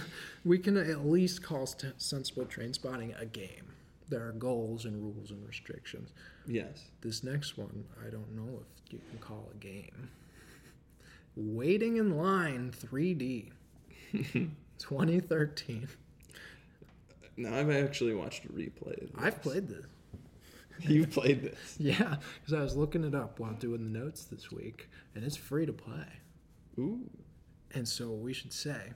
we 0.46 0.60
can 0.60 0.78
at 0.78 1.08
least 1.08 1.42
call 1.42 1.68
sensible 1.98 2.46
train 2.46 2.72
spotting 2.72 3.16
a 3.20 3.26
game. 3.26 3.74
There 4.10 4.28
are 4.28 4.32
goals 4.32 4.86
and 4.86 5.02
rules 5.02 5.32
and 5.32 5.46
restrictions. 5.48 6.14
Yes. 6.48 6.86
This 7.02 7.24
next 7.24 7.58
one, 7.58 7.86
I 8.06 8.10
don't 8.10 8.36
know 8.36 8.60
if 8.62 8.94
you 8.94 9.00
can 9.10 9.20
call 9.20 9.50
a 9.54 9.58
game. 9.58 10.10
Waiting 11.36 11.98
in 11.98 12.18
line 12.18 12.72
3D, 12.72 13.52
2013. 14.80 15.88
Now 17.38 17.56
I've 17.56 17.70
actually 17.70 18.16
watched 18.16 18.46
a 18.46 18.50
replay. 18.50 19.02
Of 19.04 19.14
this. 19.14 19.24
I've 19.24 19.42
played 19.42 19.68
this. 19.68 19.86
You've 20.88 21.12
played 21.12 21.42
this. 21.44 21.76
Yeah, 21.78 22.16
because 22.40 22.54
I 22.54 22.62
was 22.62 22.76
looking 22.76 23.04
it 23.04 23.14
up 23.14 23.40
while 23.40 23.54
doing 23.54 23.92
the 23.92 24.00
notes 24.00 24.26
this 24.26 24.52
week, 24.52 24.90
and 25.14 25.24
it's 25.24 25.36
free 25.36 25.66
to 25.66 25.74
play. 25.74 26.06
Ooh. 26.78 27.10
And 27.74 27.88
so 27.88 28.12
we 28.12 28.34
should 28.34 28.54
say 28.54 28.94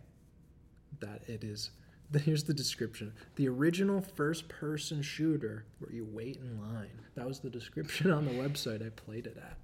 that 0.99 1.21
it 1.27 1.43
is. 1.43 1.71
Here's 2.25 2.43
the 2.43 2.53
description: 2.53 3.13
the 3.35 3.47
original 3.47 4.01
first-person 4.01 5.01
shooter 5.01 5.65
where 5.79 5.91
you 5.91 6.07
wait 6.11 6.37
in 6.37 6.61
line. 6.61 7.01
That 7.15 7.27
was 7.27 7.39
the 7.39 7.49
description 7.49 8.11
on 8.11 8.25
the 8.25 8.31
website 8.31 8.85
I 8.85 8.89
played 8.89 9.27
it 9.27 9.37
at. 9.37 9.57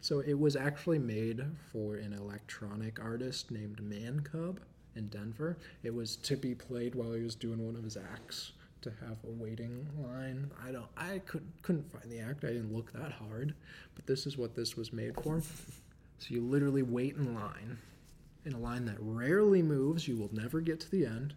So 0.00 0.20
it 0.20 0.38
was 0.38 0.54
actually 0.54 1.00
made 1.00 1.44
for 1.72 1.96
an 1.96 2.12
electronic 2.12 3.00
artist 3.02 3.50
named 3.50 3.82
Man 3.82 4.20
Cub 4.20 4.60
in 4.94 5.08
Denver. 5.08 5.58
It 5.82 5.92
was 5.92 6.16
to 6.16 6.36
be 6.36 6.54
played 6.54 6.94
while 6.94 7.12
he 7.12 7.22
was 7.22 7.34
doing 7.34 7.64
one 7.64 7.76
of 7.76 7.84
his 7.84 7.96
acts. 7.96 8.52
To 8.82 8.90
have 9.00 9.16
a 9.24 9.30
waiting 9.42 9.88
line. 10.00 10.52
I 10.64 10.70
don't. 10.70 10.86
I 10.96 11.18
could 11.26 11.44
couldn't 11.62 11.90
find 11.90 12.08
the 12.10 12.20
act. 12.20 12.44
I 12.44 12.48
didn't 12.48 12.72
look 12.72 12.92
that 12.92 13.10
hard, 13.10 13.54
but 13.96 14.06
this 14.06 14.24
is 14.24 14.38
what 14.38 14.54
this 14.54 14.76
was 14.76 14.92
made 14.92 15.16
for. 15.20 15.40
So 15.40 16.26
you 16.28 16.42
literally 16.42 16.82
wait 16.82 17.16
in 17.16 17.34
line, 17.34 17.78
in 18.48 18.54
a 18.54 18.58
line 18.58 18.86
that 18.86 18.96
rarely 18.98 19.62
moves. 19.62 20.08
You 20.08 20.16
will 20.16 20.30
never 20.32 20.60
get 20.60 20.80
to 20.80 20.90
the 20.90 21.06
end. 21.06 21.34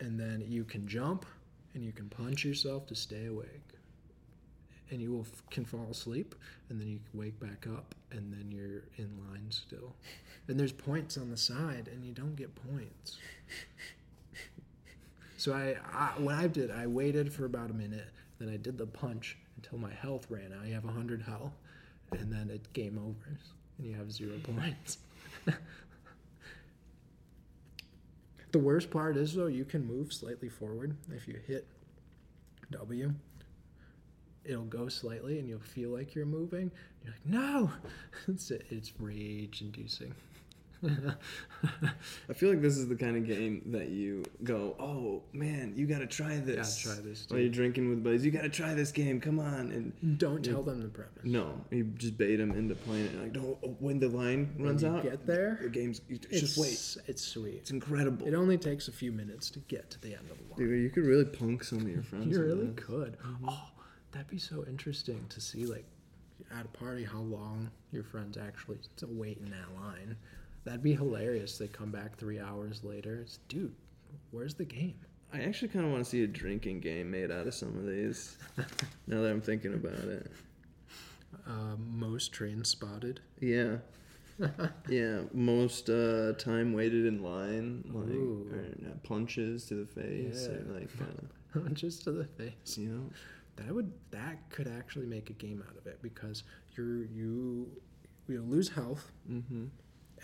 And 0.00 0.18
then 0.18 0.44
you 0.46 0.64
can 0.64 0.86
jump 0.86 1.24
and 1.72 1.84
you 1.84 1.92
can 1.92 2.08
punch 2.08 2.44
yourself 2.44 2.86
to 2.88 2.94
stay 2.94 3.26
awake. 3.26 3.70
And 4.90 5.00
you 5.00 5.12
will, 5.12 5.26
can 5.50 5.64
fall 5.64 5.88
asleep 5.90 6.34
and 6.68 6.80
then 6.80 6.88
you 6.88 6.98
can 7.10 7.18
wake 7.18 7.38
back 7.40 7.66
up 7.72 7.94
and 8.10 8.32
then 8.32 8.50
you're 8.50 8.82
in 8.98 9.10
line 9.30 9.46
still. 9.50 9.94
And 10.46 10.60
there's 10.60 10.72
points 10.72 11.16
on 11.16 11.30
the 11.30 11.38
side 11.38 11.88
and 11.90 12.04
you 12.04 12.12
don't 12.12 12.36
get 12.36 12.54
points. 12.70 13.16
So 15.38 15.52
I, 15.52 15.76
I 15.92 16.20
when 16.20 16.34
I 16.34 16.46
did, 16.46 16.70
I 16.70 16.86
waited 16.86 17.32
for 17.32 17.44
about 17.44 17.70
a 17.70 17.74
minute. 17.74 18.08
Then 18.38 18.48
I 18.48 18.56
did 18.56 18.78
the 18.78 18.86
punch 18.86 19.36
until 19.56 19.78
my 19.78 19.92
health 19.92 20.26
ran 20.30 20.52
out. 20.52 20.66
You 20.66 20.74
have 20.74 20.84
100 20.84 21.22
health, 21.22 21.52
and 22.12 22.32
then 22.32 22.50
it 22.50 22.72
game 22.72 22.98
over, 22.98 23.38
and 23.78 23.86
you 23.86 23.94
have 23.94 24.12
zero 24.12 24.38
points. 24.42 24.98
the 28.54 28.58
worst 28.60 28.88
part 28.88 29.16
is 29.16 29.34
though, 29.34 29.46
you 29.46 29.64
can 29.64 29.84
move 29.84 30.12
slightly 30.12 30.48
forward 30.48 30.96
if 31.12 31.26
you 31.26 31.40
hit 31.44 31.66
W. 32.70 33.12
It'll 34.44 34.62
go 34.62 34.88
slightly, 34.88 35.40
and 35.40 35.48
you'll 35.48 35.58
feel 35.58 35.90
like 35.90 36.14
you're 36.14 36.24
moving. 36.24 36.70
You're 37.02 37.14
like, 37.14 37.26
no, 37.26 37.72
it's 38.28 38.52
it's 38.52 38.92
rage 39.00 39.60
inducing. 39.60 40.14
I 42.28 42.32
feel 42.32 42.50
like 42.50 42.60
this 42.60 42.76
is 42.76 42.88
the 42.88 42.96
kind 42.96 43.16
of 43.16 43.26
game 43.26 43.62
that 43.66 43.88
you 43.88 44.24
go, 44.42 44.76
oh 44.78 45.22
man, 45.32 45.72
you 45.76 45.86
gotta 45.86 46.06
try 46.06 46.36
this. 46.36 46.78
try 46.78 46.94
this, 47.02 47.26
While 47.28 47.40
you're 47.40 47.48
drinking 47.48 47.88
with 47.88 48.02
buddies, 48.02 48.24
you 48.24 48.30
gotta 48.30 48.48
try 48.48 48.74
this 48.74 48.92
game. 48.92 49.20
Come 49.20 49.38
on, 49.38 49.70
and 49.72 50.18
Don't 50.18 50.44
tell 50.44 50.62
them 50.62 50.82
the 50.82 50.88
premise. 50.88 51.24
no, 51.24 51.60
you 51.70 51.84
just 51.96 52.18
bait 52.18 52.36
them 52.36 52.52
into 52.52 52.74
playing 52.74 53.06
it. 53.06 53.20
Like, 53.20 53.32
no, 53.34 53.58
when 53.80 53.98
the 53.98 54.08
line 54.08 54.54
runs 54.58 54.82
you 54.82 54.88
out, 54.88 55.02
get 55.02 55.26
there, 55.26 55.58
the 55.62 55.68
game's 55.68 56.00
you 56.08 56.18
it's, 56.30 56.40
just 56.40 56.58
wait. 56.58 57.08
It's 57.08 57.22
sweet. 57.22 57.54
It's 57.54 57.70
incredible. 57.70 58.26
It 58.26 58.34
only 58.34 58.58
takes 58.58 58.88
a 58.88 58.92
few 58.92 59.12
minutes 59.12 59.50
to 59.50 59.58
get 59.60 59.90
to 59.92 60.00
the 60.00 60.14
end 60.14 60.30
of 60.30 60.38
the 60.38 60.44
line. 60.50 60.70
Dude, 60.70 60.82
you 60.82 60.90
could 60.90 61.04
really 61.04 61.24
punk 61.24 61.64
some 61.64 61.78
of 61.80 61.88
your 61.88 62.02
friends. 62.02 62.26
You 62.26 62.42
really 62.42 62.66
this. 62.66 62.84
could. 62.84 63.18
Mm-hmm. 63.18 63.48
Oh, 63.48 63.68
that'd 64.12 64.28
be 64.28 64.38
so 64.38 64.64
interesting 64.66 65.24
to 65.30 65.40
see, 65.40 65.66
like, 65.66 65.84
at 66.56 66.64
a 66.64 66.68
party, 66.68 67.04
how 67.04 67.20
long 67.20 67.70
your 67.92 68.04
friends 68.04 68.36
actually 68.36 68.78
to 68.96 69.06
wait 69.06 69.38
in 69.38 69.50
that 69.50 69.74
line. 69.80 70.16
That'd 70.64 70.82
be 70.82 70.94
hilarious. 70.94 71.58
They 71.58 71.68
come 71.68 71.90
back 71.90 72.16
three 72.16 72.40
hours 72.40 72.82
later. 72.84 73.20
It's, 73.22 73.38
dude, 73.48 73.74
where's 74.30 74.54
the 74.54 74.64
game? 74.64 74.94
I 75.32 75.40
actually 75.42 75.68
kind 75.68 75.84
of 75.84 75.90
want 75.90 76.04
to 76.04 76.08
see 76.10 76.22
a 76.22 76.26
drinking 76.26 76.80
game 76.80 77.10
made 77.10 77.30
out 77.30 77.46
of 77.46 77.54
some 77.54 77.76
of 77.76 77.86
these. 77.86 78.38
now 79.06 79.20
that 79.20 79.30
I'm 79.30 79.40
thinking 79.40 79.74
about 79.74 79.92
it. 79.98 80.30
Uh, 81.46 81.76
most 81.78 82.32
trains 82.32 82.68
spotted. 82.68 83.20
Yeah. 83.40 83.76
yeah, 84.88 85.20
most 85.32 85.88
uh, 85.90 86.32
time 86.34 86.72
waited 86.72 87.06
in 87.06 87.22
line, 87.22 87.84
like 87.92 88.16
or, 88.56 88.90
uh, 88.90 88.94
punches 89.04 89.66
to 89.66 89.74
the 89.74 89.86
face, 89.86 90.48
or 90.48 90.64
like 90.72 90.88
kind 90.98 91.76
Just 91.76 92.02
to 92.04 92.10
the 92.12 92.24
face. 92.24 92.76
you 92.76 92.88
know. 92.88 93.10
That 93.56 93.72
would 93.72 93.92
that 94.10 94.50
could 94.50 94.66
actually 94.66 95.06
make 95.06 95.30
a 95.30 95.34
game 95.34 95.62
out 95.68 95.76
of 95.76 95.86
it 95.86 96.02
because 96.02 96.42
you're 96.76 97.04
you 97.04 97.68
you 98.26 98.42
lose 98.42 98.68
health 98.70 99.12
Mm-hmm. 99.30 99.66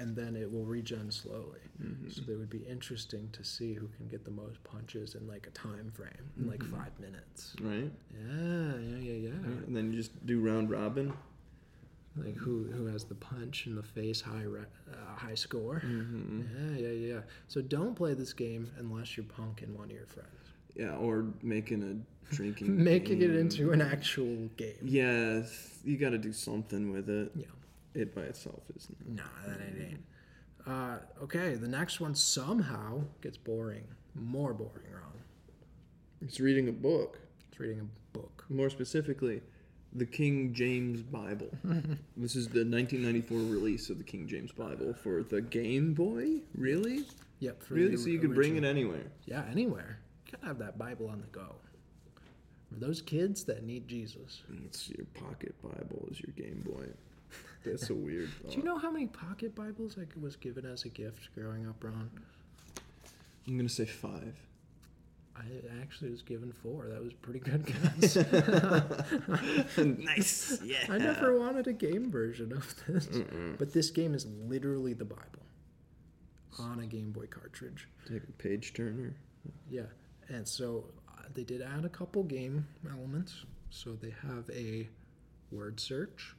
And 0.01 0.17
then 0.17 0.35
it 0.37 0.51
will 0.51 0.65
regen 0.65 1.11
slowly. 1.11 1.61
mm-hmm. 1.83 2.09
So 2.11 2.23
it 2.33 2.39
would 2.39 2.51
be 2.51 2.65
interesting 2.77 3.29
to 3.33 3.43
see 3.45 3.75
who 3.75 3.89
can 3.97 4.07
get 4.09 4.25
the 4.25 4.31
most 4.31 4.63
punches 4.65 5.15
in 5.15 5.27
like 5.29 5.47
a 5.47 5.51
time 5.51 5.91
frame 5.99 6.25
in 6.39 6.47
like 6.49 6.61
Mhm. 6.61 6.71
five 6.77 6.95
minutes. 7.07 7.55
Right? 7.61 7.91
Yeah, 8.19 8.77
yeah, 8.79 8.99
yeah, 9.09 9.19
yeah. 9.29 9.39
And 9.67 9.75
then 9.77 9.85
you 9.93 9.97
just 10.03 10.15
do 10.27 10.41
round 10.41 10.71
robin. 10.71 11.13
Like 12.17 12.37
who 12.37 12.65
who 12.65 12.87
has 12.87 13.05
the 13.05 13.15
punch 13.15 13.67
in 13.69 13.75
the 13.77 13.83
face 13.85 14.21
high 14.21 14.43
re- 14.43 14.73
uh, 14.93 15.15
high 15.15 15.37
score. 15.37 15.81
Mm-hmm. 15.85 16.41
Yeah, 16.57 16.79
yeah, 16.89 17.13
yeah. 17.15 17.21
So 17.49 17.63
don't 17.63 17.95
play 17.95 18.15
this 18.15 18.33
game 18.33 18.69
unless 18.79 19.17
you're 19.17 19.27
punking 19.39 19.71
one 19.81 19.87
of 19.91 19.97
your 20.01 20.07
friends. 20.07 20.29
Yeah, 20.75 20.97
or 20.97 21.27
making 21.43 21.83
a 21.91 22.35
drinking. 22.35 22.83
Making 22.93 23.23
it 23.23 23.35
into 23.35 23.71
an 23.73 23.81
actual 23.83 24.49
game. 24.57 24.83
Yes, 24.83 25.79
you 25.85 25.97
got 25.99 26.11
to 26.11 26.19
do 26.19 26.33
something 26.33 26.91
with 26.93 27.09
it. 27.09 27.31
Yeah. 27.35 27.47
It 27.95 28.15
by 28.15 28.23
itself 28.23 28.63
is 28.77 28.89
not. 29.07 29.25
Nah, 29.25 29.49
that 29.53 29.61
ain't 29.67 29.93
it. 29.93 30.01
Uh, 30.67 30.99
okay, 31.23 31.55
the 31.55 31.69
next 31.69 32.01
one 32.01 32.15
somehow 32.15 33.03
gets 33.21 33.37
boring. 33.37 33.87
More 34.15 34.53
boring, 34.53 34.93
Ron. 34.93 35.13
It's 36.23 36.39
reading 36.39 36.69
a 36.69 36.73
book. 36.73 37.19
It's 37.49 37.59
reading 37.59 37.81
a 37.81 38.19
book. 38.19 38.45
More 38.49 38.71
specifically, 38.71 39.41
the 39.95 40.07
King 40.07 40.53
James 40.53 41.03
Bible. 41.03 41.49
this 42.17 42.37
is 42.37 42.49
the 42.49 42.65
1994 42.65 43.39
release 43.39 43.91
of 43.91 43.99
the 43.99 44.05
King 44.05 44.29
James 44.29 44.53
Bible 44.53 44.95
for 45.03 45.23
the 45.23 45.41
Game 45.41 45.95
Boy. 45.95 46.41
Really? 46.55 47.05
Yep. 47.41 47.63
For 47.63 47.75
Really? 47.75 47.97
So 47.97 48.09
you 48.09 48.19
could 48.19 48.35
bring 48.35 48.57
it 48.57 48.65
anywhere. 48.65 49.11
Yeah, 49.27 49.45
anywhere. 49.51 49.99
You 50.27 50.33
gotta 50.33 50.47
have 50.47 50.59
that 50.59 50.79
Bible 50.79 51.09
on 51.09 51.21
the 51.21 51.27
go. 51.29 51.57
For 52.73 52.79
those 52.79 53.03
kids 53.03 53.45
that 53.45 53.65
need 53.65 53.89
Jesus. 53.89 54.43
It's 54.65 54.89
your 54.91 55.07
pocket 55.15 55.55
Bible 55.63 56.07
is 56.11 56.21
your 56.21 56.33
Game 56.37 56.63
Boy. 56.65 56.87
That's 57.65 57.91
a 57.91 57.95
weird. 57.95 58.31
Do 58.49 58.57
you 58.57 58.63
know 58.63 58.79
how 58.79 58.91
many 58.91 59.07
pocket 59.07 59.55
Bibles 59.55 59.97
I 59.99 60.07
was 60.21 60.37
given 60.37 60.65
as 60.65 60.85
a 60.85 60.89
gift 60.89 61.29
growing 61.35 61.69
up, 61.69 61.83
Ron? 61.83 62.11
I'm 63.47 63.57
gonna 63.57 63.69
say 63.69 63.85
five. 63.87 64.35
I 65.37 65.81
actually 65.81 66.11
was 66.11 66.23
given 66.23 66.53
four. 66.53 66.89
That 66.89 67.03
was 67.03 67.13
a 67.13 67.17
pretty 67.17 67.41
good 67.41 67.65
guess. 68.01 68.17
nice. 70.05 70.61
Yeah. 70.63 70.85
I 70.89 70.99
never 70.99 71.39
wanted 71.39 71.67
a 71.67 71.73
game 71.73 72.11
version 72.11 72.53
of 72.53 72.75
this. 72.87 73.07
Mm-mm. 73.07 73.57
But 73.59 73.73
this 73.73 73.91
game 73.91 74.15
is 74.15 74.27
literally 74.27 74.93
the 74.93 75.07
Bible 75.07 75.47
on 76.59 76.81
a 76.81 76.87
Game 76.87 77.11
Boy 77.11 77.27
cartridge. 77.27 77.89
Take 78.07 78.25
a 78.25 78.33
page 78.33 78.75
turner. 78.75 79.15
Yeah. 79.71 79.87
And 80.29 80.47
so 80.47 80.85
uh, 81.09 81.23
they 81.33 81.45
did 81.45 81.63
add 81.63 81.85
a 81.85 81.89
couple 81.89 82.23
game 82.23 82.67
elements. 82.91 83.45
So 83.71 83.95
they 83.95 84.13
have 84.23 84.51
a 84.51 84.89
word 85.51 85.81
search 85.81 86.35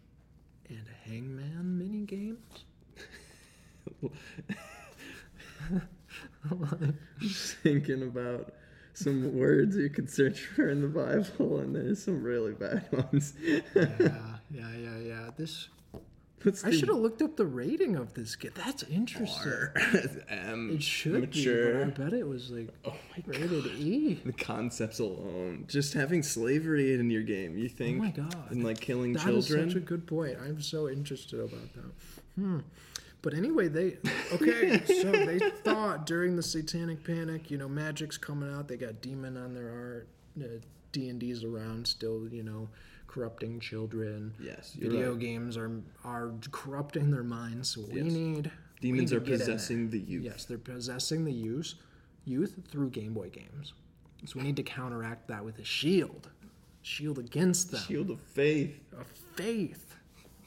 and 0.77 0.87
a 0.87 1.09
hangman 1.09 1.77
mini 1.77 2.05
game. 2.05 2.37
Just 7.19 7.57
thinking 7.57 8.03
about 8.03 8.53
some 8.93 9.37
words 9.37 9.75
you 9.75 9.89
could 9.89 10.09
search 10.09 10.41
for 10.41 10.69
in 10.69 10.81
the 10.81 10.87
Bible, 10.87 11.59
and 11.59 11.75
there's 11.75 12.03
some 12.03 12.23
really 12.23 12.53
bad 12.53 12.85
ones. 12.91 13.33
yeah, 13.43 13.61
yeah, 13.75 14.75
yeah, 14.77 14.97
yeah. 14.97 15.29
This 15.37 15.69
I 16.45 16.71
should 16.71 16.87
have 16.89 16.97
looked 16.97 17.21
up 17.21 17.37
the 17.37 17.45
rating 17.45 17.95
of 17.95 18.13
this 18.13 18.35
game. 18.35 18.51
That's 18.55 18.83
interesting. 18.83 19.51
R? 19.51 19.73
M. 20.29 20.71
It 20.75 20.83
should 20.83 21.21
mature. 21.21 21.85
be, 21.85 21.91
but 21.91 22.01
I 22.01 22.03
bet 22.05 22.13
it 22.13 22.27
was 22.27 22.49
like 22.51 22.69
Oh 22.85 22.95
my 23.15 23.23
rated 23.25 23.65
E. 23.77 24.21
The 24.25 24.33
concepts 24.33 24.99
alone, 24.99 25.65
just 25.67 25.93
having 25.93 26.23
slavery 26.23 26.93
in 26.93 27.09
your 27.09 27.23
game, 27.23 27.57
you 27.57 27.69
think? 27.69 27.99
Oh 27.99 28.03
my 28.05 28.11
god. 28.11 28.51
and 28.51 28.63
like 28.63 28.79
killing 28.79 29.13
That 29.13 29.23
children. 29.23 29.61
That 29.61 29.67
is 29.67 29.73
such 29.73 29.81
a 29.81 29.85
good 29.85 30.07
point. 30.07 30.37
I'm 30.43 30.61
so 30.61 30.89
interested 30.89 31.39
about 31.39 31.73
that. 31.73 31.91
Hmm. 32.35 32.59
But 33.21 33.33
anyway, 33.35 33.67
they 33.67 33.97
okay. 34.33 34.81
so 34.85 35.11
they 35.11 35.39
thought 35.63 36.05
during 36.05 36.35
the 36.35 36.43
Satanic 36.43 37.03
Panic, 37.03 37.51
you 37.51 37.57
know, 37.57 37.67
magic's 37.69 38.17
coming 38.17 38.51
out. 38.51 38.67
They 38.67 38.77
got 38.77 39.01
demon 39.01 39.37
on 39.37 39.53
their 39.53 39.69
art. 39.69 40.07
D 40.91 41.09
and 41.09 41.19
D's 41.19 41.43
around 41.43 41.87
still, 41.87 42.27
you 42.29 42.43
know, 42.43 42.69
corrupting 43.15 43.59
children. 43.59 44.33
Yes, 44.41 44.73
Video 44.73 45.11
right. 45.11 45.19
games 45.19 45.57
are 45.57 45.71
are 46.03 46.31
corrupting 46.51 47.11
their 47.11 47.23
minds. 47.23 47.69
So 47.69 47.81
we 47.81 48.01
Yes. 48.01 48.11
need 48.13 48.45
we 48.45 48.51
Demons 48.89 49.11
need 49.11 49.17
are 49.17 49.19
to 49.19 49.25
get 49.25 49.33
in 49.33 49.39
there. 49.39 49.47
possessing 49.55 49.89
the 49.89 49.99
youth. 49.99 50.23
Yes, 50.23 50.45
they're 50.45 50.57
possessing 50.57 51.25
the 51.25 51.33
youth, 51.33 51.73
youth 52.25 52.59
through 52.69 52.89
Game 52.91 53.13
Boy 53.13 53.29
games. 53.29 53.73
So 54.25 54.39
we 54.39 54.43
need 54.45 54.55
to 54.57 54.63
counteract 54.63 55.27
that 55.27 55.43
with 55.43 55.59
a 55.59 55.63
shield, 55.63 56.29
shield 56.83 57.19
against 57.19 57.71
them, 57.71 57.81
Shield 57.81 58.09
of 58.11 58.19
Faith. 58.21 58.79
of 58.97 59.07
faith. 59.07 59.95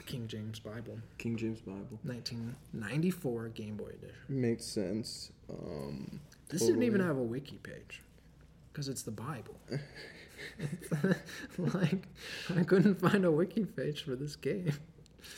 King 0.07 0.27
James 0.29 0.59
Bible, 0.61 0.99
King 1.19 1.37
James 1.37 1.61
Bible. 1.63 1.99
1994 2.03 3.49
Game 3.49 3.77
Boy 3.77 3.89
edition. 3.89 4.17
Makes 4.29 4.65
sense. 4.65 5.31
Um, 5.49 6.21
This 6.51 6.61
didn't 6.67 6.83
even 6.83 7.01
have 7.01 7.17
a 7.17 7.23
wiki 7.23 7.57
page 7.63 8.03
because 8.73 8.89
it's 8.89 9.03
the 9.03 9.11
Bible. 9.11 9.57
like, 11.59 12.09
I 12.57 12.63
couldn't 12.65 13.01
find 13.01 13.25
a 13.25 13.31
wiki 13.31 13.65
page 13.65 14.05
for 14.05 14.17
this 14.17 14.37
game. 14.37 14.73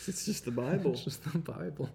It's 0.07 0.25
just 0.25 0.45
the 0.45 0.51
Bible. 0.51 0.93
It's 0.93 1.05
just 1.05 1.23
the 1.33 1.39
Bible. 1.39 1.89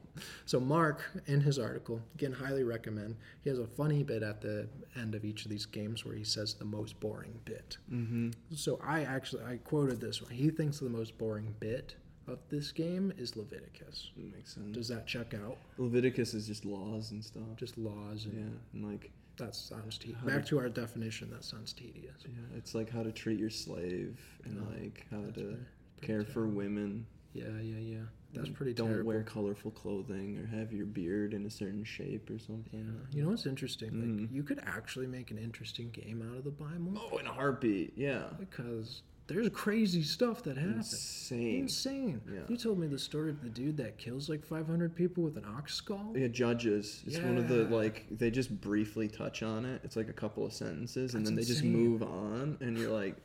So 0.46 0.60
Mark, 0.60 1.02
in 1.28 1.42
his 1.42 1.60
article, 1.60 2.02
again, 2.16 2.32
highly 2.32 2.64
recommend. 2.64 3.18
He 3.44 3.50
has 3.50 3.60
a 3.60 3.68
funny 3.68 4.04
bit 4.04 4.24
at 4.24 4.42
the 4.42 4.68
end 4.96 5.16
of 5.16 5.26
each 5.26 5.46
of 5.46 5.52
these 5.52 5.66
games 5.66 6.06
where 6.06 6.16
he 6.16 6.24
says 6.24 6.54
the 6.54 6.66
most 6.66 7.00
boring 7.00 7.40
bit. 7.46 7.78
mm-hmm. 7.92 8.30
So 8.56 8.80
I 8.84 9.04
actually 9.04 9.44
I 9.44 9.58
quoted 9.58 10.00
this 10.00 10.22
one. 10.22 10.32
He 10.32 10.50
thinks 10.50 10.80
the 10.80 10.90
most 10.90 11.18
boring 11.18 11.54
bit 11.60 11.96
of 12.28 12.40
this 12.50 12.72
game 12.72 13.12
is 13.18 13.36
Leviticus. 13.36 14.12
Makes 14.16 14.54
sense. 14.54 14.76
Does 14.76 14.88
that 14.90 15.08
check 15.08 15.34
out? 15.34 15.58
Leviticus 15.78 16.34
is 16.34 16.48
just 16.48 16.66
laws 16.66 17.12
and 17.12 17.24
stuff. 17.24 17.44
Just 17.58 17.78
laws 17.78 18.26
and 18.26 18.34
yeah, 18.36 18.58
and 18.74 18.90
like 18.90 19.12
that 19.38 19.56
sounds 19.56 19.98
tedious. 19.98 20.22
Back 20.24 20.44
to- 20.44 20.50
to 20.50 20.60
our 20.60 20.70
definition. 20.70 21.30
That 21.32 21.44
sounds 21.44 21.74
tedious. 21.74 22.24
yeah, 22.26 22.58
it's 22.58 22.76
like 22.76 22.90
how 22.90 23.04
to 23.04 23.12
treat 23.12 23.40
your 23.40 23.50
slave 23.50 24.20
and 24.44 24.58
No, 24.58 24.64
like 24.82 25.06
how 25.10 25.18
to 25.22 25.32
pretty- 25.32 25.46
pretty 25.46 25.58
care 26.02 26.24
for 26.26 26.48
women. 26.48 27.06
Yeah, 27.34 27.60
yeah, 27.62 27.78
yeah. 27.78 28.04
That's 28.34 28.48
and 28.48 28.56
pretty 28.56 28.74
Don't 28.74 28.88
terrible. 28.90 29.08
wear 29.08 29.24
colorful 29.24 29.72
clothing 29.72 30.38
or 30.38 30.46
have 30.48 30.72
your 30.74 30.86
beard 30.86 31.34
in 31.34 31.46
a 31.46 31.50
certain 31.50 31.84
shape 31.84 32.30
or 32.30 32.34
Yeah. 32.34 32.40
something. 32.40 33.08
You 33.14 33.24
know 33.24 33.30
what's 33.30 33.46
interesting? 33.46 34.00
Like 34.00 34.30
Mm. 34.30 34.34
you 34.34 34.44
could 34.44 34.60
actually 34.60 35.08
make 35.08 35.32
an 35.32 35.38
interesting 35.38 35.90
game 35.92 36.22
out 36.22 36.38
of 36.38 36.44
the 36.44 36.52
Bible 36.52 36.94
Oh, 36.98 37.18
in 37.18 37.26
a 37.28 37.34
heartbeat. 37.34 37.98
Yeah. 37.98 38.32
because 38.40 39.02
there's 39.34 39.50
crazy 39.50 40.04
stuff 40.04 40.44
that 40.44 40.58
happens. 40.58 40.92
Insane. 40.92 41.60
Insane. 41.62 42.22
Yeah. 42.32 42.40
You 42.48 42.58
told 42.58 42.80
me 42.80 42.88
the 42.88 43.00
story 43.00 43.30
of 43.30 43.42
the 43.42 43.50
dude 43.50 43.78
that 43.78 43.98
kills 43.98 44.30
like 44.30 44.46
500 44.46 44.96
people 44.96 45.24
with 45.24 45.38
an 45.38 45.46
ox 45.58 45.74
skull. 45.76 46.14
Yeah, 46.16 46.28
judges. 46.28 47.04
It's 47.06 47.18
one 47.20 47.38
of 47.38 47.48
the 47.48 47.64
like 47.66 48.06
they 48.12 48.30
just 48.32 48.60
briefly 48.62 49.08
touch 49.08 49.44
on 49.44 49.66
it. 49.66 49.82
It's 49.84 49.96
like 49.96 50.10
a 50.10 50.14
couple 50.14 50.46
of 50.46 50.54
sentences, 50.54 51.14
and 51.16 51.22
That's 51.26 51.30
then 51.30 51.36
they 51.36 51.44
just 51.46 51.64
move 51.64 52.04
on, 52.04 52.58
and 52.62 52.78
you're 52.78 52.92
like, 52.92 53.16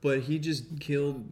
but 0.00 0.20
he 0.20 0.38
just 0.38 0.78
killed 0.80 1.24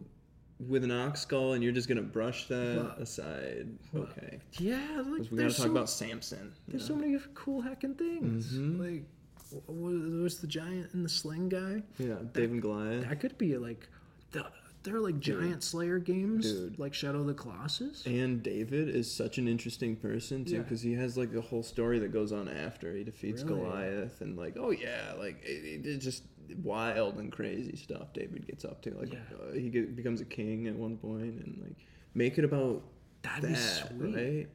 with 0.67 0.83
an 0.83 0.91
ox 0.91 1.21
skull, 1.21 1.53
and 1.53 1.63
you're 1.63 1.71
just 1.73 1.87
gonna 1.87 2.01
brush 2.01 2.47
that 2.47 2.95
aside. 2.97 3.67
okay, 3.95 4.39
Yeah, 4.59 5.03
like 5.07 5.29
we 5.31 5.37
gotta 5.37 5.49
talk 5.49 5.65
so, 5.65 5.71
about 5.71 5.89
Samson. 5.89 6.51
there's 6.67 6.89
know? 6.89 6.95
so 6.95 6.99
many 6.99 7.17
cool 7.35 7.61
hacking 7.61 7.93
things. 7.93 8.53
Mhm. 8.53 8.79
Like, 8.79 9.03
was 9.67 10.39
the 10.39 10.47
giant 10.47 10.93
and 10.93 11.03
the 11.05 11.09
sling 11.09 11.49
guy? 11.49 11.83
yeah, 11.97 12.15
David 12.33 12.51
and 12.51 12.61
Goliath. 12.61 13.07
That 13.07 13.19
could 13.19 13.37
be 13.37 13.57
like, 13.57 13.87
the, 14.31 14.45
they're 14.83 14.99
like 14.99 15.19
giant 15.19 15.63
Slayer 15.63 15.99
games, 15.99 16.51
Dude. 16.51 16.79
like 16.79 16.93
Shadow 16.93 17.19
of 17.21 17.27
the 17.27 17.33
Colossus. 17.33 18.05
And 18.05 18.41
David 18.43 18.89
is 18.89 19.11
such 19.11 19.37
an 19.37 19.47
interesting 19.47 19.95
person 19.95 20.45
too, 20.45 20.55
Yeah. 20.55 20.59
because 20.61 20.81
he 20.81 20.93
has 20.93 21.17
like 21.17 21.33
a 21.33 21.41
whole 21.41 21.63
story 21.63 21.99
that 21.99 22.13
goes 22.13 22.31
on 22.31 22.47
after 22.47 22.93
he 22.95 23.03
defeats 23.03 23.43
Really? 23.43 23.61
Goliath, 23.61 24.21
and 24.21 24.37
like, 24.37 24.55
oh 24.59 24.71
yeah, 24.71 25.13
like 25.17 25.43
it, 25.43 25.85
it's 25.85 26.03
just 26.03 26.23
wild 26.63 27.17
and 27.17 27.31
crazy 27.31 27.75
stuff 27.75 28.13
David 28.13 28.47
gets 28.47 28.63
up 28.63 28.81
to. 28.83 28.93
Like 28.93 29.11
Yeah. 29.13 29.19
uh, 29.49 29.53
he 29.53 29.69
get, 29.69 29.95
becomes 29.95 30.21
a 30.21 30.25
king 30.25 30.67
at 30.67 30.75
one 30.75 30.97
point, 30.97 31.43
and 31.43 31.59
like 31.61 31.75
make 32.13 32.37
it 32.37 32.45
about 32.45 32.83
That'd 33.23 33.55
that, 33.55 33.91
right? 33.97 34.47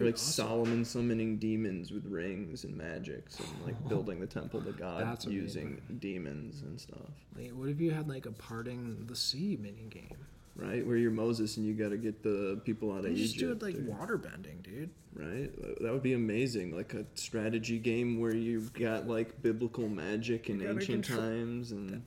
Or 0.00 0.06
like 0.06 0.14
awesome. 0.14 0.46
Solomon 0.46 0.84
summoning 0.84 1.36
demons 1.36 1.90
with 1.90 2.06
rings 2.06 2.64
and 2.64 2.74
magics, 2.74 3.38
and 3.38 3.48
like 3.66 3.76
oh. 3.84 3.88
building 3.88 4.18
the 4.18 4.26
temple 4.26 4.62
to 4.62 4.72
God 4.72 5.22
using 5.26 5.80
demons 5.98 6.62
and 6.62 6.80
stuff. 6.80 7.10
Like, 7.36 7.50
what 7.50 7.68
if 7.68 7.80
you 7.80 7.90
had 7.90 8.08
like 8.08 8.24
a 8.24 8.32
parting 8.32 9.04
the 9.06 9.16
sea 9.16 9.58
mini 9.60 9.86
game? 9.90 10.16
Right, 10.56 10.86
where 10.86 10.96
you're 10.96 11.10
Moses 11.10 11.56
and 11.56 11.66
you 11.66 11.74
got 11.74 11.90
to 11.90 11.96
get 11.96 12.22
the 12.22 12.60
people 12.64 12.92
out 12.92 13.04
of 13.04 13.12
You 13.16 13.24
Egypt. 13.24 13.26
just 13.26 13.38
do 13.38 13.52
it 13.52 13.62
like 13.62 13.76
water 13.86 14.18
bending, 14.18 14.58
dude. 14.62 14.90
right? 15.14 15.50
That 15.80 15.92
would 15.92 16.02
be 16.02 16.12
amazing. 16.12 16.76
Like 16.76 16.92
a 16.92 17.06
strategy 17.14 17.78
game 17.78 18.20
where 18.20 18.34
you've 18.34 18.72
got 18.74 19.06
like 19.06 19.40
biblical 19.42 19.88
magic 19.88 20.50
in 20.50 20.60
ancient 20.60 21.06
control- 21.06 21.20
times 21.20 21.72
and 21.72 22.02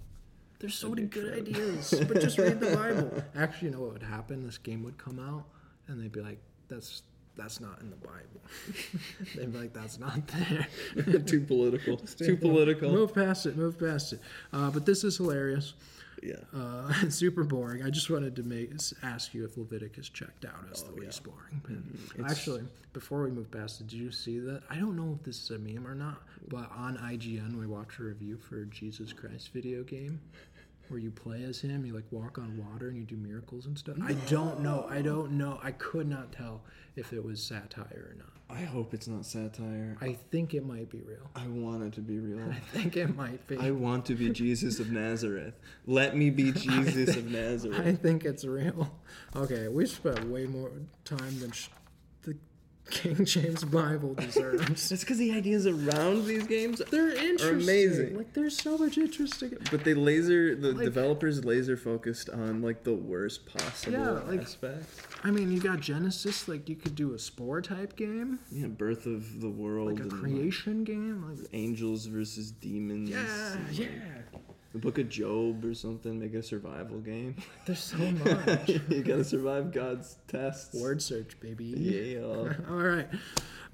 There's 0.60 0.76
so 0.76 0.90
many 0.90 1.04
good 1.04 1.34
ideas, 1.34 1.94
but 2.08 2.20
just 2.22 2.38
read 2.38 2.60
the 2.60 2.76
Bible. 2.76 3.24
Actually, 3.36 3.70
you 3.70 3.74
know 3.76 3.82
what 3.82 3.94
would 3.94 4.04
happen? 4.04 4.46
This 4.46 4.58
game 4.58 4.84
would 4.84 4.98
come 4.98 5.20
out, 5.20 5.46
and 5.88 6.00
they'd 6.00 6.12
be 6.12 6.22
like, 6.22 6.40
"That's 6.68 7.02
that's 7.36 7.60
not 7.60 7.80
in 7.82 7.90
the 7.90 7.96
Bible." 7.98 8.42
they'd 9.36 9.52
be 9.52 9.58
like, 9.60 9.74
"That's 9.74 10.00
not 10.00 10.26
there." 10.28 10.68
too 11.26 11.42
political. 11.42 11.98
too 11.98 12.38
political. 12.42 12.92
Move 12.92 13.14
past 13.14 13.46
it. 13.46 13.56
Move 13.58 13.78
past 13.80 14.14
it. 14.14 14.20
Uh, 14.52 14.70
but 14.72 14.86
this 14.86 15.04
is 15.04 15.18
hilarious. 15.18 15.74
Yeah. 16.22 16.36
Uh, 16.56 16.94
it's 17.02 17.16
super 17.18 17.44
boring. 17.44 17.84
I 17.84 17.90
just 17.90 18.10
wanted 18.10 18.34
to 18.38 18.44
make 18.44 18.72
ask 19.02 19.34
you 19.34 19.44
if 19.44 19.58
Leviticus 19.58 20.08
checked 20.08 20.46
out 20.46 20.54
as 20.72 20.82
Oh, 20.88 20.92
the 20.92 21.02
least 21.02 21.22
yeah. 21.26 21.32
boring. 21.34 22.00
It's- 22.18 22.32
Actually, 22.32 22.64
before 22.94 23.24
we 23.24 23.30
move 23.32 23.52
past 23.52 23.82
it, 23.82 23.88
did 23.88 23.98
you 24.00 24.10
see 24.10 24.40
that? 24.40 24.62
I 24.70 24.76
don't 24.78 24.96
know 24.96 25.18
if 25.20 25.26
this 25.26 25.42
is 25.44 25.50
a 25.50 25.60
meme 25.60 25.86
or 25.86 25.96
not, 25.96 26.22
but 26.48 26.72
on 26.72 26.96
IGN 26.98 27.60
we 27.60 27.68
watched 27.68 28.00
a 28.00 28.04
review 28.04 28.38
for 28.38 28.64
Jesus 28.66 29.12
Christ 29.12 29.52
video 29.52 29.84
game 29.84 30.22
where 30.94 31.02
you 31.02 31.10
play 31.10 31.44
as 31.44 31.60
him, 31.60 31.86
you 31.86 31.94
like 31.94 32.06
walk 32.12 32.38
on 32.38 32.64
water 32.72 32.88
and 32.90 32.96
you 32.98 33.04
do 33.04 33.16
miracles 33.18 33.66
and 33.66 33.76
stuff. 33.76 33.98
I 34.04 34.14
don't 34.30 34.60
know. 34.62 34.86
I 34.88 35.02
don't 35.02 35.32
know. 35.32 35.60
I 35.64 35.72
could 35.72 36.08
not 36.08 36.32
tell 36.32 36.62
if 36.96 37.12
it 37.12 37.26
was 37.26 37.42
satire 37.42 38.12
or 38.12 38.16
not. 38.16 38.28
I 38.56 38.64
hope 38.64 38.94
it's 38.94 39.08
not 39.08 39.26
satire. 39.26 39.98
I 40.02 40.14
think 40.30 40.54
it 40.54 40.64
might 40.64 40.92
be 40.92 41.02
real. 41.02 41.28
I 41.36 41.48
want 41.48 41.82
it 41.82 41.94
to 41.94 42.02
be 42.02 42.20
real. 42.20 42.48
I 42.48 42.60
think 42.60 42.96
it 42.96 43.16
might 43.16 43.46
be. 43.48 43.58
I 43.58 43.72
want 43.72 44.06
to 44.06 44.16
be 44.16 44.30
Jesus 44.30 44.80
of 44.80 44.92
Nazareth. 44.92 45.56
Let 45.88 46.16
me 46.16 46.30
be 46.30 46.52
Jesus 46.52 47.16
of 47.16 47.26
Nazareth. 47.32 47.80
I 47.80 47.94
think 47.94 48.24
it's 48.24 48.46
real. 48.46 48.96
Okay, 49.36 49.70
we 49.70 49.88
spent 49.88 50.30
way 50.30 50.46
more 50.46 50.72
time 51.06 51.40
than 51.40 51.52
sh- 51.52 51.70
King 52.90 53.24
James 53.26 53.64
Bible 53.64 54.14
deserves. 54.14 54.90
That's 54.90 55.04
because 55.04 55.18
the 55.18 55.32
ideas 55.34 55.66
around 55.66 56.26
these 56.26 56.46
games 56.46 56.82
They're 56.92 57.10
interesting. 57.10 57.48
are 57.50 57.54
amazing. 57.54 58.18
Like, 58.18 58.34
there's 58.34 58.58
so 58.58 58.78
much 58.78 58.98
interesting. 58.98 59.58
But 59.72 59.84
they 59.84 59.94
laser 59.94 60.54
the 60.56 60.74
Like- 60.74 60.84
developers 60.86 61.44
laser 61.46 61.78
focused 61.78 62.30
on 62.30 62.62
like 62.62 62.84
the 62.84 62.94
worst 62.94 63.46
possible 63.46 63.94
Yeah, 63.98 64.10
like- 64.12 64.42
aspects. 64.42 64.98
I 65.24 65.32
mean, 65.32 65.52
you 65.52 65.60
got 65.62 65.80
Genesis. 65.80 66.48
Like, 66.48 66.68
you 66.70 66.76
could 66.76 66.96
do 66.96 67.14
a 67.14 67.20
spore 67.20 67.62
type 67.62 67.96
game, 67.96 68.40
Yeah, 68.52 68.68
birth 68.68 69.06
of 69.06 69.40
the 69.42 69.50
world 69.50 69.94
like 70.00 70.06
a 70.06 70.10
creation 70.10 70.84
game. 70.84 71.24
Like, 71.28 71.48
angels 71.54 72.06
versus 72.08 72.52
demons. 72.52 73.10
yeah, 73.10 73.58
yeah. 73.72 73.88
The 74.74 74.80
Book 74.80 74.98
of 74.98 75.08
Job 75.08 75.64
or 75.64 75.74
something. 75.76 76.20
Make 76.20 76.34
it 76.34 76.38
a 76.38 76.44
survival 76.44 77.00
game. 77.00 77.36
There's 77.66 77.80
so 77.80 77.98
much. 77.98 78.68
you 78.70 79.04
gotta 79.04 79.24
survive 79.24 79.72
God's 79.72 80.18
tests. 80.28 80.74
Word 80.82 81.02
search, 81.02 81.40
baby. 81.40 81.66
Yeah. 81.66 82.22
All 82.70 82.76
right. 82.78 83.08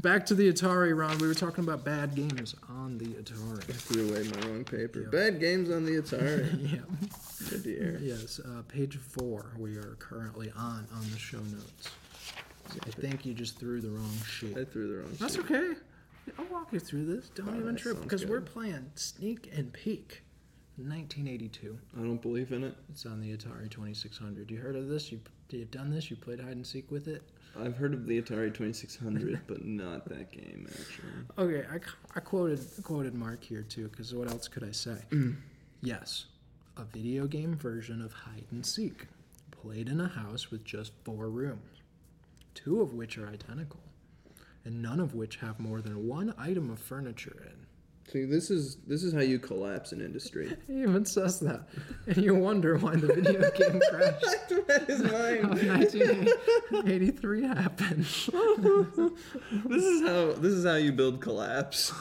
Back 0.02 0.26
to 0.28 0.36
the 0.36 0.52
Atari 0.52 0.96
round. 0.98 1.22
We 1.22 1.28
were 1.28 1.34
talking 1.34 1.64
about 1.64 1.84
bad 1.84 2.16
games 2.16 2.56
on 2.70 2.98
the 2.98 3.06
Atari. 3.08 3.70
I 3.70 3.74
threw 3.74 4.10
away 4.10 4.24
my 4.30 4.48
wrong 4.48 4.64
paper. 4.64 5.02
Yeah. 5.02 5.10
Bad 5.10 5.40
games 5.40 5.70
on 5.70 5.86
the 5.86 5.94
Atari. 6.02 6.72
yeah. 6.74 6.80
Good 7.50 7.64
dear. 7.64 8.00
Yes, 8.02 8.40
uh, 8.40 8.62
page 8.68 8.98
four 8.98 9.54
we 9.58 9.76
are 9.78 9.96
currently 10.00 10.52
on 10.58 10.86
on 10.94 11.10
the 11.12 11.18
show 11.20 11.40
notes. 11.40 11.90
I 12.86 12.92
think 12.92 13.26
you 13.26 13.34
just 13.34 13.58
threw 13.60 13.82
the 13.82 13.90
wrong 13.90 14.12
sheet. 14.30 14.56
I 14.58 14.64
threw 14.64 14.88
the 14.90 14.98
wrong. 15.02 15.12
That's 15.20 15.38
okay. 15.40 15.72
I'll 16.38 16.46
walk 16.46 16.72
you 16.72 16.80
through 16.80 17.06
this. 17.06 17.30
Don't 17.30 17.48
even 17.48 17.62
Alright, 17.62 17.78
trip 17.78 18.02
because 18.04 18.26
we're 18.26 18.42
playing 18.42 18.92
Sneak 18.96 19.50
and 19.56 19.74
Peek, 19.74 20.22
1982. 20.88 21.78
I 21.98 22.02
don't 22.02 22.22
believe 22.22 22.52
in 22.52 22.64
it. 22.64 22.76
It's 22.90 23.06
on 23.06 23.20
the 23.20 23.36
Atari 23.36 23.70
2600. 23.70 24.50
You 24.50 24.58
heard 24.58 24.76
of 24.76 24.88
this? 24.88 25.12
You 25.12 25.20
you've 25.50 25.72
done 25.72 25.90
this? 25.90 26.10
You 26.10 26.16
played 26.18 26.40
hide 26.40 26.52
and 26.52 26.66
seek 26.66 26.92
with 26.92 27.08
it? 27.08 27.24
I've 27.60 27.76
heard 27.76 27.94
of 27.94 28.06
the 28.06 28.22
Atari 28.22 28.54
2600, 28.54 29.42
but 29.48 29.66
not 29.66 30.08
that 30.10 30.32
game 30.32 30.68
actually. 30.70 31.10
Okay, 31.38 31.68
I, 31.72 31.80
I 32.16 32.20
quoted 32.20 32.60
quoted 32.84 33.14
Mark 33.14 33.44
here 33.44 33.64
too 33.64 33.88
because 33.90 34.14
what 34.14 34.30
else 34.30 34.48
could 34.48 34.64
I 34.64 34.72
say? 34.72 34.98
Mm. 35.12 35.36
Yes, 35.82 36.26
a 36.78 36.84
video 36.84 37.28
game 37.28 37.56
version 37.56 38.02
of 38.02 38.14
hide 38.14 38.46
and 38.52 38.66
seek, 38.66 39.08
played 39.52 39.90
in 39.90 40.00
a 40.00 40.08
house 40.08 40.52
with 40.52 40.64
just 40.64 40.92
four 41.04 41.30
rooms, 41.30 41.82
two 42.54 42.82
of 42.82 42.94
which 42.94 43.18
are 43.18 43.28
identical, 43.28 43.82
and 44.66 44.82
none 44.82 45.00
of 45.00 45.16
which 45.16 45.38
have 45.38 45.60
more 45.60 45.82
than 45.82 46.08
one 46.08 46.34
item 46.38 46.70
of 46.70 46.80
furniture 46.80 47.46
in. 47.46 47.59
See, 48.12 48.26
this 48.26 48.50
is 48.50 48.78
this 48.88 49.04
is 49.04 49.14
how 49.14 49.20
you 49.20 49.38
collapse 49.38 49.92
an 49.92 50.02
industry. 50.02 50.58
He 50.68 50.82
even 50.82 51.06
says 51.06 51.40
that, 51.42 51.68
and 52.08 52.18
you 52.18 52.34
wonder 52.34 52.76
why 52.78 52.96
the 52.96 53.06
video 53.08 53.52
game 53.52 53.80
crash 53.90 54.24
of 54.50 54.68
1983 54.68 57.44
happened. 57.44 58.06
This 59.66 59.84
is 59.84 60.02
how 60.02 60.32
this 60.34 60.54
is 60.54 60.66
how 60.66 60.76
you 60.76 60.92
build 60.92 61.22
collapse. 61.22 61.94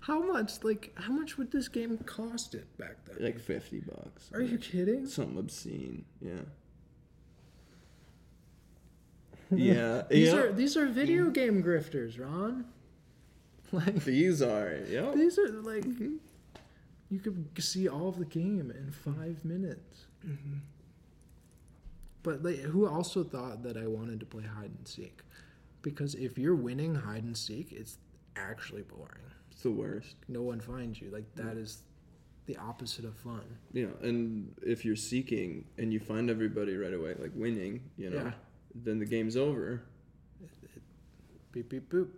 How 0.00 0.22
much, 0.22 0.64
like, 0.64 0.92
how 0.96 1.12
much 1.12 1.38
would 1.38 1.52
this 1.52 1.68
game 1.68 1.98
cost 1.98 2.54
it 2.54 2.76
back 2.76 3.04
then? 3.04 3.18
Like 3.24 3.38
fifty 3.38 3.78
bucks. 3.80 4.32
Are 4.34 4.42
you 4.42 4.58
kidding? 4.58 5.06
Something 5.06 5.38
obscene. 5.38 6.04
Yeah. 6.20 6.42
Yeah. 9.50 10.02
These 10.10 10.32
yeah. 10.32 10.38
are 10.38 10.52
these 10.52 10.76
are 10.76 10.86
video 10.86 11.26
mm. 11.26 11.32
game 11.32 11.62
grifters, 11.62 12.18
Ron. 12.18 12.64
Like 13.72 14.04
These 14.04 14.40
are. 14.42 14.78
Yep. 14.88 15.14
these 15.14 15.38
are 15.38 15.48
like 15.62 15.84
you 17.10 17.18
could 17.20 17.46
see 17.58 17.88
all 17.88 18.08
of 18.08 18.18
the 18.18 18.24
game 18.24 18.70
in 18.70 18.90
five 18.90 19.44
minutes. 19.44 20.06
Mm-hmm. 20.26 20.58
But 22.22 22.42
like, 22.42 22.58
who 22.60 22.86
also 22.86 23.22
thought 23.24 23.62
that 23.62 23.76
I 23.76 23.86
wanted 23.86 24.20
to 24.20 24.26
play 24.26 24.44
hide 24.44 24.70
and 24.76 24.86
seek? 24.86 25.20
Because 25.82 26.14
if 26.14 26.36
you're 26.36 26.54
winning 26.56 26.94
hide 26.94 27.22
and 27.24 27.36
seek, 27.36 27.72
it's 27.72 27.98
actually 28.36 28.82
boring. 28.82 29.24
It's 29.50 29.62
the 29.62 29.70
worst. 29.70 30.16
No 30.28 30.42
one 30.42 30.60
finds 30.60 31.00
you. 31.00 31.10
Like 31.10 31.24
that 31.36 31.56
is 31.56 31.82
the 32.46 32.56
opposite 32.56 33.04
of 33.04 33.16
fun. 33.16 33.44
Yeah, 33.72 33.86
and 34.02 34.54
if 34.62 34.84
you're 34.84 34.96
seeking 34.96 35.64
and 35.78 35.92
you 35.92 36.00
find 36.00 36.28
everybody 36.30 36.76
right 36.76 36.94
away, 36.94 37.14
like 37.18 37.32
winning, 37.34 37.82
you 37.96 38.10
know, 38.10 38.16
Yeah. 38.24 38.32
then 38.74 38.98
the 38.98 39.06
game's 39.06 39.36
over. 39.36 39.82
Beep 41.52 41.68
beep 41.70 41.90
boop. 41.90 42.08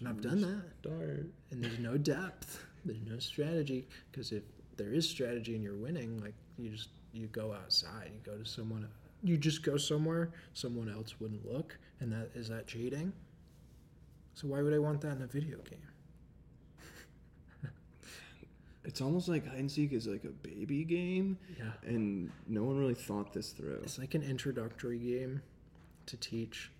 And 0.00 0.08
I've 0.08 0.20
done 0.20 0.40
that. 0.40 0.62
Start. 0.80 1.26
and 1.50 1.62
there's 1.62 1.78
no 1.78 1.96
depth. 1.96 2.64
There's 2.84 3.02
no 3.06 3.18
strategy. 3.18 3.86
Because 4.10 4.32
if 4.32 4.42
there 4.76 4.92
is 4.92 5.08
strategy 5.08 5.54
and 5.54 5.62
you're 5.62 5.76
winning 5.76 6.20
like 6.20 6.34
you 6.58 6.70
just 6.70 6.88
you 7.12 7.26
go 7.28 7.52
outside. 7.52 8.10
You 8.12 8.20
go 8.32 8.38
to 8.38 8.48
someone 8.48 8.88
you 9.22 9.36
just 9.38 9.62
go 9.62 9.76
somewhere 9.76 10.30
someone 10.52 10.90
else 10.90 11.14
wouldn't 11.20 11.50
look 11.50 11.78
and 12.00 12.12
that 12.12 12.30
is 12.34 12.48
that 12.48 12.66
cheating? 12.66 13.12
So 14.34 14.48
why 14.48 14.62
would 14.62 14.74
i 14.74 14.78
want 14.78 15.00
that 15.02 15.16
in 15.16 15.22
a 15.22 15.26
video 15.26 15.58
game? 15.58 15.88
It's 18.84 19.00
almost 19.00 19.28
like 19.28 19.46
hide 19.46 19.58
and 19.58 19.70
seek 19.70 19.92
is 19.92 20.06
like 20.06 20.24
a 20.24 20.28
baby 20.28 20.84
game, 20.84 21.38
yeah. 21.58 21.70
and 21.86 22.30
no 22.46 22.64
one 22.64 22.76
really 22.76 22.94
thought 22.94 23.32
this 23.32 23.52
through. 23.52 23.80
it's 23.82 23.98
like 23.98 24.14
an 24.14 24.22
introductory 24.22 24.98
game 24.98 25.40
to 26.04 26.18
teach 26.18 26.70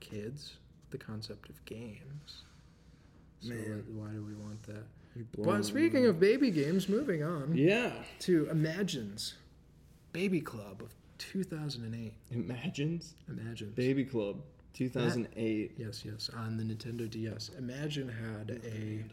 kids 0.00 0.56
the 0.96 1.04
concept 1.04 1.48
of 1.48 1.62
games 1.64 2.42
so 3.40 3.50
Man. 3.50 3.84
why 3.94 4.08
do 4.08 4.24
we 4.24 4.34
want 4.34 4.62
that 4.64 4.84
but 5.44 5.64
speaking 5.64 6.06
of 6.06 6.18
baby 6.20 6.50
games 6.50 6.88
moving 6.88 7.22
on 7.22 7.54
yeah, 7.56 7.90
to 8.20 8.48
Imagines 8.50 9.34
Baby 10.12 10.40
Club 10.40 10.82
of 10.82 10.94
2008. 11.18 12.12
Imagines 12.30 13.14
Imagines. 13.28 13.74
Baby 13.74 14.04
Club, 14.04 14.36
2008. 14.74 15.72
Yes, 15.78 16.04
yes, 16.04 16.30
on 16.36 16.56
the 16.58 16.62
Nintendo 16.64 17.08
DS. 17.10 17.50
Imagine 17.58 18.08
had 18.08 18.60
a 18.64 19.04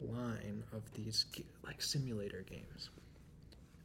line 0.00 0.62
of 0.72 0.82
these 0.94 1.26
like 1.64 1.80
simulator 1.82 2.44
games, 2.48 2.90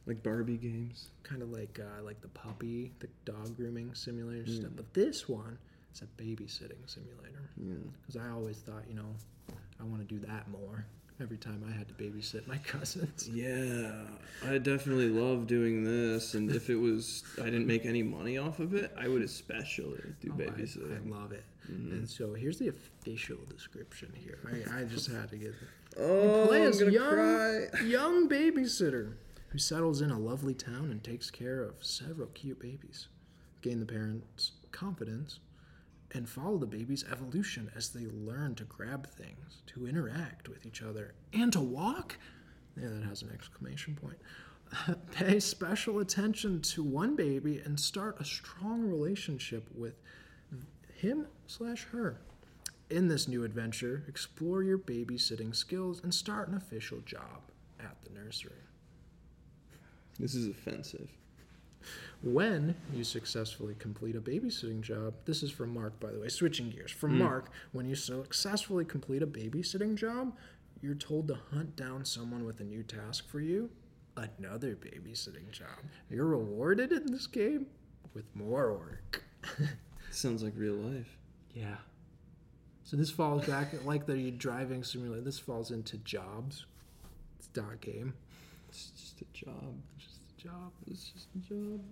Like 0.06 0.22
Barbie 0.22 0.56
games. 0.56 1.08
kind 1.22 1.42
of 1.42 1.50
like 1.50 1.78
uh, 1.80 2.02
like 2.02 2.20
the 2.22 2.28
puppy, 2.28 2.92
the 3.00 3.08
dog 3.24 3.56
grooming 3.56 3.94
simulator 3.94 4.44
Yeah. 4.46 4.60
stuff. 4.60 4.72
But 4.76 4.92
this 4.94 5.28
one 5.28 5.58
is 5.92 6.02
a 6.02 6.22
babysitting 6.22 6.78
simulator 6.86 7.50
Yeah. 7.56 7.74
because 8.00 8.16
I 8.16 8.30
always 8.30 8.58
thought, 8.58 8.84
you 8.88 8.94
know, 8.94 9.14
I 9.80 9.84
want 9.84 10.06
to 10.06 10.14
do 10.14 10.24
that 10.26 10.48
more. 10.50 10.84
Every 11.20 11.36
time 11.36 11.62
I 11.68 11.70
had 11.70 11.86
to 11.88 11.94
babysit 11.94 12.48
my 12.48 12.56
cousins. 12.64 13.28
Yeah, 13.28 13.92
I 14.44 14.58
definitely 14.58 15.08
love 15.08 15.46
doing 15.46 15.84
this, 15.84 16.34
and 16.34 16.50
if 16.50 16.68
it 16.68 16.74
was, 16.76 17.22
I 17.40 17.44
didn't 17.44 17.66
make 17.66 17.84
any 17.84 18.02
money 18.02 18.38
off 18.38 18.58
of 18.58 18.74
it, 18.74 18.92
I 18.98 19.06
would 19.08 19.22
especially 19.22 20.00
do 20.20 20.32
Oh, 20.34 20.36
babysitting. 20.40 21.06
I, 21.06 21.08
love 21.20 21.30
it. 21.32 21.44
Mhm. 21.70 21.92
And 21.92 22.10
so 22.10 22.32
here's 22.34 22.58
the 22.58 22.68
official 22.68 23.36
description 23.48 24.12
here. 24.16 24.38
I, 24.74 24.80
I 24.80 24.84
just 24.84 25.08
had 25.10 25.30
to 25.30 25.36
get 25.36 25.54
Oh, 25.96 26.46
play 26.48 26.62
I'm 26.62 26.68
as 26.68 26.78
gonna 26.80 26.90
young, 26.90 27.10
cry. 27.68 27.82
young 27.84 28.28
babysitter 28.28 29.12
who 29.50 29.58
settles 29.58 30.00
in 30.00 30.10
a 30.10 30.18
lovely 30.18 30.54
town 30.54 30.90
and 30.90 31.04
takes 31.04 31.30
care 31.30 31.62
of 31.62 31.74
several 31.84 32.28
cute 32.28 32.58
babies. 32.58 33.06
Gain 33.60 33.78
the 33.78 33.86
parents' 33.86 34.52
confidence 34.72 35.38
and 36.12 36.28
follow 36.28 36.58
the 36.58 36.66
baby's 36.66 37.04
evolution 37.10 37.70
as 37.74 37.90
they 37.90 38.06
learn 38.06 38.54
to 38.56 38.64
grab 38.64 39.08
things, 39.08 39.62
to 39.66 39.86
interact 39.86 40.48
with 40.48 40.66
each 40.66 40.82
other, 40.82 41.14
and 41.32 41.52
to 41.52 41.60
walk. 41.60 42.18
Yeah, 42.76 42.88
that 42.88 43.04
has 43.04 43.22
an 43.22 43.30
exclamation 43.32 43.96
point. 43.96 44.18
Pay 45.12 45.40
special 45.40 45.98
attention 45.98 46.60
to 46.62 46.82
one 46.82 47.16
baby 47.16 47.60
and 47.64 47.78
start 47.78 48.20
a 48.20 48.24
strong 48.24 48.82
relationship 48.82 49.68
with 49.74 49.94
him 50.94 51.26
slash 51.46 51.84
her. 51.92 52.20
In 52.90 53.08
this 53.08 53.26
new 53.26 53.44
adventure, 53.44 54.04
explore 54.06 54.62
your 54.62 54.78
babysitting 54.78 55.54
skills 55.56 56.00
and 56.02 56.14
start 56.14 56.48
an 56.48 56.54
official 56.54 57.00
job 57.00 57.42
at 57.80 57.96
the 58.04 58.10
nursery. 58.10 58.52
This 60.18 60.34
is 60.34 60.46
offensive. 60.46 61.08
When 62.22 62.74
you 62.92 63.04
successfully 63.04 63.74
complete 63.78 64.14
a 64.16 64.20
babysitting 64.20 64.80
job, 64.82 65.14
this 65.24 65.42
is 65.42 65.50
from 65.50 65.74
Mark, 65.74 65.98
by 66.00 66.10
the 66.12 66.20
way, 66.20 66.28
switching 66.28 66.70
gears. 66.70 66.90
From 66.92 67.14
Mm. 67.14 67.18
Mark, 67.18 67.50
when 67.72 67.88
you 67.88 67.94
successfully 67.94 68.84
complete 68.84 69.22
a 69.22 69.26
babysitting 69.26 69.96
job, 69.96 70.36
you're 70.80 70.94
told 70.94 71.28
to 71.28 71.34
hunt 71.34 71.76
down 71.76 72.04
someone 72.04 72.44
with 72.44 72.60
a 72.60 72.64
new 72.64 72.82
task 72.82 73.28
for 73.28 73.40
you, 73.40 73.70
another 74.16 74.74
babysitting 74.76 75.50
job. 75.50 75.78
You're 76.10 76.26
rewarded 76.26 76.92
in 76.92 77.06
this 77.06 77.26
game 77.26 77.66
with 78.14 78.24
more 78.34 78.72
work. 78.74 79.24
Sounds 80.10 80.42
like 80.42 80.54
real 80.56 80.74
life. 80.74 81.16
Yeah. 81.54 81.76
So 82.84 82.96
this 82.96 83.10
falls 83.10 83.46
back 83.46 83.72
like 83.84 84.06
the 84.06 84.30
driving 84.32 84.84
simulator. 84.84 85.22
This 85.22 85.38
falls 85.38 85.70
into 85.70 85.96
jobs. 85.98 86.66
It's 87.38 87.46
dot 87.48 87.80
game. 87.80 88.14
It's 88.68 88.90
just 88.90 89.20
a 89.22 89.24
job. 89.32 89.74
Just 89.98 90.11
a 90.11 90.11
job. 90.42 90.72
It's 90.90 91.04
just 91.10 91.28
a 91.36 91.38
job. 91.38 91.80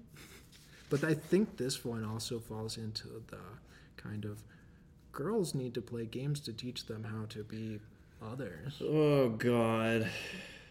But 0.91 1.05
I 1.05 1.15
think 1.15 1.57
this 1.57 1.85
one 1.85 2.05
also 2.05 2.41
falls 2.41 2.77
into 2.77 3.07
the 3.29 3.39
kind 3.97 4.25
of 4.25 4.43
girls 5.13 5.55
need 5.55 5.73
to 5.75 5.81
play 5.81 6.05
games 6.05 6.41
to 6.41 6.53
teach 6.53 6.87
them 6.87 7.05
how 7.05 7.27
to 7.29 7.45
be 7.45 7.79
others. 8.21 8.83
Oh 8.83 9.29
God. 9.29 10.09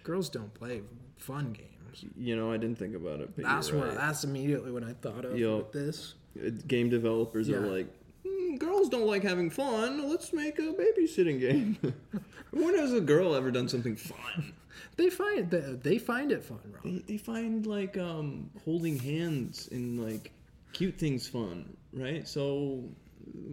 Girls 0.03 0.27
don't 0.29 0.53
play 0.53 0.81
fun 1.17 1.53
games. 1.53 2.03
You 2.17 2.35
know, 2.35 2.51
I 2.51 2.57
didn't 2.57 2.77
think 2.77 2.95
about 2.97 3.21
it, 3.21 3.33
but 3.33 3.45
That's 3.45 3.69
you're 3.69 3.77
what. 3.79 3.87
right. 3.89 3.97
That's 3.97 4.25
immediately 4.25 4.71
what 4.73 4.83
I 4.83 4.91
thought 4.91 5.23
of 5.23 5.39
Yo. 5.39 5.59
with 5.59 5.71
this. 5.71 6.15
Uh, 6.37 6.49
Game 6.67 6.89
developers 6.89 7.49
are 7.49 7.61
like, 7.61 7.87
"Hmm, 8.27 8.57
girls 8.57 8.89
don't 8.89 9.07
like 9.07 9.23
having 9.23 9.49
fun. 9.49 10.09
Let's 10.09 10.33
make 10.33 10.59
a 10.59 10.73
babysitting 10.73 11.39
game. 11.39 11.77
when 12.51 12.75
has 12.77 12.91
a 12.91 12.99
girl 13.01 13.35
ever 13.35 13.51
done 13.51 13.69
something 13.69 13.95
fun? 13.95 14.53
They 14.99 15.09
find 15.09 15.49
they, 15.49 15.59
they 15.81 15.97
find 15.97 16.31
it 16.31 16.43
fun, 16.43 16.59
Rob. 16.73 16.83
They, 16.83 17.03
they 17.07 17.17
find 17.17 17.65
like 17.65 17.97
um, 17.97 18.49
holding 18.65 18.99
hands 18.99 19.69
and 19.71 20.03
like 20.05 20.31
cute 20.73 20.97
things 20.97 21.27
fun, 21.27 21.75
right? 21.93 22.27
So 22.27 22.83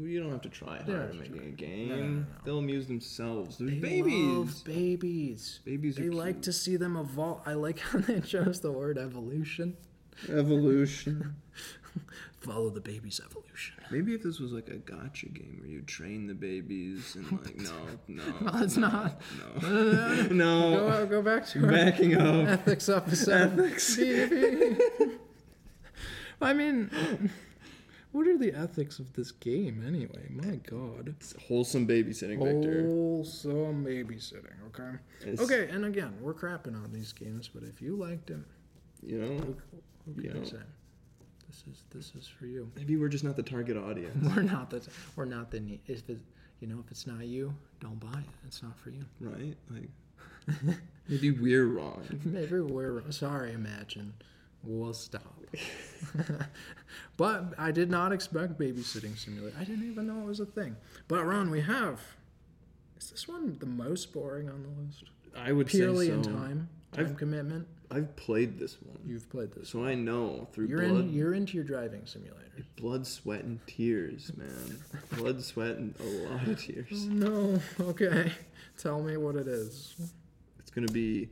you 0.03 0.21
don't 0.21 0.33
have 0.33 0.43
to 0.43 0.49
try 0.49 0.77
hard 0.79 0.89
Yeah, 0.89 1.03
at 1.05 1.15
making 1.15 1.43
a 1.47 1.51
game. 1.51 1.89
No, 1.89 1.97
no, 1.97 2.07
no. 2.07 2.25
They'll 2.45 2.59
amuse 2.59 2.87
themselves. 2.89 3.59
They're 3.59 3.69
They 3.69 3.77
babies. 3.79 4.37
love 4.37 4.65
babies. 4.65 5.61
Babies 5.65 5.99
are 5.99 6.03
They 6.03 6.09
like 6.11 6.37
cute. 6.37 6.43
to 6.45 6.53
see 6.53 6.77
them 6.77 6.97
evolve. 6.97 7.43
I 7.47 7.53
like 7.55 7.79
how 7.89 7.99
they 8.01 8.21
chose 8.21 8.61
the 8.61 8.73
word 8.73 8.99
evolution. 8.99 9.77
evolution. 10.29 11.37
Follow 12.47 12.71
the 12.71 12.81
baby's 12.81 13.21
evolution. 13.25 13.75
Maybe 13.91 14.15
if 14.15 14.23
this 14.23 14.39
was 14.39 14.53
like 14.53 14.69
a 14.69 14.77
gotcha 14.77 15.29
game 15.29 15.57
where 15.61 15.69
you 15.69 15.83
train 15.83 16.27
the 16.27 16.35
babies 16.35 17.17
and 17.17 17.33
like 17.43 17.57
no, 17.61 17.73
no, 18.09 18.23
No, 18.53 18.63
it's 18.63 18.77
no, 18.77 18.89
not. 18.89 19.21
no, 19.63 20.23
no. 20.31 20.77
Go, 20.91 21.07
go 21.07 21.23
back 21.23 21.47
to 21.49 21.67
Backing 21.67 22.15
up. 22.15 22.49
ethics 22.49 22.89
episode. 22.89 23.59
Ethics. 23.59 23.99
I 26.41 26.53
mean, 26.53 26.91
what 28.13 28.27
are 28.27 28.37
the 28.39 28.53
ethics 28.53 28.99
of 28.99 29.13
this 29.15 29.33
game 29.33 29.83
anyway? 29.87 30.29
My 30.31 30.57
God. 30.57 31.09
It's 31.09 31.35
wholesome 31.49 31.87
babysitting, 31.87 32.43
Victor. 32.43 32.83
Wholesome 32.87 33.85
babysitting, 33.85 34.55
okay? 34.69 34.99
It's- 35.23 35.41
Okay, 35.41 35.69
and 35.71 35.85
again, 35.87 36.15
we're 36.21 36.35
crapping 36.35 36.75
on 36.83 36.93
these 36.93 37.13
games, 37.13 37.49
but 37.53 37.63
if 37.63 37.81
you 37.81 37.97
liked 37.97 38.31
it, 38.31 38.39
You 39.03 39.19
know, 39.21 39.57
who, 40.07 40.23
Yeah. 40.23 40.45
Say? 40.45 40.57
This 41.65 41.75
is 41.77 41.85
this 41.91 42.15
is 42.23 42.29
for 42.29 42.47
you. 42.47 42.71
maybe 42.77 42.97
we're 42.97 43.09
just 43.09 43.25
not 43.25 43.37
the 43.37 43.43
target 43.43 43.77
audience, 43.77 44.17
We're 44.37 44.43
not 44.43 44.71
the 44.71 44.87
we're 45.15 45.25
not 45.25 45.51
the. 45.51 45.79
If 45.87 46.09
it, 46.11 46.19
you 46.61 46.67
know, 46.69 46.79
if 46.85 46.91
it's 46.91 47.07
not 47.07 47.21
you, 47.27 47.55
don't 47.81 47.99
buy 48.01 48.19
it. 48.19 48.25
It's 48.47 48.63
not 48.63 48.79
for 48.79 48.91
you. 48.91 49.05
right? 49.21 49.57
Like 49.71 49.89
maybe 51.09 51.31
we're 51.31 51.67
wrong. 51.67 52.05
Maybe 52.25 52.61
we're 52.61 53.03
sorry. 53.11 53.53
Imagine. 53.53 54.15
We'll 54.63 54.95
stop. 54.95 55.35
but 57.17 57.55
I 57.59 57.71
did 57.73 57.91
not 57.91 58.13
expect 58.13 58.59
babysitting 58.59 59.19
simulator. 59.19 59.57
I 59.59 59.65
didn't 59.65 59.91
even 59.91 60.07
know 60.07 60.21
it 60.21 60.27
was 60.27 60.41
a 60.41 60.47
thing. 60.47 60.77
But 61.09 61.25
Ron, 61.25 61.51
we 61.51 61.61
have 61.63 62.01
is 62.99 63.11
this 63.11 63.27
one 63.29 63.57
the 63.59 63.67
most 63.67 64.13
boring 64.13 64.49
on 64.49 64.63
the 64.63 64.83
list? 64.83 65.05
I 65.37 65.53
would 65.53 65.67
Purely 65.67 66.07
say 66.07 66.13
so. 66.13 66.19
in 66.19 66.23
time, 66.23 66.69
time 66.93 67.07
I've- 67.07 67.15
commitment. 67.17 67.67
I've 67.91 68.15
played 68.17 68.59
this 68.59 68.77
one, 68.83 68.99
You've 69.07 69.29
played 69.31 69.53
this. 69.53 69.69
so 69.71 69.85
I 69.85 69.95
know 69.95 70.49
through 70.53 70.67
You're 70.67 70.89
blood, 70.89 71.05
in. 71.05 71.13
You're 71.13 71.35
into 71.35 71.55
your 71.57 71.65
driving 71.65 72.05
simulator. 72.07 72.35
blood, 72.77 73.07
sweat, 73.07 73.45
and 73.45 73.61
tears, 73.67 74.33
man. 74.37 74.79
blood, 75.13 75.43
sweat, 75.43 75.77
and 75.77 75.95
a 76.01 76.05
lot 76.29 76.47
of 76.49 76.59
tears. 76.61 76.87
Oh, 76.93 77.07
no. 77.09 77.61
Okay. 77.81 78.33
Tell 78.79 79.03
me 79.03 79.17
what 79.17 79.37
it 79.37 79.47
is. 79.49 79.95
It's 80.59 80.71
gonna 80.71 80.87
be 80.89 81.29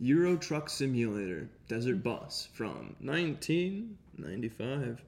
Euro 0.00 0.36
Truck 0.36 0.68
Simulator 0.70 1.48
Desert 1.68 2.02
Bus 2.02 2.48
from 2.54 2.96
1995. 3.00 5.02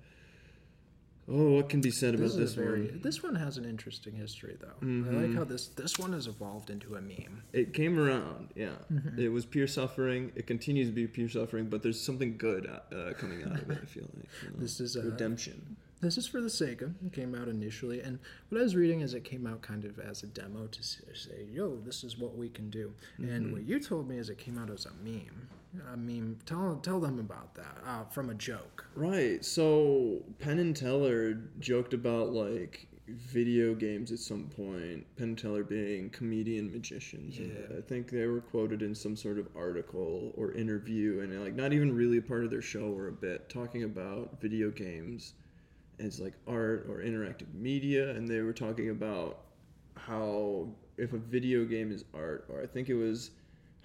Oh, 1.32 1.52
what 1.52 1.68
can 1.68 1.80
be 1.80 1.90
said 1.92 2.14
about 2.16 2.24
is 2.26 2.36
this 2.36 2.54
very. 2.54 2.86
one? 2.86 3.00
This 3.02 3.22
one 3.22 3.36
has 3.36 3.56
an 3.56 3.64
interesting 3.64 4.14
history, 4.14 4.56
though. 4.60 4.74
I 4.80 4.84
Mhm. 4.84 5.22
like 5.28 5.34
how 5.36 5.44
this 5.44 5.68
this 5.68 5.98
one 5.98 6.12
has 6.12 6.26
evolved 6.26 6.70
into 6.70 6.96
a 6.96 7.00
meme. 7.00 7.42
It 7.52 7.72
came 7.72 7.98
around, 7.98 8.48
yeah. 8.56 8.76
Mm-hmm. 8.92 9.18
It 9.20 9.28
was 9.28 9.46
pure 9.46 9.66
suffering. 9.68 10.32
It 10.34 10.46
continues 10.46 10.88
to 10.88 10.92
be 10.94 11.06
pure 11.06 11.28
suffering, 11.28 11.68
but 11.68 11.82
there's 11.82 12.00
something 12.00 12.36
good 12.36 12.66
uh, 12.66 13.12
coming 13.16 13.44
out 13.44 13.60
of 13.62 13.70
it. 13.70 13.78
I 13.82 13.86
feel 13.86 14.08
like 14.16 14.28
you 14.42 14.50
know? 14.50 14.56
This 14.58 14.80
is 14.80 14.96
uh, 14.96 15.02
redemption. 15.04 15.76
This 16.00 16.16
is 16.16 16.26
for 16.26 16.40
the 16.40 16.48
Sega. 16.48 16.94
It 17.04 17.12
came 17.12 17.34
out 17.34 17.46
initially, 17.46 18.00
and 18.00 18.18
what 18.48 18.58
I 18.58 18.62
was 18.62 18.74
reading 18.74 19.02
is 19.02 19.12
it 19.12 19.22
came 19.22 19.46
out 19.46 19.60
kind 19.60 19.84
of 19.84 19.98
as 20.00 20.22
a 20.22 20.26
demo 20.26 20.66
to 20.66 20.82
say, 20.82 21.46
"Yo, 21.52 21.76
this 21.84 22.02
is 22.02 22.16
what 22.18 22.36
we 22.36 22.48
can 22.48 22.70
do." 22.70 22.94
And 23.18 23.52
what 23.52 23.62
you 23.68 23.78
told 23.78 24.08
me 24.08 24.16
is 24.16 24.30
it 24.30 24.38
came 24.38 24.56
out 24.58 24.70
as 24.70 24.86
a 24.86 24.92
meme. 25.04 25.48
A 25.92 25.96
mean, 25.96 26.38
Tell 26.46 26.76
tell 26.82 27.00
them 27.00 27.18
about 27.18 27.54
that 27.54 27.78
uh, 27.86 28.04
from 28.04 28.30
a 28.30 28.34
joke. 28.34 28.86
Right. 28.94 29.44
So 29.44 30.22
Penn 30.38 30.58
and 30.58 30.76
Teller 30.76 31.34
joked 31.58 31.94
about 31.94 32.32
like 32.32 32.88
video 33.08 33.74
games 33.74 34.12
at 34.12 34.18
some 34.18 34.44
point. 34.48 35.06
Penn 35.16 35.28
and 35.28 35.38
Teller 35.38 35.64
being 35.64 36.10
comedian 36.10 36.72
magicians. 36.72 37.38
Yeah. 37.38 37.78
I 37.78 37.80
think 37.80 38.10
they 38.10 38.26
were 38.26 38.40
quoted 38.40 38.82
in 38.82 38.94
some 38.94 39.16
sort 39.16 39.38
of 39.38 39.48
article 39.56 40.32
or 40.36 40.52
interview, 40.52 41.20
and 41.20 41.42
like 41.42 41.54
not 41.54 41.72
even 41.72 41.94
really 41.94 42.18
a 42.18 42.22
part 42.22 42.44
of 42.44 42.50
their 42.50 42.62
show 42.62 42.92
or 42.92 43.08
a 43.08 43.12
bit, 43.12 43.48
talking 43.48 43.84
about 43.84 44.40
video 44.40 44.70
games 44.70 45.34
as 45.98 46.18
like 46.20 46.34
art 46.48 46.86
or 46.88 46.98
interactive 46.98 47.52
media, 47.54 48.10
and 48.10 48.28
they 48.28 48.40
were 48.40 48.52
talking 48.52 48.90
about 48.90 49.42
how 49.96 50.68
if 50.96 51.12
a 51.12 51.18
video 51.18 51.64
game 51.64 51.92
is 51.92 52.04
art, 52.14 52.46
or 52.48 52.62
I 52.62 52.66
think 52.66 52.88
it 52.88 52.94
was 52.94 53.30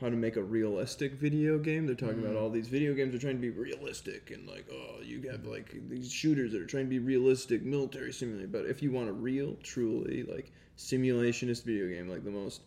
how 0.02 0.10
to 0.10 0.16
make 0.16 0.36
a 0.36 0.44
realistic 0.44 1.14
video 1.14 1.58
game. 1.58 1.86
They're 1.86 1.96
talking 1.96 2.20
about 2.20 2.36
mm. 2.36 2.42
all 2.42 2.50
these 2.50 2.68
video 2.68 2.94
games 2.94 3.16
are 3.16 3.20
trying 3.20 3.36
to 3.36 3.42
be 3.42 3.50
realistic 3.50 4.32
and 4.32 4.48
like, 4.48 4.66
oh, 4.72 5.02
you 5.02 5.22
have 5.32 5.46
like 5.46 5.74
these 5.90 6.12
shooters 6.12 6.52
that 6.52 6.62
are 6.62 6.66
trying 6.66 6.86
to 6.86 6.90
be 6.90 7.00
realistic, 7.00 7.64
military 7.64 8.12
simulator. 8.12 8.48
But 8.48 8.66
if 8.66 8.84
you 8.84 8.92
want 8.92 9.10
a 9.10 9.14
real, 9.14 9.56
truly 9.64 10.24
like 10.24 10.52
simulationist 10.78 11.64
video 11.64 11.88
game, 11.88 12.10
like 12.10 12.26
the 12.26 12.32
most 12.32 12.62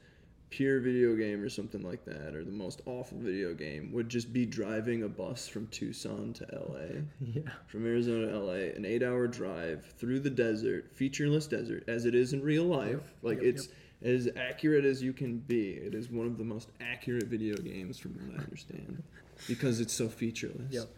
pure 0.51 0.81
video 0.81 1.15
game 1.15 1.43
or 1.43 1.51
something 1.51 1.83
like 1.83 2.05
that, 2.07 2.35
or 2.35 2.43
the 2.43 2.51
most 2.51 2.81
awful 2.87 3.19
video 3.19 3.53
game, 3.53 3.93
would 3.93 4.09
just 4.09 4.33
be 4.33 4.47
driving 4.47 5.03
a 5.03 5.09
bus 5.09 5.47
from 5.47 5.67
Tucson 5.67 6.33
to 6.33 6.47
LA 6.51 7.03
Yeah. 7.35 7.43
from 7.67 7.85
Arizona 7.85 8.29
to 8.29 8.39
LA, 8.39 8.53
an 8.75 8.87
eight 8.87 9.03
hour 9.03 9.27
drive 9.27 9.85
through 9.99 10.21
the 10.21 10.31
desert, 10.31 10.91
featureless 10.95 11.47
desert, 11.47 11.85
as 11.89 12.07
it 12.07 12.15
is 12.15 12.33
in 12.33 12.43
real 12.43 12.65
life. 12.65 12.93
Yep, 12.93 13.09
Like 13.23 13.39
yep, 13.39 13.47
it's 13.55 13.69
as 14.03 14.29
accurate 14.37 14.85
as 14.85 15.03
you 15.03 15.13
can 15.13 15.39
be. 15.39 15.71
It 15.73 15.95
is 15.95 16.11
one 16.11 16.27
of 16.27 16.39
the 16.39 16.45
most 16.45 16.69
accurate 16.81 17.25
video 17.25 17.57
games, 17.57 17.99
from 17.99 18.13
what 18.15 18.39
I 18.41 18.45
understand, 18.45 19.03
because 19.47 19.81
it's 19.81 19.93
so 19.93 20.09
featureless. 20.09 20.73
Yep. 20.73 20.89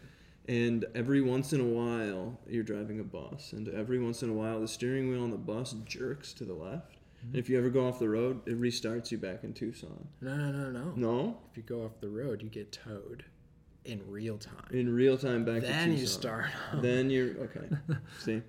And 0.47 0.85
every 0.95 1.21
once 1.21 1.53
in 1.53 1.61
a 1.61 1.65
while, 1.65 2.37
you're 2.47 2.63
driving 2.63 2.99
a 2.99 3.03
bus, 3.03 3.53
and 3.53 3.67
every 3.69 3.99
once 3.99 4.23
in 4.23 4.29
a 4.29 4.33
while, 4.33 4.59
the 4.59 4.67
steering 4.67 5.09
wheel 5.09 5.23
on 5.23 5.31
the 5.31 5.37
bus 5.37 5.73
jerks 5.85 6.33
to 6.33 6.45
the 6.45 6.53
left. 6.53 6.97
And 7.23 7.35
if 7.35 7.47
you 7.49 7.57
ever 7.59 7.69
go 7.69 7.87
off 7.87 7.99
the 7.99 8.09
road, 8.09 8.41
it 8.47 8.59
restarts 8.59 9.11
you 9.11 9.19
back 9.19 9.43
in 9.43 9.53
Tucson. 9.53 10.07
No, 10.21 10.35
no, 10.35 10.51
no, 10.51 10.69
no. 10.71 10.93
No, 10.95 11.37
If 11.51 11.57
you 11.57 11.63
go 11.63 11.85
off 11.85 11.99
the 12.01 12.09
road, 12.09 12.41
you 12.41 12.49
get 12.49 12.71
towed 12.71 13.23
in 13.85 14.01
real 14.07 14.37
time. 14.39 14.65
in 14.71 14.91
real 14.93 15.17
time 15.17 15.45
back 15.45 15.61
to 15.61 15.67
Tucson. 15.67 15.79
Then 15.89 15.97
you 15.97 16.07
start. 16.07 16.45
Then 16.75 17.09
you're 17.11 17.29
okay. 17.43 17.67
See. 18.19 18.41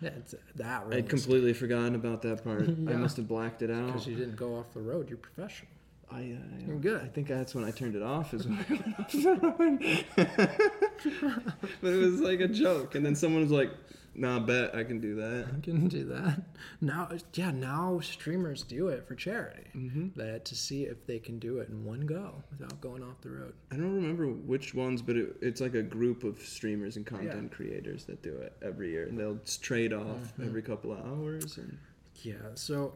Yeah, 0.00 0.10
it's 0.16 0.34
that 0.56 0.82
I'd 0.82 0.88
realistic. 0.88 1.08
completely 1.08 1.52
forgotten 1.52 1.94
about 1.94 2.22
that 2.22 2.44
part. 2.44 2.62
I 2.68 2.94
must 2.94 3.16
have 3.16 3.28
blacked 3.28 3.62
it 3.62 3.70
out. 3.70 3.86
Because 3.86 4.06
you 4.06 4.16
didn't 4.16 4.36
go 4.36 4.56
off 4.56 4.72
the 4.72 4.80
road, 4.80 5.08
you're 5.08 5.18
professional. 5.18 5.70
I, 6.10 6.20
uh, 6.20 6.66
You're 6.66 6.78
good. 6.78 7.02
I 7.02 7.06
think 7.08 7.28
that's 7.28 7.54
when 7.54 7.64
I 7.64 7.70
turned 7.70 7.94
it 7.94 8.02
off. 8.02 8.32
Is 8.32 8.46
when 8.46 8.58
I 8.70 8.74
went 8.74 8.96
off 8.98 9.12
the 9.12 11.12
road. 11.20 11.52
but 11.82 11.92
it 11.92 11.96
was 11.98 12.20
like 12.20 12.40
a 12.40 12.48
joke, 12.48 12.94
and 12.94 13.04
then 13.04 13.14
someone 13.14 13.42
was 13.42 13.50
like, 13.50 13.70
"Nah, 14.14 14.40
bet 14.40 14.74
I 14.74 14.84
can 14.84 15.00
do 15.00 15.14
that." 15.16 15.46
I 15.56 15.60
can 15.60 15.88
do 15.88 16.04
that. 16.04 16.42
Now, 16.80 17.10
yeah, 17.34 17.50
now 17.50 18.00
streamers 18.00 18.62
do 18.62 18.88
it 18.88 19.06
for 19.06 19.14
charity. 19.14 19.64
Mm-hmm. 19.76 20.08
That 20.18 20.44
to 20.46 20.54
see 20.54 20.84
if 20.84 21.06
they 21.06 21.18
can 21.18 21.38
do 21.38 21.58
it 21.58 21.68
in 21.68 21.84
one 21.84 22.00
go 22.00 22.42
without 22.50 22.80
going 22.80 23.02
off 23.02 23.20
the 23.20 23.30
road. 23.30 23.54
I 23.70 23.76
don't 23.76 23.94
remember 23.94 24.26
which 24.26 24.74
ones, 24.74 25.02
but 25.02 25.16
it, 25.16 25.36
it's 25.40 25.60
like 25.60 25.74
a 25.74 25.82
group 25.82 26.24
of 26.24 26.38
streamers 26.40 26.96
and 26.96 27.04
content 27.06 27.52
creators 27.52 28.04
that 28.04 28.22
do 28.22 28.36
it 28.36 28.52
every 28.62 28.90
year, 28.90 29.04
and 29.06 29.18
they'll 29.18 29.38
trade 29.60 29.92
off 29.92 30.06
Mm-hmm. 30.06 30.44
every 30.44 30.62
couple 30.62 30.92
of 30.92 31.04
hours. 31.04 31.56
And 31.58 31.78
Yeah, 32.22 32.34
so 32.54 32.94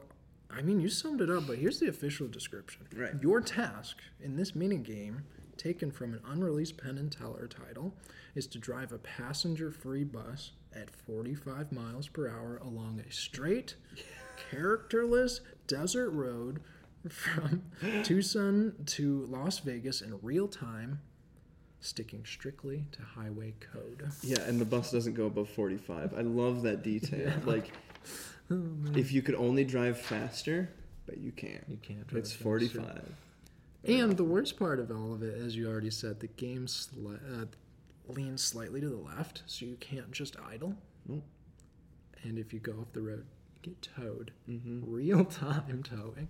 I 0.50 0.60
mean, 0.62 0.80
you 0.80 0.88
summed 0.90 1.20
it 1.22 1.30
up, 1.30 1.46
but 1.46 1.56
here's 1.58 1.78
the 1.80 1.88
official 1.88 2.28
description. 2.28 2.86
Right. 2.94 3.12
Your 3.22 3.40
task 3.40 3.98
in 4.20 4.36
this 4.36 4.54
mini 4.54 4.76
game, 4.76 5.22
taken 5.56 5.90
from 5.90 6.12
an 6.12 6.20
unreleased 6.26 6.76
Penn 6.76 6.98
and 6.98 7.10
Teller 7.10 7.46
title, 7.46 7.94
is 8.34 8.46
to 8.48 8.58
drive 8.58 8.92
a 8.92 8.98
passenger-free 8.98 10.04
bus 10.04 10.50
at 10.74 10.90
45 10.90 11.72
miles 11.72 12.08
per 12.08 12.28
hour 12.28 12.58
along 12.64 13.00
a 13.06 13.12
straight, 13.12 13.74
characterless 14.50 15.40
desert 15.66 16.10
road 16.10 16.60
from 17.08 17.62
Tucson 18.04 18.74
to 18.86 19.26
Las 19.30 19.58
Vegas 19.60 20.00
in 20.00 20.18
real 20.22 20.48
time, 20.48 21.00
sticking 21.80 22.24
strictly 22.24 22.84
to 22.92 23.02
highway 23.02 23.54
code. 23.72 24.08
yeah, 24.22 24.40
and 24.42 24.60
the 24.60 24.64
bus 24.64 24.90
doesn't 24.92 25.14
go 25.14 25.26
above 25.26 25.48
forty-five. 25.48 26.14
I 26.16 26.20
love 26.22 26.62
that 26.62 26.82
detail. 26.82 27.32
Like, 27.44 27.72
Oh, 28.50 28.60
if 28.96 29.12
you 29.12 29.22
could 29.22 29.36
only 29.36 29.64
drive 29.64 29.98
faster, 29.98 30.68
but 31.06 31.16
you 31.18 31.30
can't. 31.32 31.64
You 31.68 31.78
can't 31.80 32.06
drive 32.06 32.18
It's 32.22 32.32
faster. 32.32 32.44
forty-five. 32.44 33.14
And 33.84 34.16
the 34.16 34.24
worst 34.24 34.58
part 34.58 34.78
of 34.78 34.90
all 34.90 35.14
of 35.14 35.22
it, 35.22 35.38
as 35.40 35.56
you 35.56 35.68
already 35.68 35.90
said, 35.90 36.20
the 36.20 36.26
game 36.28 36.66
sli- 36.66 37.18
uh, 37.42 37.46
leans 38.08 38.42
slightly 38.42 38.80
to 38.80 38.88
the 38.88 38.96
left, 38.96 39.42
so 39.46 39.64
you 39.64 39.76
can't 39.76 40.10
just 40.12 40.36
idle. 40.40 40.74
Nope. 41.06 41.24
And 42.22 42.38
if 42.38 42.52
you 42.52 42.60
go 42.60 42.72
off 42.72 42.92
the 42.92 43.02
road, 43.02 43.24
you 43.62 43.70
get 43.70 43.82
towed. 43.96 44.32
Mm-hmm. 44.48 44.80
Real 44.86 45.24
time 45.24 45.82
towing. 45.82 46.28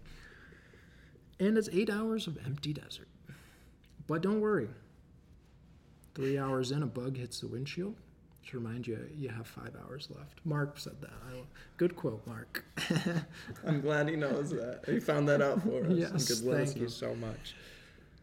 And 1.39 1.59
it's 1.59 1.69
eight 1.73 1.91
hours 1.91 2.27
of 2.27 2.39
empty 2.45 2.73
desert. 2.73 3.09
But 4.07 4.23
don't 4.23 4.41
worry. 4.41 4.69
Three 6.15 6.39
hours 6.39 6.71
in, 6.71 6.83
a 6.83 6.87
bug 6.87 7.17
hits 7.17 7.41
the 7.41 7.49
windshield. 7.49 7.97
To 8.49 8.59
remind 8.59 8.87
you, 8.87 8.99
you 9.17 9.29
have 9.29 9.47
five 9.47 9.71
hours 9.85 10.09
left. 10.11 10.41
Mark 10.45 10.79
said 10.79 11.01
that. 11.01 11.13
I, 11.29 11.43
good 11.77 11.95
quote, 11.95 12.27
Mark. 12.27 12.65
I'm 13.67 13.81
glad 13.81 14.09
he 14.09 14.17
knows 14.17 14.51
that. 14.51 14.81
He 14.87 14.99
found 14.99 15.29
that 15.29 15.41
out 15.41 15.63
for 15.63 15.85
us. 15.85 15.93
yes, 15.93 16.41
thank 16.41 16.77
you 16.77 16.89
so 16.89 17.15
much. 17.15 17.55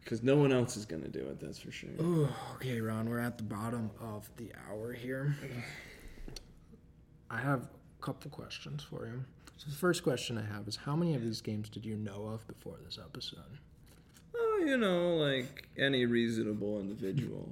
Because 0.02 0.22
no 0.22 0.36
one 0.36 0.52
else 0.52 0.76
is 0.76 0.86
going 0.86 1.02
to 1.02 1.08
do 1.08 1.20
it, 1.20 1.38
that's 1.40 1.58
for 1.58 1.70
sure. 1.70 1.90
Oh, 2.00 2.34
okay, 2.56 2.80
Ron, 2.80 3.08
we're 3.08 3.20
at 3.20 3.36
the 3.36 3.44
bottom 3.44 3.90
of 4.00 4.28
the 4.36 4.50
hour 4.68 4.92
here. 4.92 5.36
I 7.30 7.38
have 7.38 7.64
a 7.64 8.04
couple 8.04 8.30
questions 8.30 8.82
for 8.82 9.06
you. 9.06 9.24
So 9.56 9.68
the 9.68 9.76
first 9.76 10.02
question 10.02 10.38
I 10.38 10.54
have 10.54 10.66
is 10.66 10.76
how 10.76 10.96
many 10.96 11.14
of 11.14 11.22
these 11.22 11.40
games 11.42 11.68
did 11.68 11.84
you 11.84 11.96
know 11.96 12.26
of 12.32 12.46
before 12.48 12.76
this 12.84 12.98
episode? 12.98 13.58
Oh, 14.34 14.62
you 14.64 14.76
know, 14.78 15.16
like 15.16 15.68
any 15.78 16.06
reasonable 16.06 16.80
individual. 16.80 17.48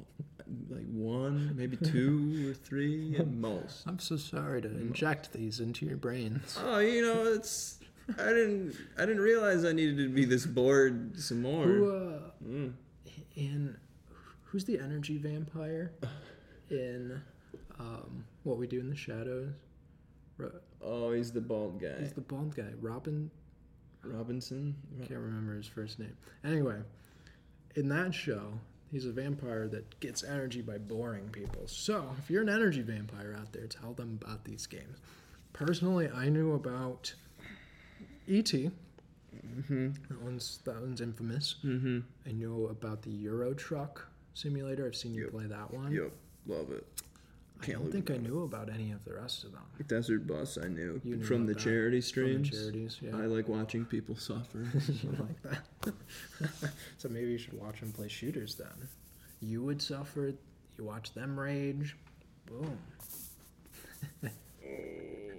like 0.71 0.87
one, 0.91 1.55
maybe 1.55 1.77
two 1.85 2.51
or 2.51 2.55
three 2.55 3.15
at 3.19 3.29
most. 3.29 3.87
I'm 3.87 3.99
so 3.99 4.17
sorry 4.17 4.63
to 4.63 4.69
inject 4.69 5.33
these 5.33 5.61
into 5.61 5.85
your 5.85 5.99
brains. 5.99 6.59
Oh, 6.65 6.79
you 6.79 7.03
know, 7.03 7.25
it's. 7.25 7.78
I 8.19 8.29
didn't. 8.33 8.75
I 8.97 9.03
didn't 9.07 9.21
realize 9.21 9.65
I 9.65 9.73
needed 9.73 9.99
to 9.99 10.09
be 10.09 10.25
this 10.25 10.47
bored 10.47 11.19
some 11.21 11.43
more. 11.43 11.65
Who, 11.65 11.91
uh, 11.91 12.21
Mm. 12.47 12.73
in 13.37 13.77
who's 14.45 14.65
the 14.65 14.79
energy 14.79 15.19
vampire 15.19 15.93
in 16.71 17.21
um, 17.79 18.25
What 18.45 18.57
We 18.59 18.67
Do 18.67 18.81
in 18.81 18.89
the 18.89 18.97
Shadows? 18.97 19.53
Ro- 20.39 20.53
Oh, 20.81 21.13
he's 21.13 21.33
the 21.33 21.41
bald 21.41 21.81
guy. 21.81 21.99
He's 21.99 22.13
the 22.13 22.21
bald 22.21 22.55
guy, 22.55 22.71
Robin 22.81 23.31
Robinson. 24.03 24.77
I 25.03 25.07
can't 25.07 25.21
remember 25.21 25.57
his 25.57 25.67
first 25.67 25.99
name. 25.99 26.17
Anyway, 26.45 26.77
in 27.75 27.89
that 27.89 28.15
show, 28.15 28.53
he's 28.93 29.05
a 29.05 29.11
vampire 29.13 29.67
that 29.69 29.99
gets 30.01 30.23
energy 30.23 30.63
by 30.63 30.79
boring 30.79 31.29
people. 31.31 31.67
So, 31.67 32.15
if 32.19 32.31
you're 32.31 32.43
an 32.43 32.49
energy 32.49 32.83
vampire 32.83 33.37
out 33.39 33.53
there, 33.53 33.67
tell 33.67 33.93
them 33.93 34.19
about 34.23 34.45
these 34.45 34.67
games. 34.67 34.99
Personally, 35.53 36.09
I 36.09 36.29
knew 36.29 36.53
about 36.55 37.13
E.T. 38.29 38.71
Mm-hmm. 39.57 39.89
That 40.09 40.23
one's 40.23 40.59
that 40.65 40.81
one's 40.81 41.01
infamous. 41.01 41.57
Mm-hmm. 41.65 41.99
I 42.27 42.33
know 42.33 42.67
about 42.71 43.03
the 43.03 43.11
Euro 43.11 43.55
Truck 43.55 44.07
Simulator. 44.35 44.87
I've 44.87 44.97
seen 44.97 45.15
you 45.15 45.25
Yep. 45.25 45.33
play 45.33 45.47
that 45.47 45.73
one. 45.73 45.93
Yep. 45.93 46.13
Love 46.47 46.71
it. 46.71 46.87
I 47.61 47.67
Can't 47.67 47.79
don't 47.83 47.91
think 47.93 48.11
I 48.13 48.17
knew 48.19 48.45
about 48.45 48.71
any 48.73 48.93
of 48.93 49.05
the 49.05 49.15
rest 49.15 49.43
of 49.43 49.51
them. 49.53 49.63
Desert 49.89 50.27
Bus, 50.29 50.59
I 50.63 50.69
knew, 50.69 51.01
knew 51.03 51.21
from 51.25 51.45
the 51.47 51.55
that, 51.55 51.61
charity 51.63 52.01
From 52.01 52.05
the 52.05 52.07
streams. 52.45 52.51
charities, 52.51 52.99
yeah. 53.03 53.17
I 53.17 53.27
like 53.27 53.49
watching 53.49 53.85
people 53.85 54.15
suffer. 54.17 54.59
you 55.03 55.17
like 55.19 55.43
that? 55.43 55.93
so 56.99 57.09
maybe 57.09 57.33
you 57.33 57.39
should 57.39 57.55
watch 57.61 57.81
them 57.81 57.91
play 57.91 58.07
shooters 58.07 58.55
then. 58.55 58.89
You 59.41 59.65
would 59.65 59.83
suffer. 59.83 60.33
You 60.77 60.85
watch 60.85 61.13
them 61.15 61.39
rage. 61.39 61.97
Boom. 62.47 62.79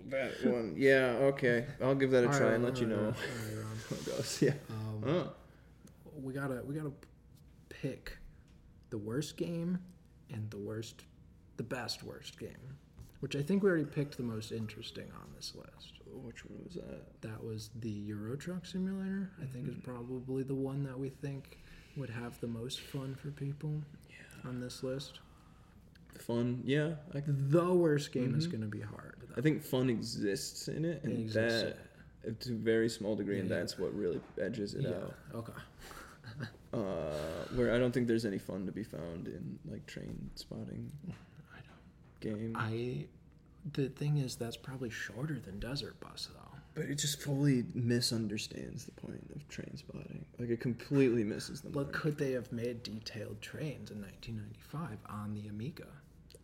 That 0.09 0.45
one, 0.45 0.73
yeah, 0.77 1.15
okay. 1.31 1.65
I'll 1.81 1.95
give 1.95 2.11
that 2.11 2.23
a 2.23 2.27
try 2.27 2.53
and 2.53 2.63
let 2.63 2.79
you 2.79 2.87
know 2.87 3.13
how 3.89 3.95
it 3.95 4.05
goes. 4.05 4.41
Yeah. 4.41 4.53
um, 4.69 5.03
Oh, 5.07 5.31
we 6.21 6.33
gotta 6.33 6.61
we 6.65 6.75
gotta 6.75 6.91
pick 7.69 8.17
the 8.89 8.97
worst 8.97 9.37
game 9.37 9.79
and 10.33 10.49
the 10.51 10.57
worst, 10.57 11.03
the 11.57 11.63
best 11.63 12.03
worst 12.03 12.39
game, 12.39 12.75
which 13.21 13.35
I 13.35 13.41
think 13.41 13.63
we 13.63 13.69
already 13.69 13.85
picked 13.85 14.17
the 14.17 14.23
most 14.23 14.51
interesting 14.51 15.09
on 15.15 15.27
this 15.35 15.53
list. 15.55 15.93
which 16.05 16.45
one 16.45 16.59
was 16.65 16.75
that? 16.75 17.21
That 17.21 17.43
was 17.43 17.69
the 17.79 17.89
Euro 17.89 18.35
Truck 18.35 18.65
Simulator. 18.65 19.29
I 19.41 19.45
think 19.45 19.67
is 19.69 19.75
probably 19.83 20.43
the 20.43 20.55
one 20.55 20.83
that 20.83 20.97
we 20.99 21.09
think 21.09 21.59
would 21.97 22.09
have 22.09 22.39
the 22.41 22.47
most 22.47 22.79
fun 22.81 23.15
for 23.15 23.29
people 23.31 23.81
on 24.45 24.59
this 24.59 24.83
list. 24.83 25.19
Fun, 26.17 26.61
yeah. 26.65 26.95
I, 27.13 27.21
The 27.25 27.73
worst 27.73 28.11
game 28.11 28.35
is 28.35 28.47
Mhm. 28.47 28.51
going 28.51 28.61
to 28.61 28.67
be 28.67 28.81
hard. 28.81 29.15
I 29.37 29.41
think 29.41 29.61
fun 29.63 29.89
exists 29.89 30.67
in 30.67 30.83
it, 30.85 31.03
and 31.03 31.13
It 31.29 31.33
that 31.33 31.77
to 32.41 32.53
a 32.53 32.57
very 32.57 32.89
small 32.89 33.15
degree, 33.15 33.35
Yeah, 33.35 33.41
and 33.41 33.49
yeah. 33.49 33.59
that's 33.59 33.77
what 33.79 33.93
really 33.95 34.19
edges 34.37 34.73
it 34.73 34.81
yeah. 34.83 34.89
out. 34.95 35.15
Okay. 35.35 35.53
Uh, 36.71 36.77
where 37.55 37.73
I 37.73 37.79
don't 37.79 37.91
think 37.91 38.07
there's 38.07 38.25
any 38.25 38.37
fun 38.37 38.67
to 38.67 38.71
be 38.71 38.83
found 38.83 39.27
in 39.27 39.57
like 39.65 39.87
train 39.87 40.29
spotting 40.35 40.91
I 41.09 41.57
don't. 41.61 42.37
game. 42.39 42.53
I. 42.55 43.07
The 43.73 43.89
thing 43.89 44.17
is, 44.17 44.35
that's 44.35 44.55
probably 44.55 44.91
shorter 44.91 45.39
than 45.39 45.59
Desert 45.59 45.99
Bus, 45.99 46.29
though. 46.31 46.48
But 46.75 46.85
it 46.85 46.95
just 46.95 47.21
fully 47.21 47.65
misunderstands 47.73 48.85
the 48.85 48.91
point 48.91 49.21
of 49.35 49.47
train 49.49 49.75
spotting. 49.75 50.25
Like 50.37 50.49
it 50.49 50.59
completely 50.61 51.23
misses 51.23 51.61
the 51.61 51.69
But 51.69 51.87
mark. 51.87 51.93
could 51.93 52.17
they 52.17 52.31
have 52.31 52.51
made 52.51 52.83
detailed 52.83 53.41
trains 53.41 53.91
in 53.91 54.01
1995 54.01 54.97
on 55.09 55.33
the 55.33 55.47
Amiga? 55.49 55.87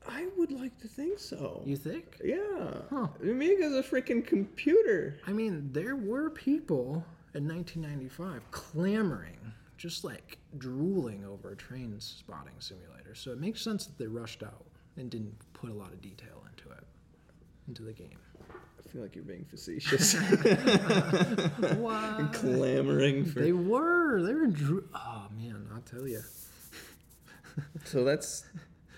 I 0.08 0.28
would 0.38 0.52
like 0.52 0.78
to 0.82 0.88
think 0.88 1.20
so. 1.20 1.64
You 1.66 1.78
think? 1.78 2.20
yeah. 2.24 2.72
Huh. 2.90 3.08
Amiga's 3.24 3.74
a 3.76 3.82
freaking 3.84 4.26
computer. 4.26 5.18
I 5.26 5.32
mean, 5.32 5.70
there 5.72 5.96
were 5.96 6.30
people 6.30 7.04
in 7.34 7.48
1995 7.48 8.42
clamoring, 8.52 9.40
just 9.78 10.04
like 10.04 10.38
drooling 10.58 11.26
over 11.26 11.52
a 11.52 11.56
train 11.56 11.96
spotting 12.00 12.54
simulator. 12.60 13.16
So 13.16 13.32
it 13.32 13.40
makes 13.40 13.62
sense 13.62 13.86
that 13.88 13.98
they 13.98 14.08
rushed 14.08 14.44
out 14.44 14.66
and 14.98 15.10
didn't 15.10 15.36
put 15.54 15.70
a 15.70 15.74
lot 15.74 15.92
of 15.92 16.02
detail 16.02 16.44
into 16.50 16.70
it, 16.76 16.84
into 17.68 17.82
the 17.84 17.94
game. 17.94 18.20
Feel 18.96 19.04
like 19.04 19.16
you're 19.16 19.26
being 19.26 19.44
facetious. 19.44 20.14
And 22.18 22.32
clamoring 22.34 23.26
for. 23.26 23.40
They 23.42 23.52
were. 23.52 24.22
They 24.22 24.34
were. 24.34 24.48
Dro- 24.48 24.84
oh 24.94 25.28
man, 25.38 25.68
I'll 25.74 25.82
tell 25.82 26.08
you. 26.08 26.22
So 27.84 28.06
that's 28.06 28.46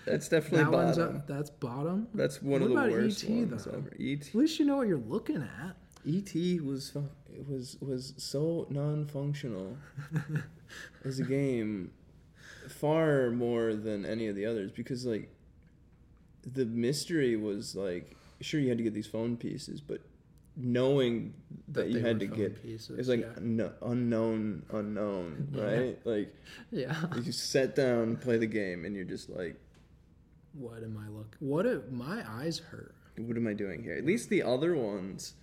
that's 0.04 0.28
definitely 0.28 0.58
That 0.64 0.70
one's 0.70 0.98
bottom. 0.98 1.16
up. 1.16 1.26
That's 1.26 1.50
bottom. 1.50 2.06
That's 2.14 2.40
one 2.40 2.60
What 2.60 2.62
of 2.62 2.68
the 2.68 2.74
about 2.76 2.90
worst 2.92 3.24
ET 3.24 3.30
ones 3.30 3.64
though? 3.64 3.72
ever. 3.72 3.92
ET. 3.98 4.28
At 4.28 4.34
least 4.36 4.60
you 4.60 4.66
know 4.66 4.76
what 4.76 4.86
you're 4.86 4.98
looking 4.98 5.42
at. 5.42 5.74
ET 6.06 6.32
was 6.62 6.96
it 7.34 7.48
was 7.48 7.76
was 7.80 8.14
so 8.18 8.68
non-functional 8.70 9.76
as 11.04 11.18
a 11.18 11.24
game, 11.24 11.90
far 12.68 13.30
more 13.32 13.74
than 13.74 14.06
any 14.06 14.28
of 14.28 14.36
the 14.36 14.46
others 14.46 14.70
because 14.70 15.04
like 15.04 15.28
the 16.46 16.64
mystery 16.66 17.36
was 17.36 17.74
like 17.74 18.14
sure 18.40 18.60
you 18.60 18.68
had 18.68 18.78
to 18.78 18.84
get 18.84 18.94
these 18.94 19.06
phone 19.06 19.36
pieces, 19.36 19.80
but 19.80 20.00
knowing 20.56 21.34
that, 21.68 21.88
you 21.88 22.00
had 22.00 22.18
to 22.20 22.26
get 22.26 22.60
pieces, 22.62 22.98
it's 22.98 23.08
like 23.08 23.20
yeah. 23.20 23.28
no, 23.40 23.70
unknown 23.82 24.64
unknown 24.72 25.48
Yeah. 25.52 25.62
right 25.62 25.98
like 26.06 26.34
Yeah. 26.72 26.96
you 27.22 27.30
sit 27.32 27.76
down 27.76 28.16
play 28.16 28.38
the 28.38 28.46
game 28.46 28.84
and 28.84 28.94
you're 28.96 29.04
just 29.04 29.30
like 29.30 29.56
What 30.54 30.82
am 30.82 30.98
I 30.98 31.08
look? 31.16 31.36
What 31.38 31.64
if 31.66 31.88
my 31.90 32.24
eyes 32.28 32.58
hurt? 32.58 32.94
what 33.18 33.36
am 33.36 33.46
I 33.48 33.52
doing 33.52 33.82
here? 33.82 33.94
At 33.94 34.04
least 34.04 34.30
the 34.30 34.42
other 34.44 34.76
ones, 34.76 35.34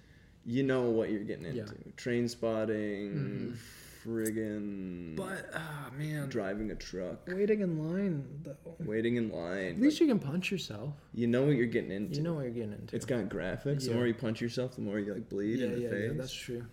you 0.46 0.64
know 0.64 0.84
what 0.84 1.10
you're 1.10 1.24
getting 1.24 1.46
into. 1.46 1.58
Yeah. 1.58 1.64
Mm-hmm. 1.64 1.90
Train 1.98 2.28
spotting, 2.30 3.58
friggin' 4.06 5.16
But 5.16 5.50
ah 5.54 5.90
man, 5.98 6.30
driving 6.30 6.72
a 6.72 6.76
truck, 6.76 7.28
waiting 7.28 7.62
in 7.62 7.78
line 7.92 8.26
though. 8.44 8.76
waiting 8.80 9.16
in 9.16 9.30
line. 9.32 9.76
At 9.76 9.80
least 9.82 10.00
you 10.00 10.08
can 10.08 10.20
punch 10.20 10.52
yourself. 10.52 10.94
you 11.14 11.28
know 11.28 11.44
what 11.44 11.56
you're 11.56 11.66
getting 11.68 11.92
into. 11.92 12.16
You 12.18 12.22
know 12.24 12.34
what 12.36 12.42
you're 12.44 12.52
getting 12.52 12.74
into. 12.74 12.96
it's 12.96 13.06
got 13.06 13.26
graphics. 13.30 13.82
The 13.86 13.90
Yeah. 13.92 13.96
more 13.96 14.08
you 14.08 14.14
punch 14.14 14.42
yourself, 14.42 14.76
the 14.76 14.82
more 14.82 15.00
you 15.00 15.14
like 15.14 15.30
bleed 15.30 15.60
yeah, 15.60 15.66
in 15.68 15.76
the 15.76 15.82
yeah, 15.82 15.90
face. 15.90 16.12
yeah. 16.12 16.18
That's 16.18 16.34
true. 16.34 16.66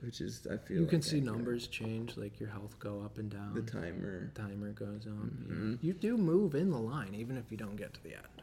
which 0.00 0.20
is 0.22 0.46
I 0.50 0.56
feel 0.56 0.80
You 0.80 0.86
can 0.86 0.98
like 1.00 1.04
see 1.04 1.18
accurate. 1.18 1.36
numbers 1.36 1.66
change, 1.66 2.16
like 2.16 2.40
your 2.40 2.48
health 2.48 2.78
go 2.78 3.02
up 3.02 3.18
and 3.18 3.30
down. 3.30 3.54
The 3.54 3.62
timer 3.62 4.30
timer 4.34 4.72
goes 4.72 5.06
on. 5.06 5.44
yeah. 5.48 5.54
Mhm. 5.54 5.78
You 5.82 5.92
do 5.92 6.16
move 6.16 6.54
in 6.54 6.70
the 6.70 6.78
line, 6.78 7.14
even 7.14 7.36
if 7.36 7.50
you 7.50 7.56
don't 7.58 7.76
get 7.76 7.92
to 7.94 8.02
the 8.02 8.14
end. 8.16 8.42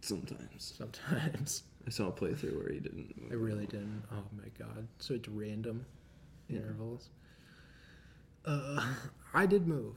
sometimes. 0.00 0.74
Sometimes. 0.76 1.62
I 1.86 1.90
saw 1.90 2.08
a 2.08 2.12
playthrough 2.12 2.56
where 2.56 2.72
he 2.72 2.80
didn't. 2.80 3.20
Move 3.20 3.32
I 3.32 3.34
really 3.34 3.66
didn't. 3.66 4.02
Oh 4.12 4.24
my 4.36 4.48
god. 4.58 4.86
So 4.98 5.14
it's 5.14 5.28
random 5.28 5.86
intervals. 6.50 7.08
Uh, 8.48 8.82
I 9.34 9.44
did 9.46 9.66
move 9.66 9.94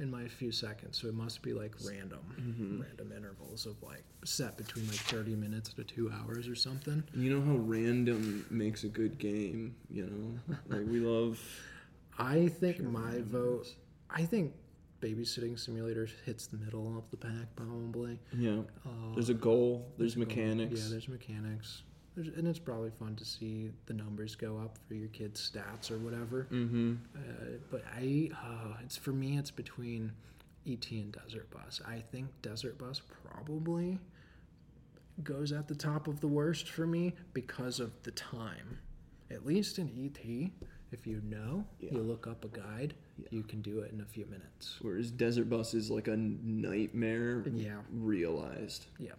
in 0.00 0.10
my 0.10 0.26
few 0.28 0.50
seconds, 0.52 0.98
so 1.00 1.06
it 1.08 1.14
must 1.14 1.40
be 1.40 1.52
like 1.52 1.74
random, 1.86 2.18
Mhm. 2.38 2.82
random 2.82 3.12
intervals 3.16 3.64
of 3.64 3.80
like 3.82 4.02
set 4.24 4.56
between 4.58 4.86
like 4.88 4.96
thirty 4.96 5.34
minutes 5.36 5.72
to 5.74 5.84
two 5.84 6.10
hours 6.10 6.48
or 6.48 6.54
something. 6.56 7.02
You 7.14 7.30
know 7.38 7.40
how 7.44 7.56
random 7.56 8.44
makes 8.50 8.84
a 8.84 8.88
good 8.88 9.18
game. 9.18 9.76
You 9.88 10.06
know, 10.06 10.56
like 10.68 10.86
we 10.86 10.98
love. 11.00 11.40
I 12.18 12.48
think 12.48 12.80
my 12.82 13.20
vote. 13.22 13.68
I 14.10 14.24
think 14.24 14.52
babysitting 15.00 15.58
simulator 15.58 16.08
hits 16.24 16.46
the 16.46 16.56
middle 16.56 16.96
of 16.98 17.08
the 17.10 17.16
pack 17.18 17.54
probably. 17.54 18.18
Yeah, 18.36 18.62
Uh, 18.84 19.14
there's 19.14 19.28
a 19.28 19.34
goal. 19.34 19.92
There's, 19.98 20.14
goal. 20.14 20.24
mechanics. 20.24 20.82
Yeah, 20.84 20.90
there's 20.90 21.08
mechanics. 21.08 21.82
There's, 22.16 22.28
and 22.28 22.48
it's 22.48 22.58
probably 22.58 22.90
fun 22.90 23.14
to 23.16 23.24
see 23.26 23.70
the 23.84 23.92
numbers 23.92 24.34
go 24.34 24.56
up 24.58 24.78
for 24.88 24.94
your 24.94 25.08
kids' 25.08 25.50
stats 25.52 25.90
or 25.90 25.98
whatever. 25.98 26.48
Mm-hmm. 26.50 26.94
Uh, 27.14 27.20
but 27.70 27.84
I, 27.94 28.30
uh, 28.34 28.78
it's 28.82 28.96
for 28.96 29.12
me, 29.12 29.36
it's 29.38 29.50
between 29.50 30.12
ET 30.66 30.90
and 30.90 31.12
Desert 31.12 31.50
Bus. 31.50 31.80
I 31.86 32.02
think 32.10 32.28
Desert 32.42 32.78
Bus 32.78 33.00
probably 33.30 33.98
goes 35.22 35.52
at 35.52 35.68
the 35.68 35.74
top 35.74 36.08
of 36.08 36.20
the 36.20 36.26
worst 36.28 36.70
for 36.70 36.86
me 36.86 37.14
because 37.34 37.80
of 37.80 37.92
the 38.02 38.10
time. 38.12 38.78
At 39.30 39.44
least 39.46 39.78
in 39.78 39.88
ET, 39.98 40.50
if 40.92 41.06
you 41.06 41.20
know, 41.24 41.64
Yeah. 41.80 41.92
you 41.94 42.02
look 42.02 42.26
up 42.26 42.44
a 42.44 42.48
guide, 42.48 42.94
Yeah. 43.18 43.26
you 43.30 43.42
can 43.42 43.60
do 43.60 43.80
it 43.80 43.92
in 43.92 44.00
a 44.00 44.04
few 44.06 44.24
minutes. 44.26 44.78
Whereas 44.80 45.10
Desert 45.10 45.50
Bus 45.50 45.74
is 45.74 45.90
like 45.90 46.08
a 46.08 46.16
nightmare 46.16 47.42
Yeah. 47.48 47.82
realized. 47.90 48.86
Yeah. 48.98 49.12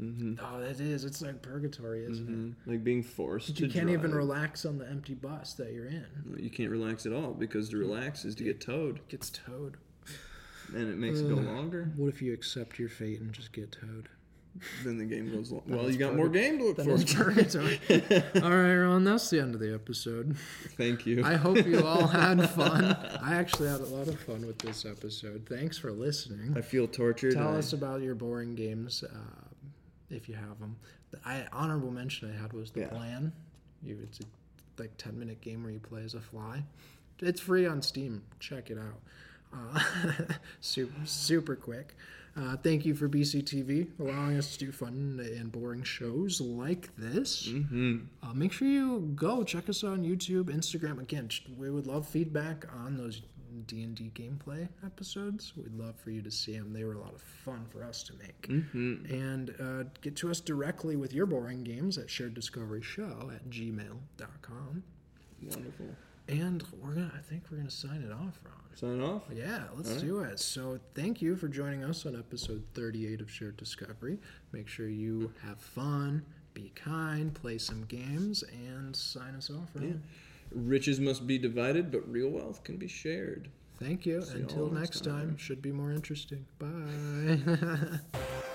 Mm-hmm. 0.00 0.34
Oh, 0.44 0.60
that 0.60 0.80
is. 0.80 1.04
It's 1.04 1.20
like 1.22 1.40
purgatory, 1.42 2.04
isn't 2.04 2.56
it? 2.66 2.70
Like 2.70 2.84
being 2.84 3.02
forced 3.02 3.56
to 3.56 3.66
You 3.66 3.70
can't 3.72 3.90
even 3.90 4.14
relax 4.14 4.64
on 4.66 4.78
the 4.78 4.86
empty 4.88 5.14
bus 5.14 5.54
that 5.54 5.72
you're 5.72 5.86
in. 5.86 6.06
You 6.38 6.50
can't 6.50 6.70
relax 6.70 7.06
at 7.06 7.12
all 7.12 7.32
because 7.32 7.68
to 7.70 7.76
relax 7.76 8.24
is 8.24 8.34
to 8.36 8.44
get 8.44 8.60
towed, 8.60 8.96
It 8.96 9.08
gets 9.08 9.30
towed. 9.30 9.76
and 10.74 10.88
it 10.90 10.96
makes 10.96 11.20
it 11.20 11.28
go 11.28 11.34
longer. 11.34 11.90
What 11.96 12.08
if 12.08 12.22
you 12.22 12.32
accept 12.32 12.78
your 12.78 12.88
fate 12.88 13.20
and 13.20 13.32
just 13.32 13.52
get 13.52 13.72
towed? 13.72 14.08
Then 14.84 14.98
the 14.98 15.04
game 15.04 15.30
goes 15.32 15.52
long. 15.52 15.62
Well, 15.68 15.88
you 15.90 15.96
got 15.96 16.16
more 16.16 16.28
game 16.28 16.58
to 16.58 16.64
look 16.64 16.76
Then 16.76 16.86
for. 16.86 16.94
it's 16.94 17.14
purgatory. 17.14 17.80
All 18.42 18.50
right, 18.50 18.74
Ron, 18.74 19.04
that's 19.04 19.30
the 19.30 19.38
end 19.40 19.54
of 19.54 19.60
the 19.60 19.72
episode. 19.72 20.36
Thank 20.76 21.06
you. 21.06 21.22
I 21.24 21.34
hope 21.34 21.64
you 21.66 21.86
all 21.86 22.08
had 22.08 22.50
fun. 22.50 22.84
I 23.22 23.34
actually 23.36 23.68
had 23.68 23.78
a 23.80 23.84
lot 23.86 24.08
of 24.08 24.18
fun 24.20 24.44
with 24.44 24.58
this 24.58 24.84
episode. 24.84 25.46
Thanks 25.48 25.78
for 25.78 25.92
listening. 25.92 26.54
I 26.56 26.62
feel 26.62 26.88
tortured. 26.88 27.34
Tell 27.34 27.54
I- 27.54 27.58
us 27.58 27.72
about 27.74 28.02
your 28.02 28.16
boring 28.16 28.56
games 28.56 29.04
uh, 29.04 29.16
if 30.10 30.28
you 30.28 30.34
have 30.34 30.58
them. 30.58 30.76
The 31.10 31.18
I, 31.24 31.46
honorable 31.52 31.90
mention 31.90 32.30
I 32.36 32.40
had 32.40 32.52
was 32.52 32.70
the 32.70 32.80
Yeah. 32.80 32.88
plan. 32.88 33.32
You, 33.82 33.98
it's 34.02 34.20
a 34.20 34.24
like 34.78 34.96
ten 34.96 35.18
minute 35.18 35.40
game 35.40 35.62
where 35.62 35.72
you 35.72 35.78
play 35.80 36.02
as 36.04 36.14
a 36.14 36.20
fly. 36.20 36.62
It's 37.20 37.40
free 37.40 37.66
on 37.66 37.82
Steam. 37.82 38.22
Check 38.38 38.70
it 38.70 38.78
out. 38.78 39.00
Uh, 39.52 39.80
super 40.60 41.06
super 41.06 41.56
quick. 41.56 41.94
Uh, 42.36 42.56
thank 42.56 42.86
you 42.86 42.94
for 42.94 43.08
BCTV 43.08 43.88
allowing 43.98 44.36
us 44.38 44.56
to 44.56 44.64
do 44.66 44.70
fun 44.72 45.20
and 45.36 45.50
boring 45.50 45.82
shows 45.82 46.40
like 46.40 46.94
this. 46.96 47.48
Mhm. 47.48 48.06
Uh, 48.22 48.32
make 48.34 48.52
sure 48.52 48.68
you 48.68 49.00
go 49.16 49.42
check 49.42 49.68
us 49.68 49.82
out 49.82 49.90
on 49.94 50.04
YouTube, 50.04 50.44
Instagram. 50.44 51.00
Again, 51.00 51.28
we 51.58 51.70
would 51.70 51.88
love 51.88 52.06
feedback 52.06 52.64
on 52.72 52.96
those 52.96 53.22
D 53.66 53.82
and 53.82 53.94
D 53.94 54.10
gameplay 54.14 54.68
episodes. 54.84 55.52
We'd 55.56 55.74
love 55.74 55.96
for 55.96 56.10
you 56.10 56.22
to 56.22 56.30
see 56.30 56.56
them. 56.56 56.72
They 56.72 56.84
were 56.84 56.94
a 56.94 56.98
lot 57.00 57.14
of 57.14 57.20
fun 57.22 57.66
for 57.70 57.84
us 57.84 58.02
to 58.04 58.12
make. 58.14 58.48
Mhm. 58.48 59.10
And 59.10 59.54
uh, 59.60 59.84
get 60.00 60.16
to 60.16 60.30
us 60.30 60.40
directly 60.40 60.96
with 60.96 61.12
your 61.12 61.26
boring 61.26 61.62
games 61.64 61.98
at 61.98 62.06
shareddiscoveryshow 62.08 63.34
at 63.34 63.48
gmail.com. 63.50 64.82
Wonderful. 65.42 65.86
And 66.28 66.62
we're 66.80 66.94
gonna. 66.94 67.12
I 67.16 67.20
think 67.22 67.44
we're 67.50 67.58
gonna 67.58 67.70
sign 67.70 68.02
it 68.02 68.12
off, 68.12 68.38
Ron. 68.44 68.54
Sign 68.76 69.00
off. 69.00 69.24
Yeah, 69.34 69.64
let's 69.74 69.90
right. 69.90 70.00
do 70.00 70.20
it. 70.20 70.38
So, 70.38 70.78
thank 70.94 71.20
you 71.20 71.34
for 71.34 71.48
joining 71.48 71.82
us 71.82 72.06
on 72.06 72.16
episode 72.16 72.62
38 72.74 73.20
of 73.20 73.30
Shared 73.30 73.56
Discovery. 73.56 74.18
Make 74.52 74.68
sure 74.68 74.88
you 74.88 75.32
have 75.42 75.60
fun, 75.60 76.24
be 76.54 76.70
kind, 76.76 77.34
play 77.34 77.58
some 77.58 77.84
games, 77.86 78.44
and 78.44 78.94
sign 78.94 79.34
us 79.34 79.50
off, 79.50 79.70
Ron. 79.74 79.88
Yeah. 79.88 79.94
Riches 80.52 81.00
must 81.00 81.26
be 81.26 81.38
divided, 81.38 81.90
but 81.90 82.10
real 82.10 82.28
wealth 82.28 82.64
can 82.64 82.76
be 82.76 82.88
shared. 82.88 83.50
Thank 83.78 84.04
you. 84.04 84.22
See 84.22 84.38
Until 84.38 84.70
next 84.70 85.04
time, 85.04 85.28
time. 85.28 85.36
should 85.38 85.62
be 85.62 85.72
more 85.72 85.92
interesting. 85.92 86.46
Bye. 86.58 88.00